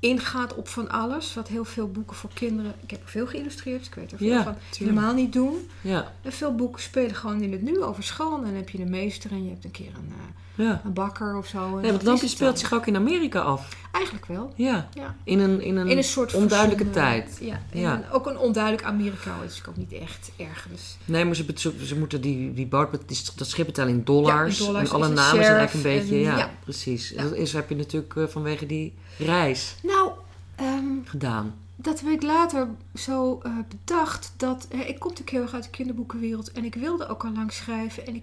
ingaat 0.00 0.54
op 0.54 0.68
van 0.68 0.90
alles. 0.90 1.34
Wat 1.34 1.48
heel 1.48 1.64
veel 1.64 1.90
boeken 1.90 2.16
voor 2.16 2.30
kinderen, 2.34 2.74
ik 2.82 2.90
heb 2.90 3.02
er 3.02 3.08
veel 3.08 3.26
geïllustreerd, 3.26 3.78
dus 3.78 3.88
ik 3.88 3.94
weet 3.94 4.12
er 4.12 4.18
veel 4.18 4.26
Ja, 4.28 4.42
van, 4.42 4.54
tuurlijk. 4.70 4.78
helemaal 4.96 5.14
niet 5.14 5.32
doen. 5.32 5.70
Ja, 5.80 6.12
En 6.22 6.32
veel 6.32 6.54
boeken 6.54 6.82
spelen 6.82 7.14
gewoon 7.14 7.42
in 7.42 7.52
het 7.52 7.62
nu 7.62 7.82
over 7.82 8.02
school. 8.02 8.36
En 8.36 8.42
dan 8.44 8.54
heb 8.54 8.68
je 8.68 8.78
een 8.80 8.90
meester 8.90 9.30
en 9.30 9.44
je 9.44 9.50
hebt 9.50 9.64
een 9.64 9.70
keer 9.70 9.86
een, 9.94 10.12
eh, 10.12 10.24
ja. 10.56 10.80
een 10.84 10.92
bakker 10.92 11.36
of 11.36 11.46
zo. 11.46 11.78
Nee, 11.80 11.92
dat 11.92 12.02
Lampje 12.02 12.28
speelt 12.28 12.58
zich 12.58 12.72
ook 12.72 12.86
in 12.86 12.96
Amerika 12.96 13.40
af. 13.40 13.76
Eigenlijk 13.92 14.26
wel, 14.26 14.52
Ja. 14.56 14.88
ja. 14.94 15.14
In 15.24 15.38
een, 15.38 15.60
in 15.60 15.76
een, 15.76 15.86
In 15.88 15.96
een 15.96 16.04
soort 16.04 16.34
onduidelijke 16.34 16.84
verzonnen- 16.84 17.22
tijd. 17.24 17.38
Ja, 17.40 17.60
in 17.70 17.80
Ja. 17.80 17.94
Een, 17.94 18.10
ook 18.10 18.26
een 18.26 18.38
onduidelijk 18.38 18.84
Amerika 18.84 19.34
is 19.46 19.62
ook 19.68 19.76
niet 19.76 19.92
echt 19.92 20.30
erg. 20.36 20.66
Dus 20.70 20.96
Nee, 21.04 21.24
maar 21.24 21.34
ze, 21.36 21.44
ze, 21.84 21.98
moeten 21.98 22.20
die, 22.20 22.36
die 22.54 22.68
die- 23.06 23.16
dat 23.36 23.48
schip 23.48 23.66
betalen 23.66 23.92
in 23.92 24.04
dollars. 24.04 24.58
Ja, 24.58 24.64
in 24.66 24.70
dollars. 24.72 24.88
En 24.90 24.94
alle 24.94 25.08
namen 25.08 25.44
zijn 25.44 25.56
eigenlijk 25.56 25.72
een 25.74 25.82
beetje... 25.82 26.14
en- 26.14 26.20
ja, 26.20 26.38
ja. 26.38 26.50
precies. 26.64 27.14
Dat 27.16 27.32
is, 27.34 27.52
heb 27.52 27.68
je 27.68 27.76
natuurlijk 27.76 28.16
eh, 28.16 28.26
vanwege 28.26 28.66
die 28.66 28.94
reis 29.18 29.74
nou, 29.82 30.10
ehm, 30.56 30.84
gedaan. 31.04 31.54
dat 31.76 32.00
heb 32.00 32.10
ik 32.10 32.22
later 32.22 32.68
zo 32.94 33.40
eh, 33.42 33.52
bedacht. 33.68 34.32
Dat, 34.36 34.66
hè, 34.70 34.82
ik 34.82 34.98
kom 34.98 35.10
natuurlijk 35.10 35.30
heel 35.36 35.42
erg 35.42 35.54
uit 35.54 35.64
de 35.64 35.70
kinderboekenwereld. 35.70 36.52
En 36.52 36.64
ik 36.64 36.74
wilde 36.74 37.08
ook 37.08 37.24
al 37.24 37.32
lang 37.32 37.52
schrijven. 37.52 38.06
En 38.06 38.14
ik, 38.14 38.22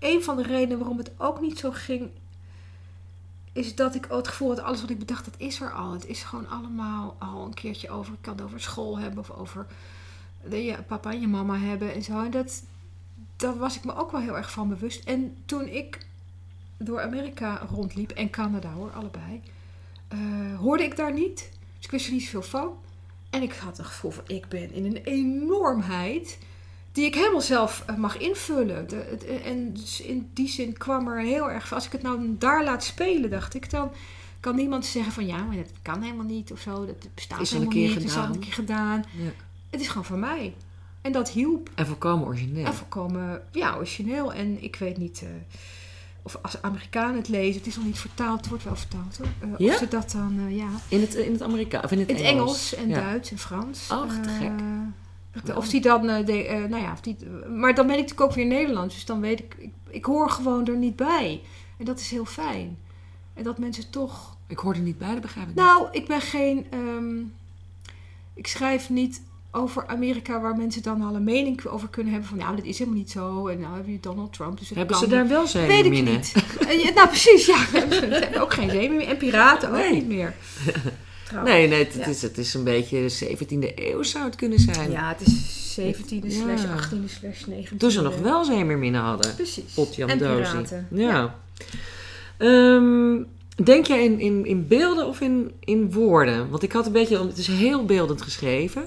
een 0.00 0.22
van 0.22 0.36
de 0.36 0.42
redenen 0.42 0.78
waarom 0.78 0.98
het 0.98 1.10
ook 1.16 1.40
niet 1.40 1.58
zo 1.58 1.70
ging... 1.70 2.10
is 3.52 3.74
dat 3.74 3.94
ik 3.94 4.06
het 4.08 4.28
gevoel 4.28 4.48
had... 4.48 4.60
alles 4.60 4.80
wat 4.80 4.90
ik 4.90 4.98
bedacht, 4.98 5.24
dat 5.24 5.34
is 5.36 5.60
er 5.60 5.72
al. 5.72 5.92
Het 5.92 6.06
is 6.06 6.22
gewoon 6.22 6.48
allemaal 6.48 7.16
al 7.18 7.44
een 7.44 7.54
keertje 7.54 7.90
over... 7.90 8.12
ik 8.12 8.18
kan 8.20 8.34
het 8.34 8.44
over 8.44 8.60
school 8.60 8.98
hebben 8.98 9.18
of 9.18 9.30
over 9.30 9.66
je 10.50 10.82
papa 10.86 11.12
en 11.12 11.20
je 11.20 11.28
mama 11.28 11.58
hebben 11.58 11.94
en 11.94 12.02
zo. 12.02 12.24
En 12.24 12.30
dat, 12.30 12.62
daar 13.36 13.58
was 13.58 13.76
ik 13.76 13.84
me 13.84 13.94
ook 13.94 14.10
wel 14.10 14.20
heel 14.20 14.36
erg 14.36 14.50
van 14.50 14.68
bewust. 14.68 15.04
En 15.04 15.36
toen 15.46 15.68
ik 15.68 16.06
door 16.76 17.00
Amerika 17.00 17.66
rondliep... 17.70 18.10
en 18.10 18.30
Canada 18.30 18.70
hoor, 18.70 18.90
allebei... 18.90 19.42
eh, 20.08 20.58
hoorde 20.58 20.84
ik 20.84 20.96
daar 20.96 21.12
niet... 21.12 21.50
Dus 21.76 21.84
ik 21.84 21.90
wist 21.90 22.06
er 22.06 22.12
niet 22.12 22.22
zoveel 22.22 22.42
van. 22.42 22.78
En 23.30 23.42
ik 23.42 23.52
had 23.52 23.78
een 23.78 23.84
gevoel 23.84 24.10
van, 24.10 24.24
ik 24.26 24.48
ben 24.48 24.72
in 24.72 24.84
een 24.84 24.96
enormheid 24.96 26.38
die 26.92 27.04
ik 27.04 27.14
helemaal 27.14 27.40
zelf 27.40 27.82
eh, 27.86 27.96
mag 27.96 28.18
invullen. 28.18 28.88
De, 28.88 28.96
het- 29.10 29.24
en 29.42 29.72
dus 29.72 30.00
in 30.00 30.30
die 30.34 30.48
zin 30.48 30.72
kwam 30.72 31.08
er 31.08 31.20
heel 31.20 31.50
erg 31.50 31.72
als 31.74 31.86
ik 31.86 31.92
het 31.92 32.02
nou 32.02 32.34
daar 32.38 32.64
laat 32.64 32.84
spelen, 32.84 33.30
dacht 33.30 33.54
ik, 33.54 33.70
dan 33.70 33.90
kan 34.40 34.56
niemand 34.56 34.86
zeggen 34.86 35.12
van, 35.12 35.26
ja, 35.26 35.42
maar 35.44 35.56
dat 35.56 35.70
kan 35.82 36.02
helemaal 36.02 36.24
niet 36.26 36.52
of 36.52 36.60
zo. 36.60 36.86
Dat 36.86 37.08
bestaat 37.14 37.40
Is 37.40 37.50
helemaal 37.50 37.72
keer 37.72 37.88
niet, 37.88 38.04
is 38.04 38.04
al 38.04 38.20
gedaan. 38.20 38.32
een 38.34 38.38
keer 38.40 38.52
gedaan. 38.52 39.04
Ja. 39.16 39.30
Het 39.70 39.80
is 39.80 39.88
gewoon 39.88 40.04
van 40.04 40.18
mij. 40.20 40.54
En 41.00 41.12
dat 41.12 41.30
hielp. 41.30 41.70
En 41.74 41.86
volkomen 41.86 42.26
origineel. 42.26 42.64
En 42.66 42.74
volkomen, 42.74 43.42
ja, 43.52 43.76
origineel. 43.76 44.32
En 44.32 44.62
ik 44.62 44.76
weet 44.76 44.96
niet... 44.96 45.22
eh, 45.22 45.28
of 46.22 46.38
als 46.42 46.62
Amerikanen 46.62 47.16
het 47.16 47.28
lezen, 47.28 47.58
het 47.58 47.66
is 47.66 47.76
nog 47.76 47.84
niet 47.84 47.98
vertaald, 47.98 48.38
het 48.40 48.48
wordt 48.48 48.64
wel 48.64 48.76
vertaald 48.76 49.16
hoor. 49.18 49.26
Eh, 49.40 49.58
Ja? 49.58 49.72
Of 49.72 49.78
ze 49.78 49.88
dat 49.88 50.10
dan, 50.10 50.40
eh, 50.48 50.56
ja, 50.56 50.68
In 50.88 51.00
het, 51.00 51.14
in 51.14 51.32
het 51.32 51.42
Amerika 51.42 51.80
of 51.84 51.90
in 51.92 51.98
het, 51.98 52.08
in 52.08 52.16
Engels 52.16 52.74
en 52.74 52.88
Ja. 52.88 53.00
Duits 53.00 53.30
en 53.30 53.38
Frans. 53.38 53.90
Och, 53.90 54.14
te 54.22 54.28
Eh, 54.28 54.36
gek. 54.38 54.50
De- 55.44 55.56
Of 55.56 55.68
die 55.68 55.80
dan, 55.80 56.08
eh, 56.08 56.26
de, 56.26 56.46
eh, 56.46 56.64
nou 56.64 56.82
ja, 56.82 56.92
of 56.92 57.00
die, 57.00 57.16
maar 57.56 57.74
dan 57.74 57.86
ben 57.86 57.94
ik 57.96 58.00
natuurlijk 58.02 58.30
ook 58.30 58.36
weer 58.36 58.46
Nederlands. 58.46 58.94
Dus 58.94 59.04
dan 59.04 59.20
weet 59.20 59.38
ik, 59.38 59.54
ik, 59.58 59.70
ik 59.88 60.04
hoor 60.04 60.30
gewoon 60.30 60.66
er 60.66 60.76
niet 60.76 60.96
bij. 60.96 61.40
En 61.78 61.84
dat 61.84 62.00
is 62.00 62.10
heel 62.10 62.24
fijn. 62.24 62.78
En 63.34 63.42
dat 63.42 63.58
mensen 63.58 63.90
toch... 63.90 64.36
Ik 64.46 64.58
hoorde 64.58 64.80
niet 64.80 64.98
bij, 64.98 65.12
dat 65.12 65.20
begrijp 65.20 65.48
ik 65.48 65.54
Nou, 65.54 65.88
ik 65.92 66.06
ben 66.06 66.20
geen... 66.20 66.66
ehm, 66.70 67.18
ik 68.34 68.46
schrijf 68.46 68.90
niet 68.90 69.22
over 69.52 69.86
Amerika 69.86 70.40
waar 70.40 70.56
mensen 70.56 70.82
dan 70.82 71.02
al 71.02 71.14
een 71.14 71.24
mening 71.24 71.66
over 71.66 71.88
kunnen 71.88 72.12
hebben. 72.12 72.28
Van, 72.30 72.38
nou, 72.38 72.56
dit 72.56 72.64
is 72.64 72.78
helemaal 72.78 72.98
niet 73.00 73.10
zo. 73.10 73.46
En 73.46 73.60
nou 73.60 73.76
heb 73.76 73.86
je 73.86 74.00
Donald 74.00 74.32
Trump, 74.32 74.58
dus 74.58 74.68
Hebben 74.68 74.86
kan 74.86 74.98
ze 74.98 75.08
daar 75.08 75.28
wel 75.28 75.46
zijn 75.46 75.66
Weet 75.66 75.84
ik 75.84 75.90
niet. 76.04 76.32
Eh, 76.68 76.94
nou, 76.94 77.08
precies, 77.08 77.46
ja. 77.46 77.56
Ze 77.66 78.06
hebben 78.20 78.40
ook 78.42 78.52
geen 78.52 78.70
zee 78.70 78.90
meer. 78.90 79.06
En 79.06 79.16
piraten 79.16 79.68
ook 79.68 79.74
Nee. 79.76 79.92
niet 79.92 80.06
meer. 80.06 80.34
Trouwens. 81.30 81.54
Nee, 81.56 81.68
nee, 81.68 81.84
het, 81.84 81.94
Ja. 81.94 82.06
is, 82.06 82.22
het 82.22 82.38
is 82.38 82.54
een 82.54 82.64
beetje 82.64 83.08
17e 83.24 83.72
eeuw 83.74 84.02
zou 84.02 84.24
het 84.24 84.36
kunnen 84.36 84.58
zijn. 84.58 84.90
Ja, 84.90 85.08
het 85.18 85.26
is 85.28 85.74
17e 85.80 86.26
Ja. 86.26 86.56
slash 86.56 86.64
18e 86.64 87.08
slash 87.08 87.44
19e. 87.48 87.76
Toen 87.76 87.90
ze 87.90 88.02
nog 88.02 88.16
wel 88.18 88.44
zeemerminnen 88.44 89.00
hadden. 89.00 89.34
Precies. 89.34 89.72
Potjan 89.74 90.08
en 90.08 90.18
Dozie. 90.18 90.36
piraten. 90.44 90.88
Ja. 90.90 91.34
Ehm, 92.38 93.22
denk 93.64 93.86
jij 93.86 94.04
in, 94.04 94.20
in, 94.20 94.46
in 94.46 94.66
beelden 94.66 95.06
of 95.06 95.20
in, 95.20 95.52
in 95.60 95.92
woorden? 95.92 96.50
Want 96.50 96.62
ik 96.62 96.72
had 96.72 96.86
een 96.86 96.92
beetje, 96.92 97.26
het 97.26 97.38
is 97.38 97.46
heel 97.46 97.84
beeldend 97.84 98.22
geschreven. 98.22 98.84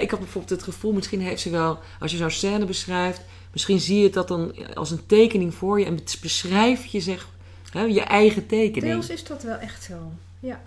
Ik 0.00 0.10
had 0.10 0.18
bijvoorbeeld 0.20 0.50
het 0.60 0.62
gevoel, 0.62 0.92
misschien 0.92 1.20
heeft 1.20 1.40
ze 1.42 1.50
wel, 1.50 1.78
als 2.00 2.10
je 2.10 2.16
zo'n 2.16 2.30
scène 2.30 2.64
beschrijft, 2.64 3.20
misschien 3.52 3.80
zie 3.80 3.96
je 3.98 4.04
het 4.04 4.12
dat 4.12 4.28
dan 4.28 4.54
als 4.74 4.90
een 4.90 5.06
tekening 5.06 5.54
voor 5.54 5.80
je 5.80 5.86
en 5.86 5.98
beschrijf 6.20 6.84
je 6.84 7.00
zeg, 7.00 7.28
hè, 7.70 7.82
je 7.82 8.00
eigen 8.02 8.46
tekening. 8.46 8.92
Deels 8.92 9.08
is 9.08 9.24
dat 9.24 9.42
wel 9.42 9.56
echt 9.56 9.82
zo. 9.84 10.12
Ja. 10.40 10.60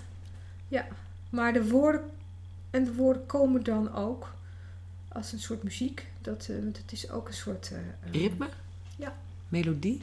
Ja. 0.68 0.88
Maar 1.36 1.54
de 1.54 1.68
woorden... 1.68 2.02
En 2.70 2.84
de 2.84 2.94
woorden 2.94 3.26
komen 3.26 3.64
dan 3.64 3.94
ook 3.94 4.34
als 5.08 5.32
een 5.32 5.40
soort 5.40 5.64
muziek. 5.64 6.08
Dat, 6.22 6.48
eh, 6.50 6.56
want 6.64 6.78
het 6.78 6.92
is 6.92 7.10
ook 7.10 7.28
een 7.28 7.34
soort... 7.34 7.72
eh, 7.72 7.78
eh, 7.78 8.22
Ritme? 8.22 8.48
Ja. 8.96 9.14
Melodie? 9.50 10.02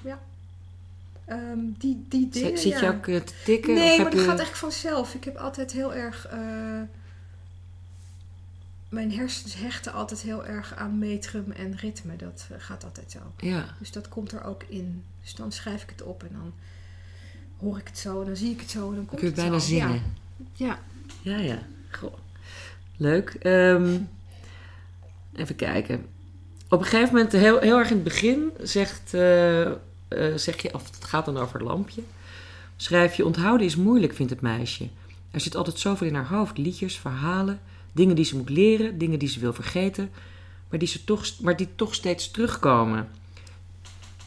Ehm, 1.24 1.58
die, 1.78 2.04
die 2.08 2.22
Zit- 2.22 2.32
dingen, 2.32 2.58
Zit 2.58 2.78
je 2.78 2.84
ja. 2.84 2.90
ook 2.92 3.06
eh, 3.06 3.20
te 3.20 3.32
tikken? 3.44 3.74
Nee, 3.74 4.00
maar 4.00 4.10
dat 4.10 4.20
je... 4.20 4.26
gaat 4.26 4.40
echt 4.40 4.58
vanzelf. 4.58 5.14
Ik 5.14 5.24
heb 5.24 5.36
altijd 5.36 5.72
heel 5.72 5.94
erg. 5.94 6.28
mijn 8.88 9.12
hersens 9.12 9.54
hechten 9.54 9.92
altijd 9.92 10.20
heel 10.20 10.46
erg 10.46 10.74
aan 10.74 10.98
metrum 10.98 11.50
en 11.52 11.76
ritme. 11.76 12.16
Dat 12.16 12.48
gaat 12.58 12.84
altijd 12.84 13.10
zo. 13.10 13.18
Ja, 13.36 13.64
Dus 13.78 13.92
dat 13.92 14.08
komt 14.08 14.32
er 14.32 14.44
ook 14.44 14.62
in. 14.68 15.04
Dus 15.22 15.34
dan 15.34 15.52
schrijf 15.52 15.82
ik 15.82 15.88
het 15.90 16.02
op 16.02 16.22
en 16.22 16.28
dan 16.32 16.52
hoor 17.58 17.78
ik 17.78 17.86
het 17.88 17.98
zo 17.98 18.20
en 18.20 18.26
dan 18.26 18.36
zie 18.36 18.50
ik 18.50 18.60
het 18.60 18.70
zo 18.70 18.78
en 18.78 18.84
dan 18.86 18.94
dan 18.94 19.04
komt 19.06 19.20
kun 19.20 19.28
je 19.28 19.34
het 19.34 19.42
bijna 19.44 19.58
zo. 19.58 19.66
zingen. 19.66 19.92
Ja. 20.52 20.66
Ja, 20.66 20.78
ja. 21.20 21.58
Goh. 21.90 22.14
Leuk. 22.96 23.36
Ehm, 23.40 23.98
even 25.34 25.56
kijken. 25.56 26.06
Op 26.68 26.78
een 26.78 26.86
gegeven 26.86 27.14
moment, 27.14 27.32
heel, 27.32 27.58
heel 27.58 27.78
erg 27.78 27.88
in 27.88 27.94
het 27.94 28.04
begin, 28.04 28.50
zegt, 28.60 29.14
eh, 29.14 29.62
eh, 29.62 29.74
zeg 30.36 30.62
je, 30.62 30.74
of 30.74 30.86
het 30.86 31.04
gaat 31.04 31.24
dan 31.24 31.36
over 31.38 31.58
het 31.58 31.68
lampje. 31.68 32.02
Schrijf 32.76 33.14
je, 33.14 33.24
onthouden 33.24 33.66
is 33.66 33.76
moeilijk, 33.76 34.14
vindt 34.14 34.32
het 34.32 34.40
meisje. 34.40 34.88
Er 35.30 35.40
zit 35.40 35.56
altijd 35.56 35.78
zoveel 35.78 36.06
in 36.06 36.14
haar 36.14 36.28
hoofd. 36.28 36.58
Liedjes, 36.58 36.98
verhalen, 36.98 37.60
dingen 37.92 38.16
die 38.16 38.24
ze 38.24 38.36
moet 38.36 38.50
leren, 38.50 38.98
dingen 38.98 39.18
die 39.18 39.28
ze 39.28 39.40
wil 39.40 39.52
vergeten. 39.52 40.10
Maar 40.68 40.78
die, 40.78 40.88
ze 40.88 41.04
toch, 41.04 41.26
maar 41.40 41.56
die 41.56 41.68
toch 41.74 41.94
steeds 41.94 42.30
terugkomen. 42.30 43.08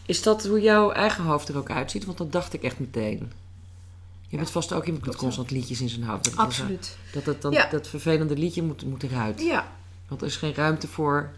Is 0.05 0.23
dat 0.23 0.45
hoe 0.45 0.61
jouw 0.61 0.91
eigen 0.91 1.23
hoofd 1.23 1.49
er 1.49 1.57
ook 1.57 1.69
uitziet? 1.69 2.05
Want 2.05 2.17
dat 2.17 2.31
dacht 2.31 2.53
ik 2.53 2.63
echt 2.63 2.79
meteen. 2.79 3.31
Je 4.27 4.37
bent 4.37 4.49
vast 4.51 4.73
ook 4.73 4.85
iemand 4.85 5.05
met 5.05 5.15
constant 5.15 5.51
liedjes 5.51 5.81
in 5.81 5.89
zijn 5.89 6.03
hoofd. 6.03 6.23
Dat, 6.23 6.35
Absoluut. 6.35 6.97
dat, 7.41 7.53
Ja. 7.53 7.67
dat 7.69 7.87
vervelende 7.87 8.37
liedje 8.37 8.63
moet, 8.63 8.85
moet 8.85 9.03
eruit. 9.03 9.41
Ja, 9.41 9.67
Want 10.07 10.21
er 10.21 10.27
is 10.27 10.35
geen 10.37 10.53
ruimte 10.53 10.87
voor. 10.87 11.29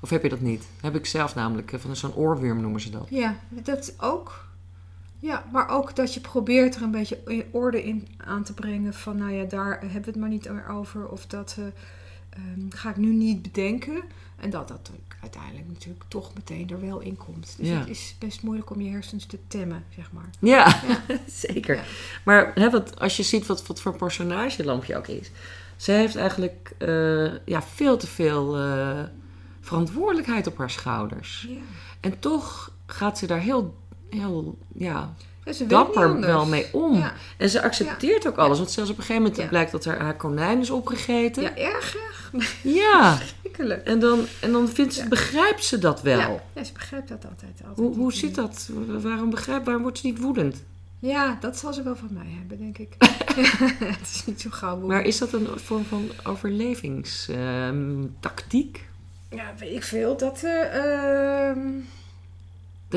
Of 0.00 0.10
heb 0.10 0.22
je 0.22 0.28
dat 0.28 0.40
niet? 0.40 0.64
heb 0.80 0.94
ik 0.94 1.06
zelf 1.06 1.34
namelijk. 1.34 1.72
eh, 1.72 1.80
Van 1.80 1.96
zo'n 1.96 2.14
oorworm 2.14 2.60
noemen 2.60 2.80
ze 2.80 2.90
dat. 2.90 3.06
ja, 3.10 3.36
dat 3.48 3.94
ook. 3.98 4.44
Ja, 5.18 5.44
maar 5.52 5.68
ook 5.68 5.96
dat 5.96 6.14
je 6.14 6.20
probeert 6.20 6.74
er 6.76 6.82
een 6.82 6.90
beetje 6.90 7.46
orde 7.50 7.82
in 7.84 8.08
aan 8.16 8.42
te 8.44 8.52
brengen 8.54 8.94
van, 8.94 9.16
nou 9.16 9.32
ja, 9.32 9.44
daar 9.44 9.80
hebben 9.80 10.00
we 10.00 10.10
het 10.10 10.16
maar 10.16 10.28
niet 10.28 10.48
meer 10.50 10.68
over. 10.68 11.08
Of 11.08 11.26
dat 11.26 11.56
eh, 11.58 11.64
ehm, 12.34 12.60
ga 12.68 12.90
ik 12.90 12.96
nu 12.96 13.14
niet 13.14 13.42
bedenken. 13.42 14.02
En 14.36 14.50
dat 14.50 14.68
dat 14.68 14.90
uiteindelijk 15.20 15.68
natuurlijk 15.68 16.04
toch 16.08 16.34
meteen 16.34 16.70
er 16.70 16.80
wel 16.80 17.00
in 17.00 17.16
komt. 17.16 17.54
Dus 17.58 17.68
Ja. 17.68 17.78
het 17.78 17.88
is 17.88 18.14
best 18.18 18.42
moeilijk 18.42 18.70
om 18.70 18.80
je 18.80 18.90
hersens 18.90 19.26
te 19.26 19.38
temmen, 19.48 19.84
zeg 19.94 20.12
maar. 20.12 20.30
Ja, 20.40 20.80
Ja. 20.88 21.00
zeker. 21.26 21.74
Ja. 21.76 21.82
Maar 22.24 22.52
hè, 22.54 22.70
wat, 22.70 23.00
als 23.00 23.16
je 23.16 23.22
ziet 23.22 23.46
wat, 23.46 23.66
wat 23.66 23.80
voor 23.80 23.96
personage 23.96 24.64
Lampje 24.64 24.96
ook 24.96 25.06
is. 25.06 25.30
Zij 25.76 25.98
heeft 25.98 26.16
eigenlijk 26.16 26.72
eh, 26.78 27.44
ja, 27.46 27.62
veel 27.62 27.96
te 27.96 28.06
veel 28.06 28.56
eh, 28.58 29.02
verantwoordelijkheid 29.60 30.46
op 30.46 30.58
haar 30.58 30.70
schouders. 30.70 31.46
Ja. 31.48 31.56
En 32.00 32.18
toch 32.18 32.72
gaat 32.86 33.18
ze 33.18 33.26
daar 33.26 33.40
heel, 33.40 33.76
heel 34.10 34.58
Ja, 34.74 35.14
ze 35.44 35.50
weet 35.52 35.60
niet 35.60 35.70
dapper 35.70 36.20
wel 36.20 36.46
mee 36.46 36.66
om. 36.72 36.94
Ja, 36.98 37.12
En 37.36 37.48
ze 37.50 37.62
accepteert 37.62 38.26
ook 38.28 38.36
alles. 38.36 38.58
Want 38.58 38.70
zelfs 38.70 38.90
op 38.90 38.96
een 38.96 39.02
gegeven 39.02 39.22
moment 39.22 39.40
Ja. 39.42 39.48
blijkt 39.48 39.72
dat 39.72 39.84
haar, 39.84 40.00
haar 40.00 40.16
konijn 40.16 40.60
is 40.60 40.70
opgegeten. 40.70 41.42
ja 41.42 41.56
erg, 41.56 41.96
erg. 41.96 42.32
ja. 42.62 43.16
Verschrikkelijk. 43.16 43.86
En 43.86 43.98
dan, 43.98 44.20
en 44.40 44.52
dan 44.52 44.68
vindt 44.68 44.94
ze, 44.94 45.08
begrijpt 45.08 45.64
ze 45.64 45.78
dat 45.78 46.02
wel. 46.02 46.40
Ja, 46.54 46.64
ze 46.64 46.72
begrijpt 46.72 47.08
dat 47.08 47.24
altijd. 47.30 47.52
altijd 47.66 47.76
Hoe, 47.76 47.96
hoe 47.96 48.12
zit 48.12 48.34
dat? 48.34 48.68
Waarom, 49.02 49.30
begrijp, 49.30 49.64
waarom 49.64 49.82
wordt 49.82 49.98
ze 49.98 50.06
niet 50.06 50.18
woedend? 50.20 50.62
Ja, 50.98 51.36
dat 51.40 51.58
zal 51.58 51.72
ze 51.72 51.82
wel 51.82 51.96
van 51.96 52.08
mij 52.10 52.26
hebben, 52.38 52.58
denk 52.58 52.78
ik. 52.78 52.94
het 53.98 54.10
is 54.14 54.24
niet 54.26 54.40
zo 54.40 54.48
gauw. 54.52 54.78
hoe- 54.78 54.86
Maar 54.88 55.02
is 55.02 55.18
dat 55.18 55.32
een 55.32 55.48
vorm 55.54 55.84
van 55.84 56.08
overlevingstactiek? 56.22 58.86
Ja, 59.30 59.52
weet 59.58 59.74
ik 59.76 59.82
veel. 59.82 60.16
Dat, 60.16 60.42
eh, 60.42 61.48
ehm, 61.48 61.58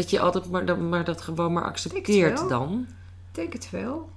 dat 0.02 0.10
je 0.10 0.20
altijd 0.20 0.50
maar, 0.50 0.66
dat- 0.66 0.80
maar 0.80 1.04
dat 1.04 1.22
gewoon 1.22 1.54
maar 1.54 1.64
accepteert 1.64 2.50
dan? 2.50 2.86
ik 3.30 3.36
denk 3.36 3.54
het 3.54 3.70
wel. 3.70 4.10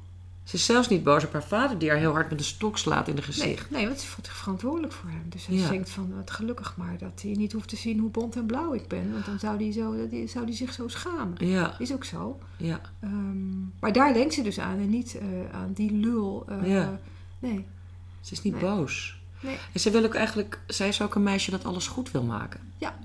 Ze 0.45 0.57
is 0.57 0.65
zelfs 0.65 0.89
niet 0.89 1.05
boos 1.05 1.25
op 1.25 1.33
haar 1.33 1.45
vader 1.45 1.79
die 1.79 1.89
haar 1.89 1.99
heel 1.99 2.13
hard 2.13 2.31
met 2.31 2.39
een 2.39 2.45
stok 2.45 2.79
slaat 2.79 3.09
in 3.09 3.15
de 3.15 3.21
Nee, 3.23 3.31
gezicht. 3.33 3.71
nee, 3.71 3.87
want 3.87 4.01
ze 4.01 4.07
voelt 4.07 4.27
zich 4.27 4.37
verantwoordelijk 4.37 4.93
voor 4.93 5.11
hem. 5.11 5.23
Dus 5.29 5.47
hij 5.47 5.57
Ja. 5.57 5.69
denkt 5.69 5.91
van, 5.91 6.13
wat 6.17 6.31
gelukkig 6.31 6.75
maar 6.77 6.99
dat 6.99 7.23
hij 7.23 7.33
niet 7.33 7.53
hoeft 7.53 7.69
te 7.69 7.77
zien 7.77 7.99
hoe 7.99 8.11
bont 8.11 8.37
en 8.37 8.47
blauw 8.47 8.75
ik 8.75 8.89
ben. 8.89 9.13
Want 9.13 9.27
dan 9.27 9.39
zou 9.39 9.57
hij, 9.63 9.73
zo, 9.73 10.09
die- 10.09 10.29
zou 10.29 10.45
hij 10.45 10.55
zich 10.55 10.73
zo 10.73 10.89
schamen. 10.89 11.47
Ja, 11.47 11.79
Is 11.79 11.93
ook 11.93 12.05
zo. 12.05 12.39
ja. 12.57 12.81
Ehm, 13.01 13.61
maar 13.81 13.93
daar 13.93 14.13
denkt 14.15 14.35
ze 14.35 14.43
dus 14.43 14.59
aan 14.59 14.79
en 14.79 14.91
niet 14.91 15.19
eh, 15.19 15.27
aan 15.53 15.73
die 15.75 15.93
lul. 15.93 16.45
eh, 16.49 16.69
Ja. 16.71 17.01
Nee. 17.39 17.67
Ze 18.21 18.33
is 18.33 18.43
niet 18.43 18.53
Nee. 18.53 18.63
boos. 18.63 19.21
Nee. 19.41 19.57
En 19.73 19.81
ze 19.81 19.91
wil 19.91 20.05
ook 20.05 20.15
eigenlijk, 20.15 20.61
zij 20.67 20.89
is 20.89 21.03
ook 21.03 21.15
een 21.15 21.23
meisje 21.23 21.51
dat 21.51 21.65
alles 21.65 21.87
goed 21.87 22.11
wil 22.11 22.23
maken. 22.23 22.61
Ja, 22.79 22.99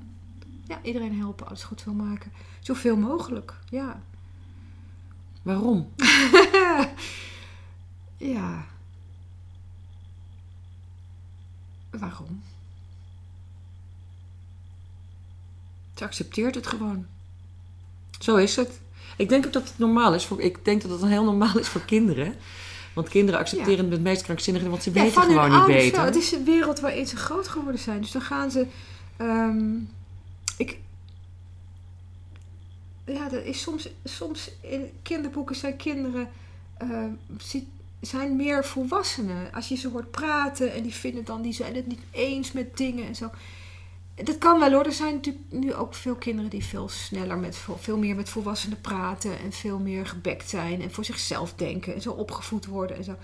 iedereen 0.81 1.19
helpen, 1.19 1.47
alles 1.47 1.63
goed 1.63 1.83
wil 1.83 1.93
maken. 1.93 2.31
Zoveel 2.59 2.97
mogelijk, 2.97 3.53
ja. 3.69 4.01
Waarom? 5.41 5.91
ja. 8.17 8.65
Waarom? 11.89 12.43
Ze 15.95 16.03
accepteert 16.03 16.55
het 16.55 16.67
gewoon. 16.67 17.05
Zo 18.19 18.35
is 18.35 18.55
het. 18.55 18.79
Ik 19.17 19.29
denk 19.29 19.45
ook 19.45 19.53
dat 19.53 19.67
het 19.67 19.77
normaal 19.77 20.13
is. 20.13 20.25
Voor, 20.25 20.41
ik 20.41 20.65
denk 20.65 20.81
dat 20.81 20.91
het 20.91 21.09
heel 21.09 21.23
normaal 21.23 21.59
is 21.59 21.67
voor 21.67 21.81
kinderen. 21.81 22.35
Want 22.93 23.09
kinderen 23.09 23.39
accepteren 23.39 23.91
het 23.91 24.01
meest 24.01 24.21
krankzinnige, 24.21 24.69
want 24.69 24.83
ze 24.83 24.91
weten 24.91 25.11
van 25.11 25.23
hun 25.23 25.31
gewoon 25.31 25.49
niet 25.49 25.59
ouders 25.59 25.83
beter. 25.83 25.97
wel. 25.97 26.05
Het 26.05 26.15
is 26.15 26.31
een 26.31 26.43
wereld 26.43 26.79
waarin 26.79 27.07
ze 27.07 27.15
groot 27.15 27.47
geworden 27.47 27.81
zijn. 27.81 28.01
Dus 28.01 28.11
dan 28.11 28.21
gaan 28.21 28.51
ze... 28.51 28.67
ehm, 29.17 29.65
ik... 30.57 30.79
Ja, 33.05 33.29
dat 33.29 33.43
is 33.43 33.61
soms... 33.61 33.89
Soms 34.03 34.51
in 34.61 34.91
kinderboeken 35.01 35.55
zijn 35.55 35.75
kinderen... 35.75 36.29
zi- 37.37 37.67
zijn 38.01 38.35
meer 38.35 38.65
volwassenen. 38.65 39.53
Als 39.53 39.67
je 39.67 39.75
ze 39.75 39.89
hoort 39.89 40.11
praten 40.11 40.73
en 40.73 40.83
die 40.83 40.93
vinden 40.93 41.25
dan... 41.25 41.41
Die 41.41 41.53
zijn 41.53 41.75
het 41.75 41.87
niet 41.87 42.03
eens 42.11 42.51
met 42.51 42.77
dingen 42.77 43.07
en 43.07 43.15
zo. 43.15 43.29
Dat 44.23 44.37
kan 44.37 44.59
wel 44.59 44.71
hoor. 44.71 44.85
Er 44.85 44.91
zijn 44.93 45.13
natuurlijk 45.13 45.45
nu 45.49 45.73
ook 45.73 45.93
veel 45.93 46.15
kinderen 46.15 46.49
die 46.49 46.63
veel 46.63 46.89
sneller 46.89 47.37
met 47.37 47.57
veel 47.77 47.97
meer 47.97 48.15
met 48.15 48.29
volwassenen 48.29 48.81
praten 48.81 49.39
en 49.39 49.51
veel 49.51 49.79
meer 49.79 50.05
gebekt 50.07 50.49
zijn 50.49 50.81
en 50.81 50.91
voor 50.91 51.05
zichzelf 51.05 51.53
denken 51.53 51.93
en 51.95 52.01
zo 52.01 52.11
opgevoed 52.11 52.65
worden 52.65 52.97
en 52.97 53.03
zo. 53.03 53.15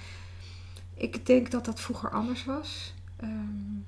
Ik 0.93 1.25
denk 1.25 1.51
dat 1.51 1.65
dat 1.65 1.79
vroeger 1.79 2.09
anders 2.09 2.45
was. 2.45 2.93
Ehm, 3.15 3.79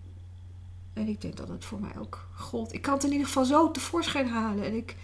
en 0.93 1.07
ik 1.07 1.21
denk 1.21 1.37
dat 1.37 1.47
het 1.47 1.65
voor 1.65 1.79
mij 1.79 1.91
ook 1.99 2.27
gold. 2.35 2.73
Ik 2.73 2.81
kan 2.81 2.93
het 2.93 3.03
in 3.03 3.11
ieder 3.11 3.27
geval 3.27 3.45
zo 3.45 3.71
tevoorschijn 3.71 4.27
halen. 4.27 4.65
En 4.65 4.75
ik, 4.75 4.95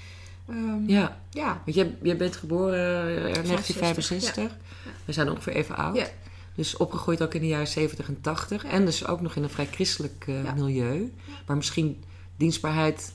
ehm, 0.47 0.89
ja. 0.89 1.21
Ja, 1.29 1.61
want 1.65 1.77
jij, 1.77 1.97
jij 2.01 2.17
bent 2.17 2.35
geboren 2.35 3.07
eh, 3.07 3.15
in 3.15 3.47
1965. 3.47 4.33
65, 4.33 4.57
We 5.05 5.13
zijn 5.13 5.29
ongeveer 5.29 5.53
even 5.53 5.75
oud. 5.75 5.95
Ja. 5.95 6.07
Dus 6.55 6.77
opgegroeid 6.77 7.21
ook 7.21 7.33
in 7.33 7.41
de 7.41 7.47
jaren 7.47 7.67
70 7.67 8.07
en 8.07 8.21
80. 8.21 8.65
En 8.65 8.85
dus 8.85 9.07
ook 9.07 9.21
nog 9.21 9.35
in 9.35 9.43
een 9.43 9.49
vrij 9.49 9.67
christelijk 9.71 10.25
eh, 10.27 10.53
milieu. 10.53 11.13
Waar 11.45 11.57
misschien 11.57 12.03
dienstbaarheid 12.35 13.13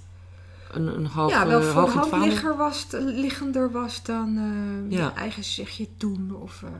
een, 0.74 0.86
een 0.86 1.06
hoog, 1.06 1.30
ja, 1.30 1.46
wel 1.46 1.60
eh, 1.60 1.66
voor 1.66 1.80
hoog 1.80 1.92
hand 2.10 2.56
was, 2.56 2.86
liggender 2.92 3.70
was 3.70 4.02
dan 4.02 4.36
eh, 4.36 4.96
Ja. 4.98 5.04
je 5.04 5.12
eigen 5.12 5.44
zegje 5.44 5.86
doen. 5.96 6.36
Of 6.42 6.62
eh 6.62 6.70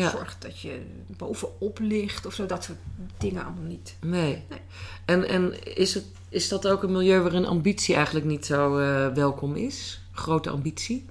Ja. 0.00 0.10
zorg 0.10 0.36
dat 0.38 0.60
je 0.60 0.86
bovenop 1.06 1.78
ligt 1.80 2.26
of 2.26 2.34
zo. 2.34 2.46
Dat 2.46 2.64
soort 2.64 2.78
dingen 3.18 3.44
allemaal 3.44 3.62
niet. 3.64 3.96
Nee. 4.00 4.44
Nee. 4.48 4.60
En, 5.04 5.28
en 5.28 5.76
is, 5.76 5.94
het, 5.94 6.04
is 6.28 6.48
dat 6.48 6.68
ook 6.68 6.82
een 6.82 6.92
milieu 6.92 7.20
waarin 7.20 7.46
ambitie 7.46 7.94
eigenlijk 7.94 8.26
niet 8.26 8.46
zo 8.46 8.78
eh, 8.78 9.08
welkom 9.14 9.54
is? 9.54 10.00
Grote 10.12 10.50
ambitie? 10.50 11.06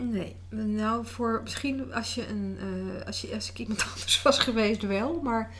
Nee, 0.00 0.36
nou 0.48 1.06
voor 1.06 1.40
misschien 1.42 1.94
als 1.94 2.14
je 2.14 2.28
een 2.28 2.56
eh, 2.60 3.06
als 3.06 3.20
je 3.20 3.34
als 3.34 3.50
ik 3.50 3.58
iemand 3.58 3.84
anders 3.94 4.22
was 4.22 4.38
geweest 4.38 4.82
wel, 4.82 5.20
maar 5.22 5.50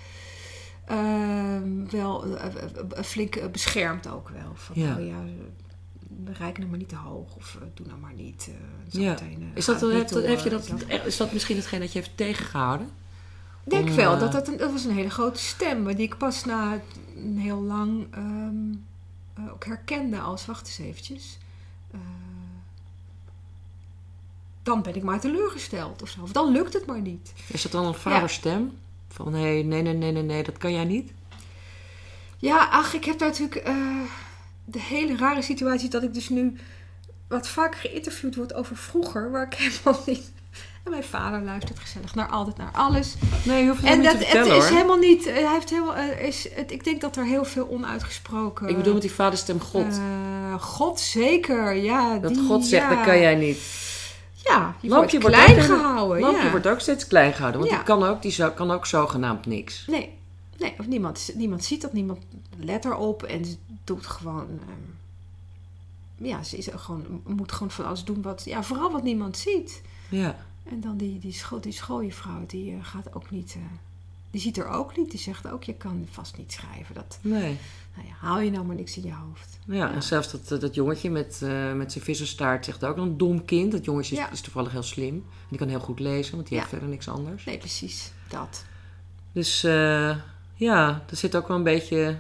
ehm, 0.86 1.86
wel 1.90 2.24
eh, 2.36 2.44
eh, 2.46 2.52
eh, 2.96 3.02
flink 3.04 3.36
eh, 3.36 3.48
beschermd 3.48 4.08
ook 4.08 4.28
wel. 4.28 4.52
Van 4.54 4.74
Ja. 4.82 4.96
oh 4.98 5.06
ja, 5.06 5.22
bereik 6.24 6.58
nou 6.58 6.70
maar 6.70 6.78
niet 6.78 6.88
te 6.88 6.96
hoog 6.96 7.36
of 7.36 7.54
eh, 7.60 7.66
doe 7.74 7.86
nou 7.86 7.98
maar 7.98 8.12
niet. 8.14 8.50
zo 8.92 9.00
Ja. 9.00 9.10
meteen, 9.10 9.50
Is 9.54 9.64
dat, 9.64 9.80
het 9.80 9.90
heeft, 9.90 10.14
niet 10.14 10.24
heeft 10.24 10.42
je 10.42 10.50
door, 10.50 10.58
dat, 10.58 10.80
zo. 10.88 11.06
is 11.06 11.16
dat 11.16 11.32
misschien 11.32 11.56
hetgeen 11.56 11.80
dat 11.80 11.92
je 11.92 11.98
heeft 11.98 12.16
tegengehouden? 12.16 12.86
Ik 13.64 13.70
denk 13.70 13.88
om, 13.88 13.94
wel 13.94 14.14
eh, 14.14 14.20
dat 14.20 14.32
dat, 14.32 14.48
een, 14.48 14.56
dat 14.56 14.72
was 14.72 14.84
een 14.84 14.94
hele 14.94 15.10
grote 15.10 15.40
stem, 15.40 15.82
maar 15.82 15.96
die 15.96 16.04
ik 16.06 16.16
pas 16.18 16.44
na 16.44 16.80
een 17.16 17.38
heel 17.38 17.60
lang 17.62 18.06
ehm, 18.10 18.72
eh, 19.34 19.52
ook 19.52 19.64
herkende 19.64 20.18
als 20.20 20.46
wacht 20.46 20.66
eens 20.66 20.78
eventjes. 20.78 21.38
dan 24.62 24.82
ben 24.82 24.94
ik 24.94 25.02
maar 25.02 25.20
teleurgesteld 25.20 26.02
of 26.02 26.08
zo. 26.08 26.22
Of 26.22 26.32
dan 26.32 26.52
lukt 26.52 26.72
het 26.72 26.86
maar 26.86 27.00
niet. 27.00 27.32
Is 27.46 27.62
dat 27.62 27.72
dan 27.72 27.86
een 27.86 27.94
vaderstem? 27.94 28.72
Van 29.08 29.32
hey, 29.34 29.62
nee, 29.62 29.82
nee, 29.82 29.94
nee, 29.94 30.12
nee, 30.12 30.22
nee, 30.22 30.42
dat 30.42 30.58
kan 30.58 30.72
jij 30.72 30.84
niet? 30.84 31.12
Ja, 32.36 32.68
ach, 32.70 32.94
ik 32.94 33.04
heb 33.04 33.18
daar 33.18 33.28
natuurlijk 33.28 33.62
de 34.64 34.80
hele 34.80 35.16
rare 35.16 35.42
situatie 35.42 35.88
dat 35.88 36.02
ik 36.02 36.14
dus 36.14 36.28
nu 36.28 36.56
wat 37.28 37.48
vaak 37.48 37.74
geïnterviewd 37.74 38.34
word 38.36 38.54
over 38.54 38.76
vroeger, 38.76 39.30
waar 39.30 39.46
ik 39.46 39.54
helemaal 39.62 40.02
niet. 40.06 40.32
En 40.84 40.90
mijn 40.90 41.04
vader 41.04 41.42
luistert 41.42 41.78
gezellig 41.78 42.14
naar 42.14 42.28
altijd 42.28 42.56
naar 42.56 42.70
alles. 42.72 43.14
Nee, 43.44 43.62
je 43.62 43.68
hoeft 43.68 43.80
het 43.80 43.90
En 43.90 44.00
niet 44.00 44.10
dat 44.10 44.26
het 44.26 44.46
is 44.46 44.52
hoor. 44.52 44.62
helemaal 44.64 44.96
niet. 44.98 45.26
eh, 45.26 45.34
Hij 45.34 45.52
heeft 45.52 45.70
helemaal. 45.70 45.94
eh, 45.96 46.20
is, 46.26 46.48
het, 46.54 46.72
ik 46.72 46.84
denk 46.84 47.00
dat 47.00 47.16
er 47.16 47.24
heel 47.24 47.44
veel 47.44 47.68
onuitgesproken. 47.68 48.68
Ik 48.68 48.76
bedoel 48.76 48.92
met 48.92 49.02
die 49.02 49.12
vaderstem 49.12 49.60
God. 49.60 49.86
eh, 49.98 50.60
God 50.62 51.00
zeker, 51.00 51.74
ja. 51.74 52.18
dat 52.18 52.34
die, 52.34 52.46
God 52.46 52.66
zegt, 52.66 52.88
ja. 52.90 52.94
dat 52.94 53.04
kan 53.04 53.18
jij 53.20 53.34
niet. 53.34 53.58
Ja, 54.44 54.74
je 54.80 54.88
Lampje 54.88 55.20
wordt 55.20 55.36
wordt 55.38 55.52
klein 55.54 55.70
ook- 55.70 55.78
gehouden. 55.78 56.20
Lampje 56.20 56.44
ja. 56.44 56.50
wordt 56.50 56.66
ook 56.66 56.80
steeds 56.80 57.06
klein 57.06 57.32
gehouden, 57.32 57.60
want 57.60 57.72
Ja. 57.72 57.78
die 57.78 57.86
kan 57.86 58.04
ook, 58.04 58.22
die 58.22 58.32
zo- 58.32 58.50
kan 58.50 58.70
ook 58.70 58.86
zogenaamd 58.86 59.46
niks. 59.46 59.84
Nee, 59.86 60.18
nee 60.60 60.74
of 60.78 60.86
niemand, 60.86 61.30
niemand 61.34 61.64
ziet 61.64 61.80
dat, 61.80 61.92
niemand 61.92 62.18
let 62.56 62.84
erop 62.84 63.22
en 63.22 63.44
ze 63.44 63.56
doet 63.84 64.06
gewoon. 64.06 64.48
ehm, 64.48 66.26
ja, 66.26 66.42
ze 66.42 66.56
is 66.56 66.68
gewoon, 66.74 67.22
moet 67.26 67.52
gewoon 67.52 67.70
van 67.70 67.84
alles 67.84 68.04
doen 68.04 68.22
wat. 68.22 68.42
Ja, 68.44 68.62
vooral 68.62 68.90
wat 68.92 69.02
niemand 69.02 69.36
ziet. 69.38 69.82
Ja, 70.08 70.36
En 70.62 70.80
dan 70.80 70.96
die, 70.96 71.18
die, 71.18 71.32
school, 71.32 71.60
die 71.60 71.72
schooljuffrouw, 71.72 72.46
die 72.46 72.72
eh, 72.72 72.78
gaat 72.84 73.14
ook 73.14 73.30
niet. 73.30 73.54
eh, 73.56 73.62
die 74.30 74.40
ziet 74.40 74.58
er 74.58 74.66
ook 74.68 74.96
niet. 74.96 75.10
Die 75.10 75.20
zegt 75.20 75.48
ook: 75.50 75.64
Je 75.64 75.74
kan 75.74 76.06
vast 76.10 76.36
niet 76.38 76.52
schrijven. 76.52 76.94
Dat, 76.94 77.18
nee. 77.22 77.58
nou 77.96 78.06
ja, 78.08 78.14
haal 78.20 78.40
je 78.40 78.50
nou 78.50 78.64
maar 78.64 78.76
niks 78.76 78.96
in 78.96 79.02
je 79.02 79.12
hoofd. 79.14 79.58
Ja, 79.66 79.74
Ja. 79.74 79.92
en 79.92 80.02
zelfs 80.02 80.30
dat, 80.30 80.60
dat 80.60 80.74
jongetje 80.74 81.10
met, 81.10 81.40
eh, 81.42 81.72
met 81.72 81.92
zijn 81.92 82.04
visserstaart 82.04 82.64
zegt 82.64 82.84
ook 82.84 82.96
een 82.96 83.16
dom 83.16 83.44
kind. 83.44 83.72
Dat 83.72 83.84
jongetje 83.84 84.14
is, 84.14 84.20
Ja. 84.20 84.30
is 84.30 84.40
toevallig 84.40 84.72
heel 84.72 84.82
slim. 84.82 85.14
En 85.14 85.46
die 85.48 85.58
kan 85.58 85.68
heel 85.68 85.80
goed 85.80 86.00
lezen, 86.00 86.34
want 86.36 86.48
die 86.48 86.58
heeft 86.58 86.70
verder 86.70 86.88
niks 86.88 87.08
anders. 87.08 87.44
Nee, 87.44 87.58
precies. 87.58 88.12
Dat. 88.28 88.64
Dus 89.32 89.64
ja, 90.60 91.02
er 91.10 91.16
zit 91.16 91.36
ook 91.36 91.48
wel 91.48 91.56
een 91.56 91.62
beetje... 91.62 92.16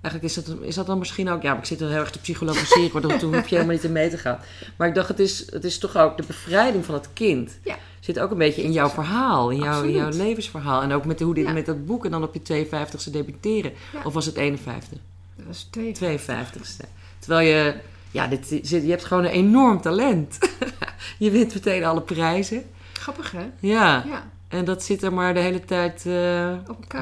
Eigenlijk 0.00 0.34
is 0.36 0.44
dat, 0.44 0.56
is 0.62 0.74
dat 0.74 0.86
dan 0.86 0.98
misschien 0.98 1.28
ook... 1.30 1.42
Ja, 1.42 1.50
maar 1.50 1.58
ik 1.58 1.64
zit 1.64 1.80
er 1.80 1.88
heel 1.88 1.98
erg 1.98 2.10
te 2.10 2.18
psychologiseren. 2.18 3.02
dat 3.02 3.18
Toen 3.18 3.34
hoef 3.34 3.48
je 3.48 3.54
helemaal 3.54 3.74
niet 3.74 3.84
in 3.84 3.92
mee 3.92 4.10
te 4.10 4.18
gaan. 4.18 4.38
Maar 4.76 4.88
ik 4.88 4.94
dacht, 4.94 5.08
het 5.08 5.18
is, 5.18 5.50
het 5.52 5.64
is 5.64 5.78
toch 5.78 5.96
ook 5.96 6.16
de 6.16 6.22
bevrijding 6.26 6.84
van 6.84 6.94
het 6.94 7.08
kind. 7.12 7.58
Ja. 7.64 7.76
Zit 8.00 8.18
ook 8.18 8.30
een 8.30 8.38
beetje 8.38 8.62
in 8.62 8.72
jouw 8.72 8.88
verhaal. 8.88 9.50
In 9.50 9.58
jouw, 9.58 9.82
in 9.82 9.90
jouw 9.92 10.10
levensverhaal. 10.10 10.82
En 10.82 10.92
ook 10.92 11.04
met 11.04 11.20
hoe 11.20 11.34
dit 11.34 11.46
Ja. 11.46 11.52
met 11.52 11.66
dat 11.66 11.86
boek. 11.86 12.04
En 12.04 12.10
dan 12.10 12.22
op 12.22 12.34
je 12.34 12.66
52ste 12.66 13.10
debuteren. 13.10 13.72
Ja. 13.92 14.00
Of 14.04 14.12
was 14.12 14.26
het 14.26 14.34
51ste? 14.38 14.98
Dat 15.36 15.46
was 15.46 15.62
twee. 15.70 15.94
52ste. 16.18 16.84
Terwijl 17.18 17.48
je... 17.48 17.74
Ja, 18.10 18.26
dit, 18.26 18.46
zit- 18.46 18.82
je 18.82 18.90
hebt 18.90 19.04
gewoon 19.04 19.24
een 19.24 19.30
enorm 19.30 19.80
talent. 19.80 20.38
je 21.18 21.30
wint 21.30 21.54
meteen 21.54 21.84
alle 21.84 22.00
prijzen. 22.02 22.62
Grappig, 22.92 23.30
hè? 23.30 23.46
Ja. 23.60 24.04
Ja. 24.06 24.30
En 24.48 24.64
dat 24.64 24.82
zit 24.82 25.02
er 25.02 25.12
maar 25.12 25.34
de 25.34 25.40
hele 25.40 25.64
tijd 25.64 26.06
eh, 26.06 26.54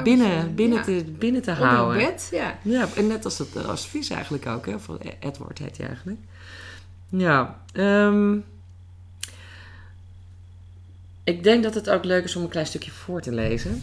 binnen, 0.03 0.55
binnen, 0.55 0.77
Ja. 0.77 0.83
te, 0.83 1.03
binnen 1.17 1.41
te 1.41 1.51
Onder 1.51 1.67
houden. 1.67 1.97
bed, 1.97 2.27
ja. 2.31 2.57
Ja, 2.61 2.87
en 2.95 3.07
net 3.07 3.25
als, 3.25 3.37
het, 3.37 3.65
als 3.65 3.87
Vis 3.87 4.09
eigenlijk 4.09 4.47
ook. 4.47 4.65
Hè? 4.65 4.79
Van 4.79 4.97
Edward 5.19 5.57
heet 5.57 5.77
hij 5.77 5.87
eigenlijk. 5.87 6.19
Ja. 7.09 7.59
ehm, 7.73 8.37
ik 11.23 11.43
denk 11.43 11.63
dat 11.63 11.73
het 11.73 11.89
ook 11.89 12.03
leuk 12.03 12.23
is 12.23 12.35
om 12.35 12.43
een 12.43 12.49
klein 12.49 12.65
stukje 12.65 12.91
voor 12.91 13.21
te 13.21 13.31
lezen. 13.31 13.81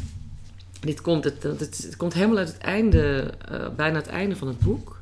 Dit 0.80 1.00
komt, 1.00 1.24
het, 1.24 1.42
het, 1.42 1.60
het 1.60 1.96
komt 1.96 2.14
helemaal 2.14 2.36
uit 2.36 2.48
het 2.52 2.58
einde, 2.58 3.34
eh, 3.48 3.68
bijna 3.76 3.96
het 3.96 4.06
einde 4.08 4.36
van 4.36 4.48
het 4.48 4.58
boek. 4.58 5.00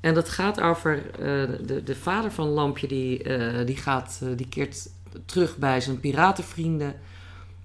En 0.00 0.14
dat 0.14 0.28
gaat 0.28 0.60
over 0.60 1.10
eh, 1.10 1.18
de, 1.66 1.82
de 1.84 1.94
vader 1.94 2.30
van 2.32 2.48
Lampje, 2.48 2.86
die, 2.88 3.22
eh, 3.22 3.66
die, 3.66 3.76
gaat, 3.76 4.18
eh, 4.22 4.28
die 4.36 4.48
keert 4.48 4.88
terug 5.24 5.56
bij 5.56 5.80
zijn 5.80 6.00
piratenvrienden. 6.00 6.94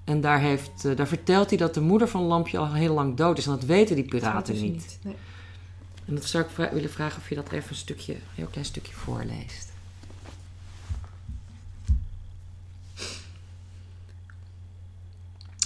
En 0.03 0.21
daar, 0.21 0.39
heeft, 0.39 0.85
eh, 0.85 0.95
daar 0.95 1.07
vertelt 1.07 1.49
hij 1.49 1.57
dat 1.57 1.73
de 1.73 1.81
moeder 1.81 2.07
van 2.07 2.21
Lampje 2.21 2.57
al 2.57 2.73
heel 2.73 2.93
lang 2.93 3.15
dood 3.17 3.37
is. 3.37 3.45
En 3.45 3.51
dat 3.51 3.63
weten 3.63 3.95
die 3.95 4.05
piraten 4.05 4.61
niet. 4.61 4.99
Nee. 5.03 5.15
En 6.05 6.15
dat 6.15 6.25
zou 6.25 6.43
ik 6.43 6.49
vra- 6.49 6.73
willen 6.73 6.89
vragen 6.89 7.17
of 7.21 7.29
je 7.29 7.35
dat 7.35 7.51
even 7.51 7.69
een 7.69 7.75
stukje, 7.75 8.13
een 8.13 8.19
heel 8.35 8.47
klein 8.47 8.65
stukje 8.65 8.93
voorleest. 8.93 9.71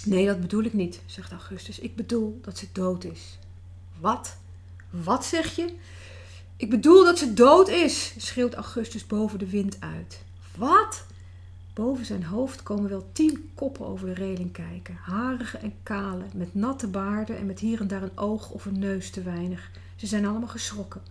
Nee, 0.06 0.26
dat 0.26 0.42
bedoel 0.42 0.64
ik 0.64 0.74
niet, 0.74 1.02
zegt 1.06 1.32
Augustus. 1.32 1.80
Ik 1.80 1.96
bedoel 1.96 2.40
dat 2.42 2.58
ze 2.58 2.68
dood 2.72 3.04
is. 3.04 3.38
Wat? 4.00 4.38
Wat 4.90 5.26
zeg 5.26 5.56
je? 5.56 5.74
Ik 6.58 6.70
bedoel 6.70 7.04
dat 7.04 7.18
ze 7.18 7.34
dood 7.34 7.68
is, 7.70 8.14
schreeuwt 8.18 8.54
Augustus 8.54 9.08
boven 9.08 9.40
de 9.40 9.50
wind 9.50 9.78
uit. 9.80 10.20
Wat? 10.56 11.06
Boven 11.78 12.06
zijn 12.06 12.24
hoofd 12.24 12.64
komen 12.64 12.90
wel 12.90 13.10
tien 13.12 13.52
koppen 13.56 13.86
over 13.86 14.08
de 14.08 14.14
reling 14.14 14.52
kijken. 14.52 14.98
Harige 15.02 15.58
en 15.58 15.74
kale, 15.84 16.24
met 16.34 16.54
natte 16.54 16.88
baarden 16.88 17.38
en 17.38 17.46
met 17.46 17.60
hier 17.60 17.80
en 17.80 17.88
daar 17.88 18.04
een 18.04 18.18
oog 18.18 18.50
of 18.50 18.66
een 18.66 18.80
neus 18.80 19.10
te 19.10 19.22
weinig. 19.22 19.72
Ze 19.96 20.08
zijn 20.08 20.26
allemaal 20.26 20.48
geschrokken. 20.48 21.02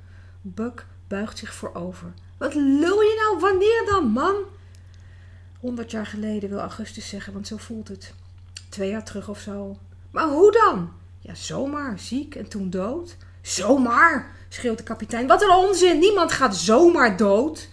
Buck 0.40 0.86
buigt 1.08 1.38
zich 1.38 1.54
voorover. 1.54 2.12
Wat 2.38 2.54
lul 2.54 3.00
je 3.00 3.22
nou? 3.22 3.40
Wanneer 3.40 3.84
dan, 3.90 4.04
man? 4.10 4.34
Honderd 5.60 5.90
jaar 5.90 6.06
geleden 6.06 6.48
wil 6.48 6.58
Augustus 6.58 7.08
zeggen, 7.08 7.32
want 7.32 7.46
zo 7.46 7.56
voelt 7.56 7.88
het. 7.88 8.14
Twee 8.68 8.90
jaar 8.90 9.04
terug 9.04 9.28
of 9.28 9.40
zo. 9.40 9.78
Maar 10.10 10.28
hoe 10.28 10.52
dan? 10.52 10.92
Ja, 11.18 11.34
zomaar 11.34 11.98
ziek 11.98 12.34
en 12.34 12.48
toen 12.48 12.70
dood. 12.70 13.16
Zomaar, 13.40 14.36
schreeuwt 14.48 14.78
de 14.78 14.84
kapitein. 14.84 15.26
Wat 15.26 15.42
een 15.42 15.50
onzin, 15.50 15.98
niemand 15.98 16.32
gaat 16.32 16.56
zomaar 16.56 17.16
dood. 17.16 17.68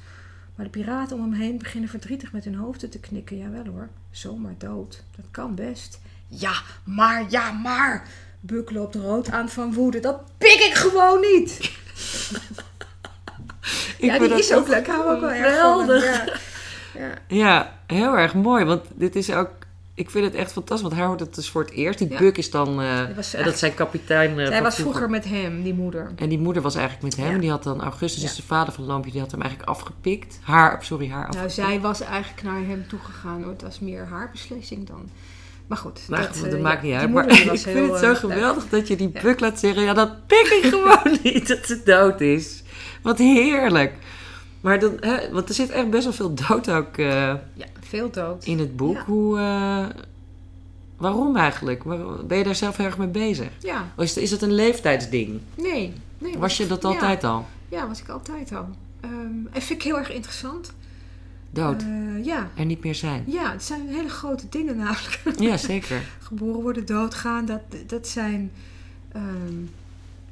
Maar 0.55 0.65
de 0.65 0.71
piraten 0.71 1.15
om 1.15 1.21
hem 1.21 1.33
heen 1.33 1.57
beginnen 1.57 1.89
verdrietig 1.89 2.31
met 2.31 2.43
hun 2.43 2.55
hoofden 2.55 2.89
te 2.89 2.99
knikken. 2.99 3.37
Jawel 3.37 3.65
hoor, 3.65 3.89
zomaar 4.11 4.55
dood. 4.57 5.03
Dat 5.15 5.25
kan 5.31 5.55
best. 5.55 5.99
Ja, 6.27 6.53
maar, 6.83 7.25
ja, 7.29 7.51
maar. 7.51 8.07
Buck 8.39 8.71
loopt 8.71 8.95
rood 8.95 9.31
aan 9.31 9.49
van 9.49 9.73
woede. 9.73 9.99
Dat 9.99 10.21
pik 10.37 10.59
ik 10.59 10.73
gewoon 10.73 11.19
niet. 11.21 11.71
Ik 13.97 14.11
ja, 14.11 14.19
die 14.19 14.37
is 14.37 14.53
ook 14.53 14.67
leuk. 14.67 14.79
Ik 14.79 14.87
hou 14.87 15.15
ook 15.15 15.19
wel 15.19 15.31
erg 15.31 15.59
van 15.59 15.79
hem. 15.79 15.87
geweldig. 15.89 16.25
Ja. 16.25 16.33
Ja. 16.99 17.13
Ja, 17.27 17.79
heel 17.87 18.17
erg 18.17 18.33
mooi. 18.33 18.65
Want 18.65 18.85
dit 18.93 19.15
is 19.15 19.31
ook... 19.31 19.51
Ik 19.95 20.09
vind 20.09 20.25
het 20.25 20.35
echt 20.35 20.51
fantastisch, 20.51 20.87
want 20.87 20.99
hij 20.99 21.05
hoort 21.05 21.19
het 21.19 21.35
dus 21.35 21.49
voor 21.49 21.61
het 21.61 21.71
eerst. 21.71 21.99
Die 21.99 22.09
Ja. 22.11 22.17
Buck 22.17 22.37
is 22.37 22.51
dan... 22.51 22.81
eh, 22.81 23.15
was 23.15 23.33
eh, 23.33 23.45
dat 23.45 23.57
zijn 23.57 23.73
kapitein 23.73 24.29
eh, 24.39 24.45
Zij 24.45 24.53
van 24.55 24.63
was 24.63 24.75
vroeger 24.75 25.09
met 25.09 25.25
hem, 25.25 25.63
die 25.63 25.73
moeder. 25.73 26.11
En 26.15 26.29
die 26.29 26.39
moeder 26.39 26.61
was 26.61 26.75
eigenlijk 26.75 27.03
met 27.05 27.15
hem. 27.15 27.27
Ja. 27.27 27.33
En 27.33 27.39
die 27.39 27.49
had 27.49 27.63
dan... 27.63 27.81
Augustus 27.81 28.21
Ja. 28.23 28.27
is 28.29 28.35
de 28.35 28.43
vader 28.43 28.73
van 28.73 28.83
Lampje. 28.85 29.11
Die 29.11 29.19
had 29.21 29.31
hem 29.31 29.41
eigenlijk 29.41 29.69
afgepikt. 29.71 30.39
Haar, 30.41 30.83
sorry, 30.83 31.07
haar 31.09 31.17
Nou, 31.19 31.27
afgepikt. 31.29 31.53
zij 31.53 31.79
was 31.81 32.01
eigenlijk 32.01 32.43
naar 32.43 32.59
hem 32.67 32.87
toegegaan. 32.87 33.47
Het 33.47 33.61
was 33.61 33.79
meer 33.79 34.05
haar 34.09 34.29
beslissing 34.31 34.87
dan. 34.87 35.09
Maar 35.67 35.77
goed, 35.77 35.99
Maar 36.09 36.21
dat, 36.21 36.39
dat, 36.43 36.53
eh, 36.53 36.61
maakt 36.61 36.83
niet 36.83 36.93
uit. 36.93 37.11
Maar 37.11 37.29
ik 37.31 37.33
vind 37.47 37.63
heel, 37.63 37.91
het 37.91 37.99
zo 38.01 38.11
eh, 38.11 38.17
geweldig 38.17 38.69
dat 38.69 38.87
je 38.87 38.95
die. 38.95 39.09
Buck 39.21 39.39
laat 39.39 39.59
zeggen... 39.59 39.83
Ja, 39.83 39.93
dat 39.93 40.27
pik 40.27 40.59
ik 40.63 40.69
gewoon 40.73 41.17
niet 41.23 41.47
dat 41.47 41.65
ze 41.65 41.81
dood 41.85 42.21
is. 42.21 42.63
Wat 43.01 43.17
heerlijk. 43.17 43.93
Maar 44.63 44.79
dan, 44.79 44.97
hè, 44.99 45.31
want 45.31 45.49
er 45.49 45.55
zit 45.55 45.69
echt 45.69 45.89
best 45.89 46.03
wel 46.03 46.13
veel 46.13 46.33
dood 46.47 46.69
ook 46.71 46.97
eh, 46.97 47.07
Ja, 47.53 47.65
veel 47.79 48.09
dood. 48.11 48.45
in 48.45 48.59
het 48.59 48.75
boek. 48.75 48.95
Ja. 48.95 49.03
Hoe, 49.05 49.37
eh, 49.39 49.85
waarom 50.97 51.35
eigenlijk? 51.37 51.83
Ben 52.27 52.37
je 52.37 52.43
daar 52.43 52.55
zelf 52.55 52.77
heel 52.77 52.85
erg 52.85 52.97
mee 52.97 53.07
bezig? 53.07 53.49
Ja, 53.59 53.87
Of 53.95 54.03
is, 54.03 54.17
is 54.17 54.31
het 54.31 54.41
een 54.41 54.51
leeftijdsding? 54.53 55.39
nee. 55.55 55.93
nee 56.17 56.37
Was 56.37 56.57
je 56.57 56.67
dat 56.67 56.81
ja, 56.81 56.87
altijd 56.89 57.23
al? 57.23 57.45
Ja, 57.69 57.87
was 57.87 58.01
ik 58.01 58.09
altijd 58.09 58.53
al. 58.55 58.67
Ehm, 58.99 59.11
en 59.51 59.61
vind 59.61 59.69
ik 59.79 59.81
heel 59.83 59.97
erg 59.97 60.11
interessant. 60.13 60.73
Dood. 61.49 61.81
Eh, 61.81 62.25
ja. 62.25 62.49
er 62.55 62.65
niet 62.65 62.83
meer 62.83 62.95
zijn. 62.95 63.23
ja, 63.27 63.51
het 63.51 63.63
zijn 63.63 63.87
hele 63.87 64.09
grote 64.09 64.49
dingen 64.49 64.77
namelijk. 64.77 65.21
Ja, 65.39 65.57
zeker. 65.57 66.01
Geboren 66.27 66.61
worden, 66.61 66.85
doodgaan, 66.85 67.45
dat, 67.45 67.61
dat 67.87 68.07
zijn... 68.07 68.51
ehm, 69.11 69.53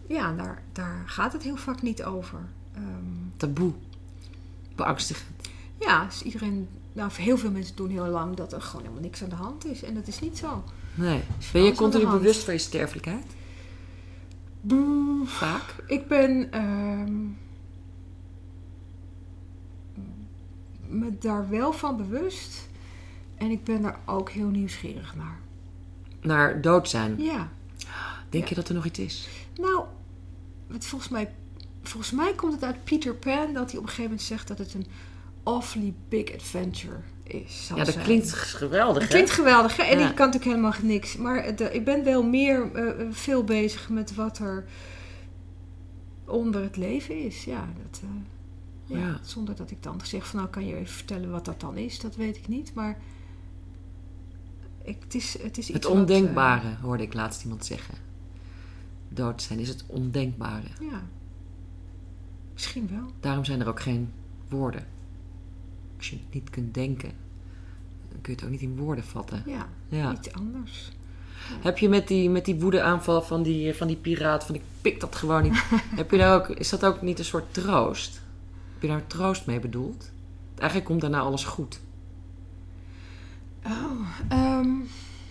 ja, 0.07 0.33
daar, 0.33 0.61
daar 0.73 1.03
gaat 1.05 1.33
het 1.33 1.43
heel 1.43 1.55
vaak 1.57 1.81
niet 1.81 2.03
over. 2.03 2.39
Ehm, 2.75 2.83
Taboe. 3.37 3.71
Beangstigend. 4.83 5.49
ja, 5.79 6.05
dus 6.05 6.21
iedereen... 6.21 6.67
Nou, 6.93 7.11
heel 7.13 7.37
veel 7.37 7.51
mensen 7.51 7.75
doen 7.75 7.89
heel 7.89 8.07
lang 8.07 8.35
dat 8.35 8.53
er 8.53 8.61
gewoon 8.61 8.81
helemaal 8.81 9.03
niks 9.03 9.23
aan 9.23 9.29
de 9.29 9.35
hand 9.35 9.65
is. 9.65 9.83
En 9.83 9.93
dat 9.93 10.07
is 10.07 10.19
niet 10.19 10.37
zo. 10.37 10.63
Nee. 10.95 11.21
is 11.39 11.51
Ben 11.51 11.63
je 11.63 11.75
continu 11.75 12.07
bewust 12.07 12.43
van 12.43 12.53
je 12.53 12.59
sterfelijkheid? 12.59 13.25
Vaak. 15.25 15.75
Ik 15.87 16.07
ben 16.07 16.51
ehm, 16.51 17.13
me 20.87 21.17
daar 21.19 21.49
wel 21.49 21.73
van 21.73 21.97
bewust. 21.97 22.69
En 23.37 23.51
ik 23.51 23.63
ben 23.63 23.81
daar 23.81 23.99
ook 24.05 24.29
heel 24.29 24.49
nieuwsgierig 24.49 25.15
naar. 25.15 25.39
Naar 26.21 26.61
dood 26.61 26.89
zijn. 26.89 27.21
Ja. 27.21 27.49
Denk 28.29 28.43
Ja. 28.43 28.49
je 28.49 28.55
dat 28.55 28.67
er 28.69 28.75
nog 28.75 28.85
iets 28.85 28.99
is? 28.99 29.27
Nou, 29.55 29.83
het, 30.71 30.85
volgens, 30.85 31.11
mij, 31.11 31.33
volgens 31.81 32.11
mij 32.11 32.33
komt 32.35 32.53
het 32.53 32.63
uit 32.63 32.83
Peter 32.83 33.15
Pan 33.15 33.53
dat 33.53 33.69
hij 33.71 33.79
op 33.79 33.83
een 33.83 33.89
gegeven 33.89 34.03
moment 34.03 34.21
zegt 34.21 34.47
dat 34.47 34.57
het 34.57 34.73
een 34.73 34.87
awfully 35.43 35.93
big 36.09 36.33
adventure 36.33 36.99
is. 37.23 37.67
Ja, 37.69 37.75
dat 37.83 37.93
zijn. 37.93 38.05
klinkt 38.05 38.33
geweldig, 38.33 39.03
hè? 39.03 39.09
klinkt 39.09 39.29
geweldig, 39.31 39.77
hè? 39.77 39.83
En 39.83 39.99
Ja. 39.99 40.09
ik 40.09 40.15
kan 40.15 40.25
natuurlijk 40.29 40.57
helemaal 40.57 40.73
niks. 40.81 41.17
Maar 41.17 41.55
de- 41.55 41.73
ik 41.73 41.85
ben 41.85 42.03
wel 42.03 42.23
meer 42.23 42.71
eh, 42.73 43.07
veel 43.11 43.43
bezig 43.43 43.89
met 43.89 44.15
wat 44.15 44.37
er 44.39 44.65
onder 46.25 46.61
het 46.61 46.77
leven 46.77 47.23
is. 47.23 47.43
Ja, 47.43 47.67
dat, 47.83 48.01
eh, 48.03 48.09
ja, 48.97 48.97
Ja. 49.07 49.19
Zonder 49.23 49.55
dat 49.55 49.71
ik 49.71 49.83
dan 49.83 49.99
zeg 50.03 50.27
van 50.27 50.39
nou 50.39 50.51
kan 50.51 50.65
je 50.65 50.75
even 50.75 50.93
vertellen 50.93 51.31
wat 51.31 51.45
dat 51.45 51.59
dan 51.59 51.77
is. 51.77 51.99
Dat 51.99 52.15
weet 52.15 52.37
ik 52.37 52.47
niet. 52.47 52.73
Maar 52.73 52.97
ik, 54.83 54.97
het 55.03 55.15
is, 55.15 55.33
het 55.41 55.57
is 55.57 55.65
iets 55.65 55.73
Het 55.73 55.83
wat, 55.83 55.93
eh, 55.93 55.99
ondenkbare, 55.99 56.75
hoorde 56.81 57.03
ik 57.03 57.13
laatst 57.13 57.43
iemand 57.43 57.65
zeggen. 57.65 57.95
Dood 59.09 59.41
zijn 59.41 59.59
is 59.59 59.67
het 59.67 59.83
ondenkbare. 59.87 60.67
ja, 60.81 61.01
misschien 62.61 62.89
wel. 62.91 63.11
Daarom 63.19 63.45
zijn 63.45 63.61
er 63.61 63.67
ook 63.67 63.81
geen 63.81 64.11
woorden. 64.49 64.85
Als 65.97 66.09
je 66.09 66.15
het 66.15 66.33
niet 66.33 66.49
kunt 66.49 66.73
denken, 66.73 67.11
dan 68.11 68.21
kun 68.21 68.33
je 68.33 68.39
het 68.39 68.43
ook 68.43 68.51
niet 68.51 68.61
in 68.61 68.77
woorden 68.77 69.03
vatten. 69.03 69.43
Ja, 69.45 69.67
Ja. 69.87 70.13
iets 70.13 70.33
anders. 70.33 70.91
Heb 71.61 71.77
je 71.77 71.89
met 71.89 72.07
die, 72.07 72.29
met 72.29 72.45
die 72.45 72.55
woedeaanval 72.59 73.21
van 73.21 73.43
die, 73.43 73.73
van 73.73 73.87
die 73.87 73.95
piraat, 73.95 74.43
van 74.45 74.55
ik 74.55 74.61
pik 74.81 74.99
dat 74.99 75.15
gewoon 75.15 75.43
niet. 75.43 75.63
heb 76.01 76.11
je 76.11 76.17
daar 76.17 76.35
ook, 76.35 76.47
is 76.49 76.69
dat 76.69 76.85
ook 76.85 77.01
niet 77.01 77.19
een 77.19 77.25
soort 77.25 77.53
troost? 77.53 78.21
Heb 78.73 78.81
je 78.81 78.87
daar 78.87 79.07
troost 79.07 79.45
mee 79.45 79.59
bedoeld? 79.59 80.11
Eigenlijk 80.55 80.89
komt 80.89 81.01
daarna 81.01 81.19
alles 81.19 81.43
goed. 81.43 81.79
Oh, 83.65 84.07
ehm, 84.29 84.69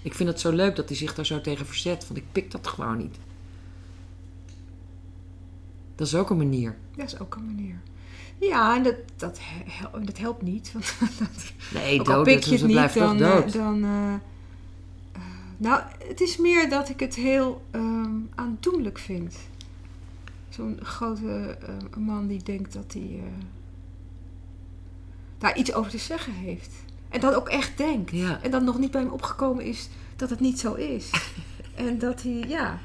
Ik 0.02 0.14
vind 0.14 0.28
het 0.28 0.40
zo 0.40 0.50
leuk 0.52 0.76
dat 0.76 0.88
hij 0.88 0.96
zich 0.96 1.14
daar 1.14 1.26
zo 1.26 1.40
tegen 1.40 1.66
verzet. 1.66 2.06
Want 2.06 2.18
ik 2.18 2.24
pik 2.32 2.50
dat 2.50 2.66
gewoon 2.66 2.98
niet. 2.98 3.18
Dat 6.00 6.08
is 6.08 6.14
ook 6.14 6.30
een 6.30 6.36
manier. 6.36 6.76
dat 6.96 7.06
is 7.06 7.18
ook 7.18 7.34
een 7.34 7.44
manier. 7.46 7.80
Ja, 8.38 8.76
en 8.76 8.82
dat, 8.82 8.94
dat, 9.16 9.38
hel- 9.42 10.04
dat 10.04 10.18
helpt 10.18 10.42
niet. 10.42 10.72
Want 10.72 10.94
dat, 11.18 11.52
Nee, 11.74 12.00
ook 12.00 12.08
al 12.08 12.14
dood. 12.14 12.24
pik 12.24 12.34
dus 12.36 12.44
je 12.44 12.50
het 12.50 12.60
ze 12.60 12.66
niet, 12.66 12.74
blijft 12.74 12.94
dan... 12.94 13.22
eh, 13.22 13.30
dood. 13.32 13.52
dan 13.52 13.84
eh, 13.84 14.14
eh, 15.12 15.20
nou, 15.56 15.82
het 16.08 16.20
is 16.20 16.36
meer 16.36 16.68
dat 16.70 16.88
ik 16.88 17.00
het 17.00 17.14
heel 17.14 17.62
ehm, 17.70 18.10
aandoenlijk 18.34 18.98
vind. 18.98 19.36
Zo'n 20.48 20.78
grote 20.82 21.58
man 21.98 22.26
die 22.26 22.42
denkt 22.42 22.72
dat 22.72 22.92
hij 22.92 23.20
daar 25.38 25.56
iets 25.58 25.72
over 25.72 25.90
te 25.90 25.98
zeggen 25.98 26.32
heeft. 26.32 26.70
En 27.08 27.20
dat 27.20 27.34
ook 27.34 27.48
echt 27.48 27.76
denkt. 27.78 28.10
Ja. 28.10 28.42
En 28.42 28.50
dat 28.50 28.62
nog 28.62 28.78
niet 28.78 28.90
bij 28.90 29.00
hem 29.00 29.10
opgekomen 29.10 29.64
is 29.64 29.88
dat 30.16 30.30
het 30.30 30.40
niet 30.40 30.58
zo 30.60 30.74
is. 30.74 31.10
en 31.74 31.98
dat 31.98 32.22
hij, 32.22 32.44
ja. 32.48 32.78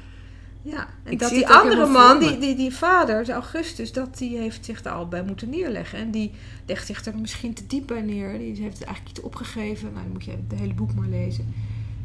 Ja, 0.70 0.86
en 1.02 1.12
Ik 1.12 1.18
dat 1.18 1.30
die 1.30 1.48
andere 1.48 1.86
man, 1.86 2.18
die, 2.18 2.38
die, 2.38 2.54
die 2.56 2.74
vader, 2.74 3.24
de 3.24 3.32
Augustus, 3.32 3.92
dat 3.92 4.18
die 4.18 4.38
heeft 4.38 4.64
zich 4.64 4.82
daar 4.82 4.92
al 4.92 5.08
bij 5.08 5.22
moeten 5.22 5.50
neerleggen. 5.50 5.98
En 5.98 6.10
die 6.10 6.32
legt 6.66 6.86
zich 6.86 7.04
er 7.04 7.18
misschien 7.18 7.54
te 7.54 7.66
diep 7.66 7.86
bij 7.86 8.00
neer. 8.00 8.38
Die 8.38 8.62
heeft 8.62 8.78
het 8.78 8.86
eigenlijk 8.86 9.16
iets 9.16 9.26
opgegeven. 9.26 9.92
Nou, 9.92 10.02
dan 10.02 10.12
moet 10.12 10.24
je 10.24 10.30
het 10.30 10.58
hele 10.58 10.74
boek 10.74 10.94
maar 10.94 11.08
lezen. 11.08 11.54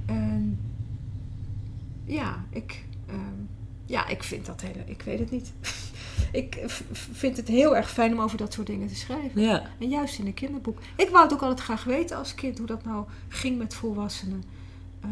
En 0.05 0.59
ja, 2.05 2.43
ik, 2.49 2.86
ehm, 3.07 3.39
ja, 3.86 4.07
ik 4.07 4.24
vind 4.24 4.45
dat 4.45 4.62
hele, 4.62 4.84
ik 4.86 5.01
weet 5.01 5.20
het 5.20 5.32
niet. 5.32 5.51
ik 6.41 6.64
vind 7.12 7.38
het 7.38 7.47
heel 7.47 7.76
erg 7.76 7.91
fijn 7.91 8.14
om 8.14 8.20
over 8.22 8.38
dat 8.38 8.53
soort 8.53 8.68
dingen 8.68 8.88
te 8.88 8.95
schrijven. 8.95 9.41
Ja. 9.41 9.64
En 9.80 9.89
juist 9.89 10.20
in 10.20 10.26
een 10.26 10.34
kinderboek. 10.34 10.80
Ik 10.95 11.09
wou 11.09 11.24
het 11.24 11.34
ook 11.34 11.41
altijd 11.41 11.59
graag 11.59 11.84
weten 11.84 12.18
als 12.18 12.36
kind, 12.36 12.57
hoe 12.57 12.68
dat 12.68 12.84
nou 12.86 13.05
ging 13.28 13.57
met 13.57 13.74
volwassenen. 13.74 14.43
Eh, 15.01 15.09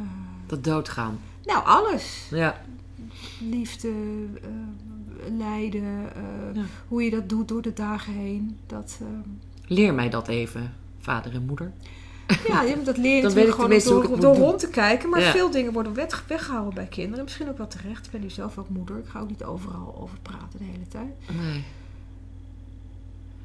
Dat 0.47 0.63
doodgaan. 0.63 1.19
nou, 1.45 1.65
alles. 1.65 2.27
Ja. 2.29 2.61
Liefde, 3.49 3.87
eh, 4.41 4.47
lijden, 5.37 5.81
eh, 6.15 6.21
Ja. 6.55 6.61
hoe 6.87 7.03
je 7.03 7.09
dat 7.09 7.29
doet 7.29 7.47
door 7.47 7.61
de 7.61 7.73
dagen 7.73 8.13
heen. 8.13 8.57
Dat, 8.67 8.97
ehm, 9.01 9.29
Leer 9.67 9.93
mij 9.93 10.09
dat 10.09 10.27
even, 10.27 10.73
vader 10.99 11.33
en 11.33 11.45
moeder. 11.45 11.71
ja, 12.47 12.61
je 12.61 12.75
dat 12.83 12.85
natuurlijk 12.97 13.33
weet 13.33 13.47
ik 13.47 13.53
gewoon 13.53 14.19
door, 14.19 14.35
rond 14.35 14.59
te 14.59 14.69
kijken. 14.69 15.09
Maar 15.09 15.21
Ja. 15.21 15.31
veel 15.31 15.51
dingen 15.51 15.73
worden 15.73 15.93
weg, 15.93 16.23
weggehouden 16.27 16.73
bij 16.73 16.85
kinderen. 16.85 17.23
Misschien 17.23 17.49
ook 17.49 17.57
wel 17.57 17.67
terecht. 17.67 18.05
Ik 18.05 18.11
ben 18.11 18.21
nu 18.21 18.29
zelf 18.29 18.57
ook 18.57 18.69
moeder. 18.69 18.97
Ik 18.97 19.05
ga 19.07 19.19
ook 19.19 19.29
niet 19.29 19.43
overal 19.43 19.97
over 20.01 20.17
praten 20.21 20.59
de 20.59 20.65
hele 20.65 20.87
tijd. 20.87 21.39
Nee. 21.41 21.63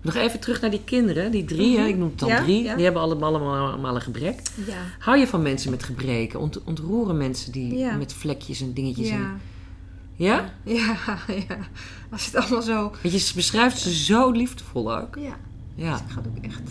Nog 0.01 0.15
even 0.15 0.41
terug 0.41 0.61
naar 0.61 0.71
die 0.71 0.85
kinderen, 0.85 1.31
die 1.31 1.45
drie, 1.45 1.77
hè? 1.77 1.81
Mhm. 1.83 1.89
ik 1.91 1.97
noem 1.97 2.09
het 2.09 2.19
dan 2.19 2.29
Ja, 2.29 2.43
drie. 2.43 2.63
ja. 2.63 2.75
Die 2.75 2.85
hebben 2.85 3.03
allemaal, 3.03 3.29
allemaal, 3.35 3.69
allemaal 3.71 3.95
een 3.95 4.01
gebrek. 4.01 4.41
Ja. 4.67 4.77
Hou 4.99 5.19
je 5.19 5.27
van 5.27 5.43
mensen 5.43 5.71
met 5.71 5.83
gebreken? 5.83 6.41
Ont, 6.41 6.65
ontroeren 6.65 7.17
mensen 7.17 7.53
die 7.53 7.85
met 7.99 8.13
vlekjes 8.13 8.61
en 8.61 8.73
dingetjes? 8.73 9.09
En, 9.09 9.41
Ja. 10.17 10.53
ja? 10.65 10.97
ja. 11.49 11.59
Als 12.11 12.27
het 12.27 12.35
allemaal 12.35 12.63
zo... 12.63 12.83
Want 13.03 13.27
je 13.27 13.33
beschrijft 13.35 13.79
ze 13.79 13.95
zo 13.95 14.31
liefdevol 14.31 14.97
ook. 14.97 15.17
Ja, 15.17 15.37
Ja. 15.75 15.93
Dus 15.93 16.01
ik 16.01 16.09
ga 16.11 16.17
het 16.23 16.27
ook 16.29 16.45
echt. 16.45 16.63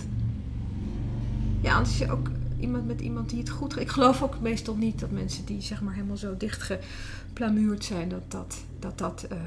Ja, 1.61 1.73
anders 1.75 1.91
is 1.93 1.97
je 1.97 2.11
ook 2.11 2.29
iemand 2.59 2.87
met 2.87 3.01
iemand 3.01 3.29
die 3.29 3.39
het 3.39 3.49
goed. 3.49 3.79
Ik 3.79 3.89
geloof 3.89 4.21
ook 4.23 4.39
meestal 4.39 4.75
niet 4.75 4.99
dat 4.99 5.11
mensen 5.11 5.45
die 5.45 5.61
zeg 5.61 5.81
maar 5.81 5.93
helemaal 5.93 6.17
zo 6.17 6.37
dichtgeplamuurd 6.37 7.83
zijn, 7.85 8.09
dat 8.09 8.31
dat, 8.31 8.57
dat, 8.79 8.97
dat 8.97 9.25
eh, 9.29 9.37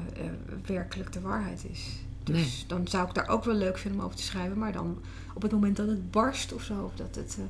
werkelijk 0.65 1.11
de 1.13 1.21
waarheid 1.21 1.65
is. 1.71 1.85
Dus 2.23 2.35
Nee. 2.35 2.63
dan 2.67 2.87
zou 2.87 3.07
ik 3.07 3.13
daar 3.13 3.27
ook 3.27 3.43
wel 3.43 3.55
leuk 3.55 3.77
vinden 3.77 3.99
om 3.99 4.05
over 4.05 4.17
te 4.17 4.23
schrijven. 4.23 4.57
Maar 4.57 4.71
dan 4.71 4.97
op 5.33 5.41
het 5.41 5.51
moment 5.51 5.75
dat 5.77 5.87
het 5.87 6.11
barst 6.11 6.53
of 6.53 6.63
zo, 6.63 6.83
of 6.83 6.91
dat 6.95 7.15
het. 7.15 7.37
eh, 7.39 7.45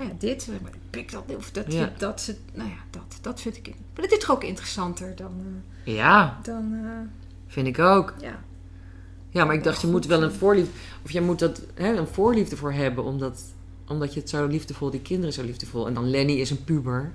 nou 0.00 0.12
ja, 0.12 0.18
dit, 0.18 0.42
eh, 0.48 0.54
maar 0.62 0.70
ik 0.72 0.78
pik 0.90 1.12
dat 1.12 1.24
of 1.36 1.50
dat, 1.50 1.72
Ja. 1.72 1.92
dat 1.98 2.20
ze. 2.20 2.36
Nou 2.54 2.68
ja, 2.68 2.76
dat, 2.90 3.18
dat 3.20 3.40
vind 3.40 3.56
ik. 3.56 3.66
Maar 3.66 4.02
dit 4.08 4.12
is 4.12 4.18
toch 4.18 4.30
ook 4.30 4.44
interessanter 4.44 5.16
dan. 5.16 5.32
eh, 5.84 5.94
Ja, 5.94 6.38
dan 6.42 6.74
eh, 6.84 6.90
vind 7.46 7.66
ik 7.66 7.78
ook. 7.78 8.14
ja. 8.20 8.42
Ja, 9.32 9.44
maar 9.44 9.54
ik 9.54 9.64
dacht, 9.64 9.80
je 9.80 9.86
moet 9.86 10.06
wel 10.06 10.22
een 10.22 10.32
voorliefde... 10.32 10.70
Of 11.04 11.10
je 11.10 11.20
moet 11.20 11.38
dat, 11.38 11.62
hè, 11.74 11.96
een 11.96 12.06
voorliefde 12.06 12.56
voor 12.56 12.72
hebben, 12.72 13.04
omdat, 13.04 13.42
omdat 13.88 14.14
je 14.14 14.20
het 14.20 14.28
zo 14.28 14.46
liefdevol... 14.46 14.90
Die 14.90 15.00
kinderen 15.00 15.32
zo 15.32 15.42
liefdevol... 15.42 15.86
En 15.86 15.94
dan 15.94 16.10
Lenny 16.10 16.32
is 16.32 16.50
een 16.50 16.64
puber. 16.64 17.12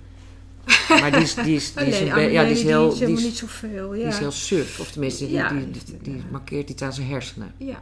Maar 0.90 1.12
die 1.12 1.22
is, 1.22 1.34
die 1.36 1.56
is, 1.56 1.74
die 1.74 1.86
is, 1.86 2.00
ja, 2.32 2.44
die 2.44 2.52
is 2.52 2.64
heel... 2.64 2.88
is 2.88 2.94
Die 2.94 3.00
helemaal 3.00 3.18
is, 3.18 3.24
niet 3.24 3.38
zoveel. 3.38 3.94
Ja. 3.94 4.00
die 4.02 4.08
is 4.12 4.18
heel 4.18 4.32
suf. 4.32 4.80
Of 4.80 4.92
tenminste, 4.92 5.28
die, 5.28 5.48
die, 5.48 5.72
die 5.72 5.98
die, 6.02 6.24
markeert 6.32 6.70
iets 6.70 6.82
aan 6.82 6.94
zijn 6.94 7.08
hersenen. 7.08 7.54
ja. 7.58 7.82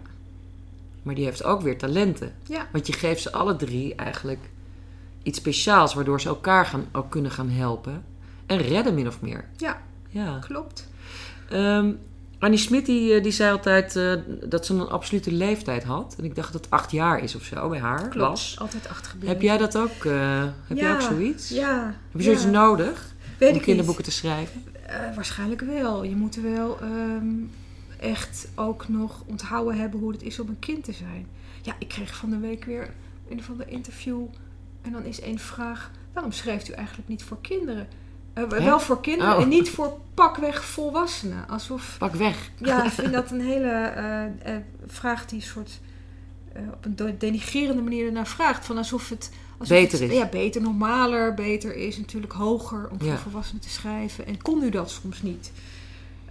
Maar 1.04 1.16
die 1.16 1.26
heeft 1.26 1.44
ook 1.44 1.62
weer 1.62 1.78
talenten. 1.78 2.34
Ja. 2.48 2.68
Want 2.72 2.88
je 2.88 2.94
geeft 2.94 3.22
ze 3.22 3.32
alle 3.32 3.56
drie 3.56 3.96
eigenlijk 3.96 4.40
iets 5.24 5.38
speciaals... 5.40 5.94
waardoor 5.94 6.22
ze 6.22 6.28
elkaar 6.28 6.66
gaan, 6.66 6.86
ook 6.92 7.10
kunnen 7.10 7.32
gaan 7.32 7.50
helpen. 7.50 8.04
En 8.46 8.58
redden, 8.58 8.94
min 8.94 9.08
of 9.08 9.22
meer. 9.22 9.46
Ja, 9.58 9.82
Ja. 10.10 10.40
klopt. 10.48 10.90
Ehm, 11.50 11.92
Annie 12.40 12.60
Smit 12.60 12.86
die, 12.86 13.14
eh, 13.14 13.24
die 13.24 13.32
zei 13.32 13.52
altijd 13.52 13.96
eh, 13.96 14.14
dat 14.50 14.66
ze 14.66 14.74
een 14.74 14.88
absolute 14.90 15.32
leeftijd 15.32 15.84
had. 15.84 16.16
En 16.18 16.24
ik 16.24 16.36
dacht 16.36 16.54
dat 16.54 16.64
het 16.64 16.74
acht 16.74 16.92
jaar 16.92 17.20
is 17.24 17.36
of 17.36 17.44
zo 17.44 17.70
bij 17.70 17.80
haar. 17.80 18.00
Klopt. 18.10 18.16
Was. 18.30 18.56
Altijd 18.60 18.90
achtergebleven. 18.90 19.34
Heb 19.34 19.42
jij 19.44 19.58
dat 19.58 19.78
ook? 19.78 20.06
eh, 20.06 20.44
heb 20.68 20.78
jij 20.78 20.88
Ja, 20.88 20.94
ook 20.94 21.02
zoiets? 21.02 21.50
Ja. 21.50 21.86
Heb 22.12 22.22
je 22.22 22.24
zoiets 22.24 22.44
ja. 22.44 22.50
nodig 22.50 23.14
Weet 23.38 23.50
om 23.52 23.56
ik 23.56 23.62
kinderboeken 23.62 24.04
te 24.04 24.12
schrijven? 24.12 24.64
waarschijnlijk 25.16 25.62
wel. 25.62 26.04
Je 26.04 26.16
moet 26.16 26.36
wel 26.36 26.78
ehm, 26.82 27.28
echt 28.00 28.48
ook 28.56 28.88
nog 28.90 29.24
onthouden 29.26 29.78
hebben 29.80 30.00
hoe 30.00 30.12
het 30.12 30.24
is 30.24 30.40
om 30.40 30.48
een 30.48 30.60
kind 30.60 30.84
te 30.84 30.94
zijn. 30.94 31.28
Ja, 31.62 31.76
ik 31.80 31.88
kreeg 31.88 32.16
van 32.16 32.30
de 32.30 32.38
week 32.38 32.66
weer 32.66 32.94
een 33.30 33.44
van 33.44 33.58
de 33.58 33.66
interview. 33.66 34.22
En 34.84 34.92
dan 34.92 35.04
is 35.06 35.22
één 35.22 35.40
vraag. 35.40 35.92
Waarom 36.14 36.32
schrijft 36.32 36.70
u 36.70 36.74
eigenlijk 36.74 37.08
niet 37.08 37.24
voor 37.24 37.38
kinderen? 37.42 37.88
Eh, 38.34 38.44
wel 38.44 38.80
voor 38.80 39.02
kinderen 39.02 39.36
Oh. 39.36 39.42
en 39.42 39.48
niet 39.48 39.70
voor 39.70 40.00
pakweg 40.14 40.66
volwassenen. 40.66 41.48
Alsof 41.48 41.96
Pak 42.00 42.14
weg. 42.14 42.50
Ja, 42.58 42.84
ik 42.86 42.92
vind 42.92 43.14
dat 43.14 43.32
een 43.32 43.42
hele 43.42 43.70
eh, 43.70 44.24
eh, 44.56 44.62
vraag 44.88 45.26
die 45.26 45.40
een 45.40 45.46
soort 45.46 45.80
op 46.74 46.86
een 46.86 47.16
denigrerende 47.18 47.82
manier 47.82 48.06
ernaar 48.06 48.28
vraagt. 48.28 48.66
Van 48.66 48.78
alsof 48.78 49.10
het 49.10 49.32
alsof 49.58 49.78
Beter 49.78 50.02
het, 50.02 50.12
is. 50.12 50.18
Ja, 50.18 50.26
beter, 50.28 50.62
normaler, 50.62 51.34
beter 51.34 51.76
is. 51.76 51.98
Natuurlijk 51.98 52.34
hoger 52.34 52.90
om 52.90 53.00
voor 53.00 53.08
Ja. 53.08 53.18
volwassenen 53.18 53.62
te 53.62 53.70
schrijven. 53.70 54.26
En 54.26 54.42
kon 54.42 54.64
u 54.64 54.70
dat 54.70 54.92
soms 54.92 55.22
niet? 55.22 55.52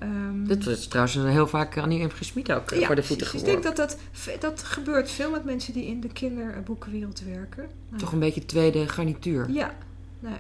Ehm, 0.03 0.45
Dit 0.45 0.67
is 0.67 0.87
trouwens 0.89 1.15
een 1.17 1.27
heel 1.27 1.47
vaak 1.47 1.79
Annie 1.79 2.05
M. 2.05 2.11
Gesmied 2.11 2.53
ook 2.53 2.71
eh, 2.71 2.81
ja, 2.81 2.87
voor 2.87 2.95
de 2.95 3.03
voeten 3.03 3.27
precies. 3.27 3.49
Ik 3.49 3.55
geworden. 3.55 3.75
denk 3.77 3.89
dat 3.89 3.99
dat, 4.33 4.41
dat 4.41 4.63
gebeurt 4.63 5.11
veel 5.11 5.31
met 5.31 5.45
mensen 5.45 5.73
die 5.73 5.87
in 5.87 6.01
de 6.01 6.09
kinderboekenwereld 6.09 7.21
werken. 7.21 7.67
Nou, 7.89 8.01
Toch 8.03 8.13
een 8.13 8.19
beetje 8.19 8.47
tweede 8.47 8.89
garnituur. 8.89 9.51
Ja, 9.51 9.75
nou, 10.21 10.35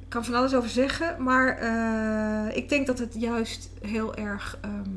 ik 0.00 0.08
kan 0.08 0.24
van 0.24 0.34
alles 0.34 0.54
over 0.54 0.70
zeggen, 0.70 1.22
maar 1.22 1.56
eh, 1.58 2.56
ik 2.56 2.68
denk 2.68 2.86
dat 2.86 2.98
het 2.98 3.14
juist 3.18 3.70
heel 3.82 4.14
erg 4.14 4.58
ehm, 4.60 4.88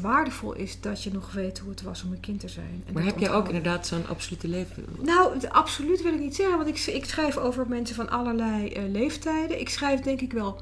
waardevol 0.00 0.52
is 0.52 0.80
dat 0.80 1.02
je 1.02 1.12
nog 1.12 1.32
weet 1.32 1.58
hoe 1.58 1.70
het 1.70 1.82
was 1.82 2.04
om 2.04 2.12
een 2.12 2.20
kind 2.20 2.40
te 2.40 2.48
zijn. 2.48 2.82
En 2.86 2.92
Maar 2.92 3.04
heb 3.04 3.18
jij 3.18 3.30
ook 3.30 3.46
inderdaad 3.46 3.86
zo'n 3.86 4.06
absolute 4.06 4.48
leven? 4.48 4.84
Nou, 5.00 5.46
absoluut 5.48 6.02
wil 6.02 6.12
ik 6.12 6.20
niet 6.20 6.34
zeggen, 6.34 6.56
want 6.56 6.68
ik, 6.68 6.94
ik 6.94 7.04
schrijf 7.04 7.36
over 7.36 7.68
mensen 7.68 7.96
van 7.96 8.10
allerlei 8.10 8.68
eh, 8.68 8.82
leeftijden. 8.88 9.60
Ik 9.60 9.68
schrijf 9.68 10.00
denk 10.00 10.20
ik 10.20 10.32
wel, 10.32 10.60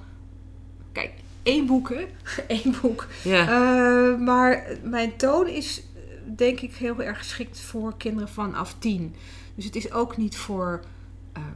kijk, 0.93 1.13
één 1.43 1.67
boek, 1.67 1.89
hè? 1.89 2.07
Eén 2.65 2.75
boek. 2.83 3.07
Ja. 3.25 3.41
Eh, 3.41 4.19
maar 4.19 4.67
mijn 4.83 5.17
toon 5.17 5.49
is 5.49 5.79
eh, 5.81 6.03
denk 6.37 6.61
ik 6.61 6.75
heel 6.75 7.03
erg 7.03 7.19
geschikt 7.19 7.61
voor 7.61 7.97
kinderen 7.97 8.29
vanaf 8.29 8.75
tien. 8.79 9.15
Dus 9.55 9.65
het 9.65 9.77
is 9.77 9.93
ook 9.93 10.17
niet 10.17 10.37
voor 10.37 10.85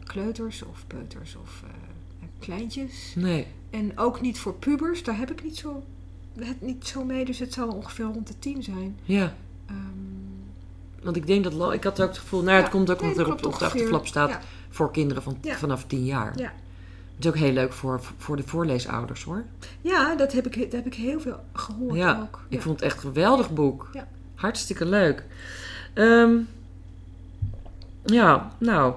kleuters 0.04 0.62
of 0.62 0.84
peuters 0.86 1.36
of 1.36 1.62
kleintjes. 2.38 3.12
nee. 3.14 3.46
En 3.70 3.98
ook 3.98 4.20
niet 4.20 4.38
voor 4.38 4.54
pubers. 4.54 5.02
Daar 5.02 5.18
heb 5.18 5.30
ik 5.30 5.44
niet 5.44 5.56
zo, 5.56 5.84
het 6.44 6.60
niet 6.60 6.86
zo 6.86 7.04
mee. 7.04 7.24
Dus 7.24 7.38
het 7.38 7.52
zal 7.52 7.68
ongeveer 7.68 8.04
rond 8.04 8.26
de 8.26 8.38
tien 8.38 8.62
zijn. 8.62 8.98
Ja. 9.02 9.34
Ehm, 9.66 9.76
Want 11.02 11.16
ik 11.16 11.26
denk 11.26 11.44
dat... 11.44 11.52
lo- 11.52 11.70
Ik 11.70 11.84
had 11.84 12.00
ook 12.00 12.08
het 12.08 12.18
gevoel... 12.18 12.42
Nou, 12.42 12.60
het 12.60 12.70
komt 12.70 12.90
ook 12.90 13.00
nee, 13.00 13.10
omdat 13.10 13.26
er 13.26 13.36
dat 13.36 13.46
op, 13.46 13.58
de 13.58 13.64
achterflap 13.64 14.06
staat... 14.06 14.28
Ja. 14.30 14.40
voor 14.70 14.90
kinderen 14.90 15.22
van, 15.22 15.38
vanaf 15.42 15.84
tien 15.84 16.04
jaar. 16.04 16.32
Ja. 16.38 16.52
Het 17.14 17.24
is 17.24 17.30
ook 17.30 17.36
heel 17.36 17.52
leuk 17.52 17.72
voor, 17.72 18.00
voor 18.16 18.36
de 18.36 18.42
voorleesouders 18.46 19.22
hoor. 19.24 19.44
ja, 19.80 20.14
dat 20.14 20.32
heb, 20.32 20.46
ik, 20.46 20.62
dat 20.62 20.72
heb 20.72 20.86
ik 20.86 20.94
heel 20.94 21.20
veel 21.20 21.40
gehoord 21.52 21.94
Ja, 21.96 22.20
ook. 22.22 22.40
Ik 22.48 22.62
vond 22.62 22.74
het 22.80 22.84
echt 22.84 22.94
een 22.96 23.00
geweldig 23.08 23.50
boek. 23.52 23.88
Ja. 23.92 24.08
Hartstikke 24.34 24.84
leuk. 24.86 25.24
Ehm, 25.94 26.34
ja, 28.04 28.50
nou. 28.58 28.94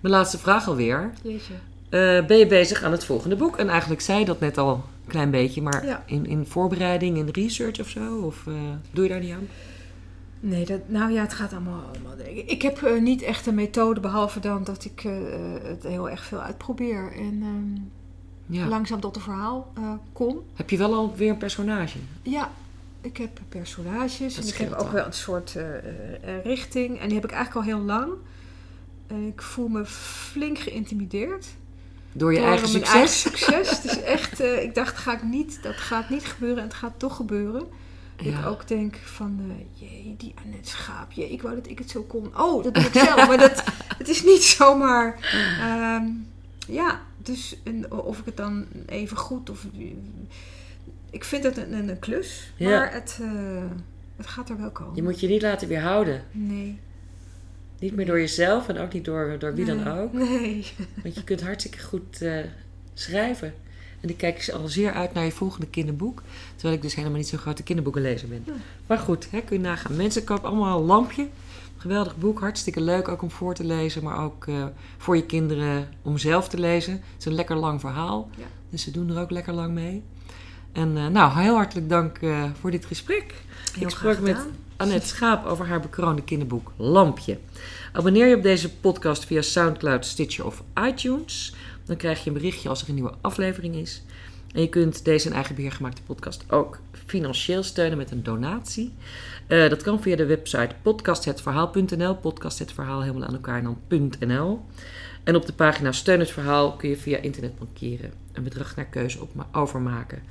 Mijn 0.00 0.14
laatste 0.14 0.38
vraag 0.38 0.68
alweer. 0.68 1.12
Jeetje. 1.22 1.52
Eh, 1.88 2.26
ben 2.26 2.36
je 2.38 2.46
bezig 2.46 2.82
aan 2.82 2.92
het 2.92 3.04
volgende 3.04 3.36
boek? 3.36 3.56
En 3.56 3.68
eigenlijk 3.68 4.00
zei 4.00 4.18
je 4.18 4.24
dat 4.24 4.40
net 4.40 4.58
al 4.58 4.84
klein 5.08 5.30
beetje, 5.30 5.62
maar 5.62 5.86
Ja. 5.86 6.02
in, 6.06 6.26
in 6.26 6.46
voorbereiding, 6.46 7.16
in 7.16 7.28
research 7.28 7.80
of 7.80 7.88
zo? 7.88 8.18
Of 8.18 8.46
eh, 8.46 8.54
doe 8.90 9.02
je 9.04 9.10
daar 9.10 9.20
niet 9.20 9.32
aan? 9.32 9.48
Nee, 10.40 10.64
dat, 10.66 10.80
nou 10.88 11.12
ja, 11.12 11.22
het 11.22 11.32
gaat 11.32 11.52
allemaal. 11.52 11.82
allemaal 11.92 12.26
ik, 12.26 12.50
ik 12.50 12.62
heb 12.62 12.82
eh, 12.82 13.00
niet 13.00 13.22
echt 13.22 13.46
een 13.46 13.54
methode, 13.54 14.00
behalve 14.00 14.40
dan 14.40 14.64
dat 14.64 14.84
ik 14.84 15.04
eh, 15.04 15.12
het 15.62 15.82
heel 15.82 16.10
erg 16.10 16.24
veel 16.24 16.40
uitprobeer. 16.40 17.12
En 17.12 17.38
ehm, 17.42 18.56
Ja. 18.58 18.66
langzaam 18.66 19.00
tot 19.00 19.16
een 19.16 19.22
verhaal 19.22 19.72
kom. 20.12 20.38
Heb 20.54 20.70
je 20.70 20.76
wel 20.76 20.94
alweer 20.94 21.30
een 21.30 21.36
personage? 21.38 21.98
Ja, 22.22 22.50
ik 23.00 23.16
heb 23.16 23.40
personages 23.48 24.34
Dat 24.34 24.44
en 24.44 24.50
ik 24.50 24.56
heb 24.56 24.72
ook 24.72 24.78
al. 24.86 24.90
wel 24.92 25.06
een 25.06 25.12
soort 25.12 25.56
richting. 26.42 26.98
En 26.98 27.06
die 27.06 27.14
heb 27.14 27.24
ik 27.24 27.30
eigenlijk 27.36 27.66
al 27.66 27.74
heel 27.74 27.84
lang. 27.84 28.12
En 29.06 29.26
ik 29.26 29.42
voel 29.42 29.68
me 29.68 29.84
flink 29.86 30.58
geïntimideerd. 30.58 31.46
Door 32.12 32.32
je 32.32 32.38
door 32.38 32.48
eigen 32.48 32.72
mijn 32.72 32.84
succes. 32.86 32.94
eigen 32.94 33.14
succes. 33.14 33.70
Het 33.70 33.84
is 33.84 34.02
echt, 34.02 34.40
eh, 34.40 34.62
ik 34.62 34.74
dacht, 34.74 34.96
ga 34.96 35.12
ik 35.14 35.22
niet, 35.22 35.58
dat 35.62 35.76
gaat 35.76 36.10
niet 36.10 36.24
gebeuren 36.24 36.58
en 36.58 36.64
het 36.68 36.74
gaat 36.74 36.98
toch 36.98 37.16
gebeuren. 37.16 37.66
Ja. 38.22 38.38
Ik 38.38 38.46
ook 38.46 38.68
denk 38.68 38.96
van, 38.96 39.40
eh 39.48 39.64
jee, 39.88 40.14
die 40.18 40.34
Annette 40.44 40.68
Schaap, 40.70 41.12
jee, 41.12 41.30
ik 41.30 41.42
wou 41.42 41.54
dat 41.54 41.68
ik 41.68 41.78
het 41.78 41.90
zo 41.90 42.02
kon. 42.02 42.30
Oh, 42.36 42.64
dat 42.64 42.74
doe 42.74 42.82
ik 42.84 42.92
zelf. 42.92 43.26
maar 43.26 43.38
dat, 43.38 43.64
het 43.98 44.08
is 44.08 44.22
niet 44.24 44.42
zomaar, 44.42 45.18
ehm, 45.60 46.06
ja, 46.66 47.00
dus 47.16 47.56
en 47.64 47.92
of 47.92 48.18
ik 48.18 48.24
het 48.24 48.36
dan 48.36 48.66
even 48.86 49.16
goed 49.16 49.50
of... 49.50 49.66
Ik 51.10 51.24
vind 51.24 51.44
het 51.44 51.56
een, 51.56 51.88
een, 51.88 51.98
klus, 51.98 52.52
Ja. 52.56 52.68
maar 52.68 52.92
het, 52.92 53.18
eh, 53.22 53.62
het 54.16 54.26
gaat 54.26 54.48
er 54.48 54.58
wel 54.58 54.70
komen. 54.70 54.96
Je 54.96 55.02
moet 55.02 55.20
je 55.20 55.28
niet 55.28 55.42
laten 55.42 55.68
weerhouden. 55.68 56.24
Nee. 56.30 56.78
Niet 57.78 57.96
meer 57.96 58.06
door 58.06 58.18
jezelf 58.18 58.68
en 58.68 58.78
ook 58.78 58.92
niet 58.92 59.04
door, 59.04 59.36
door 59.38 59.54
wie 59.54 59.64
dan 59.64 59.88
ook. 59.88 60.12
Nee. 60.12 60.66
Want 61.02 61.14
je 61.14 61.24
kunt 61.24 61.42
hartstikke 61.42 61.78
goed 61.78 62.22
eh, 62.22 62.44
schrijven. 62.94 63.54
En 64.00 64.08
ik 64.08 64.16
kijk 64.16 64.50
al 64.52 64.68
zeer 64.68 64.92
uit 64.92 65.12
naar 65.12 65.24
je 65.24 65.30
volgende 65.30 65.66
kinderboek. 65.66 66.22
Terwijl 66.54 66.74
ik 66.74 66.82
dus 66.82 66.94
helemaal 66.94 67.16
niet 67.16 67.28
zo'n 67.28 67.38
grote 67.38 67.62
kinderboekenlezer 67.62 68.28
ben. 68.28 68.42
Ja. 68.46 68.52
Maar 68.86 68.98
goed, 68.98 69.30
hè, 69.30 69.40
kun 69.40 69.56
je 69.56 69.62
nagaan. 69.62 69.96
Mensen 69.96 70.24
kopen 70.24 70.48
allemaal 70.48 70.78
een 70.78 70.84
lampje. 70.84 71.28
Geweldig 71.76 72.16
boek, 72.16 72.40
hartstikke 72.40 72.80
leuk. 72.80 73.08
Ook 73.08 73.22
om 73.22 73.30
voor 73.30 73.54
te 73.54 73.64
lezen, 73.64 74.02
maar 74.02 74.24
ook 74.24 74.46
eh, 74.46 74.66
voor 74.96 75.16
je 75.16 75.26
kinderen 75.26 75.88
om 76.02 76.18
zelf 76.18 76.48
te 76.48 76.58
lezen. 76.58 76.92
Het 76.92 77.02
is 77.18 77.24
een 77.24 77.34
lekker 77.34 77.56
lang 77.56 77.80
verhaal. 77.80 78.30
Ja. 78.36 78.44
Dus 78.70 78.82
ze 78.82 78.90
doen 78.90 79.10
er 79.10 79.20
ook 79.20 79.30
lekker 79.30 79.52
lang 79.52 79.72
mee. 79.74 80.02
En 80.72 80.96
eh, 80.96 81.06
nou, 81.06 81.40
heel 81.40 81.54
hartelijk 81.54 81.88
dank 81.88 82.18
voor 82.60 82.70
dit 82.70 82.84
gesprek. 82.84 83.34
Heel 83.72 83.82
ik 83.82 83.90
sprak 83.90 84.12
graag 84.12 84.20
met 84.20 84.36
gedaan. 84.36 84.56
Annette 84.78 85.06
Schaap 85.06 85.46
over 85.46 85.66
haar 85.66 85.80
bekroonde 85.80 86.22
kinderboek 86.22 86.72
Lampje. 86.76 87.38
Abonneer 87.92 88.26
je 88.26 88.36
op 88.36 88.42
deze 88.42 88.74
podcast 88.74 89.24
via 89.24 89.42
Soundcloud, 89.42 90.06
Stitcher 90.06 90.46
of 90.46 90.62
iTunes. 90.86 91.54
Dan 91.84 91.96
krijg 91.96 92.24
je 92.24 92.26
een 92.26 92.36
berichtje 92.36 92.68
als 92.68 92.82
er 92.82 92.88
een 92.88 92.94
nieuwe 92.94 93.14
aflevering 93.20 93.74
is. 93.74 94.02
En 94.52 94.60
je 94.60 94.68
kunt 94.68 95.04
deze 95.04 95.28
in 95.28 95.34
eigen 95.34 95.72
gemaakte 95.72 96.02
podcast 96.02 96.44
ook 96.48 96.78
financieel 97.06 97.62
steunen 97.62 97.98
met 97.98 98.10
een 98.10 98.22
donatie. 98.22 98.94
Eh, 99.46 99.68
dat 99.68 99.82
kan 99.82 100.02
via 100.02 100.16
de 100.16 100.26
website 100.26 100.74
podcasthetverhaal.nl. 100.82 102.14
Podcast 102.14 102.58
het 102.58 102.72
verhaal 102.72 103.02
helemaal 103.02 103.28
aan 103.28 103.34
elkaar 103.34 103.58
en 103.58 103.78
dan 103.88 104.10
.nl. 104.28 104.60
En 105.24 105.36
op 105.36 105.46
de 105.46 105.52
pagina 105.52 105.92
Steun 105.92 106.18
het 106.18 106.30
Verhaal 106.30 106.72
kun 106.72 106.88
je 106.88 106.96
via 106.96 107.18
internet 107.18 107.58
bankeren 107.58 108.12
een 108.32 108.42
bedrag 108.42 108.76
naar 108.76 108.86
keuze 108.86 109.18
overmaken. 109.52 110.22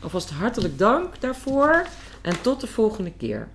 Alvast 0.00 0.30
hartelijk 0.30 0.78
dank 0.78 1.20
daarvoor 1.20 1.86
en 2.20 2.40
tot 2.40 2.60
de 2.60 2.66
volgende 2.66 3.12
keer. 3.12 3.48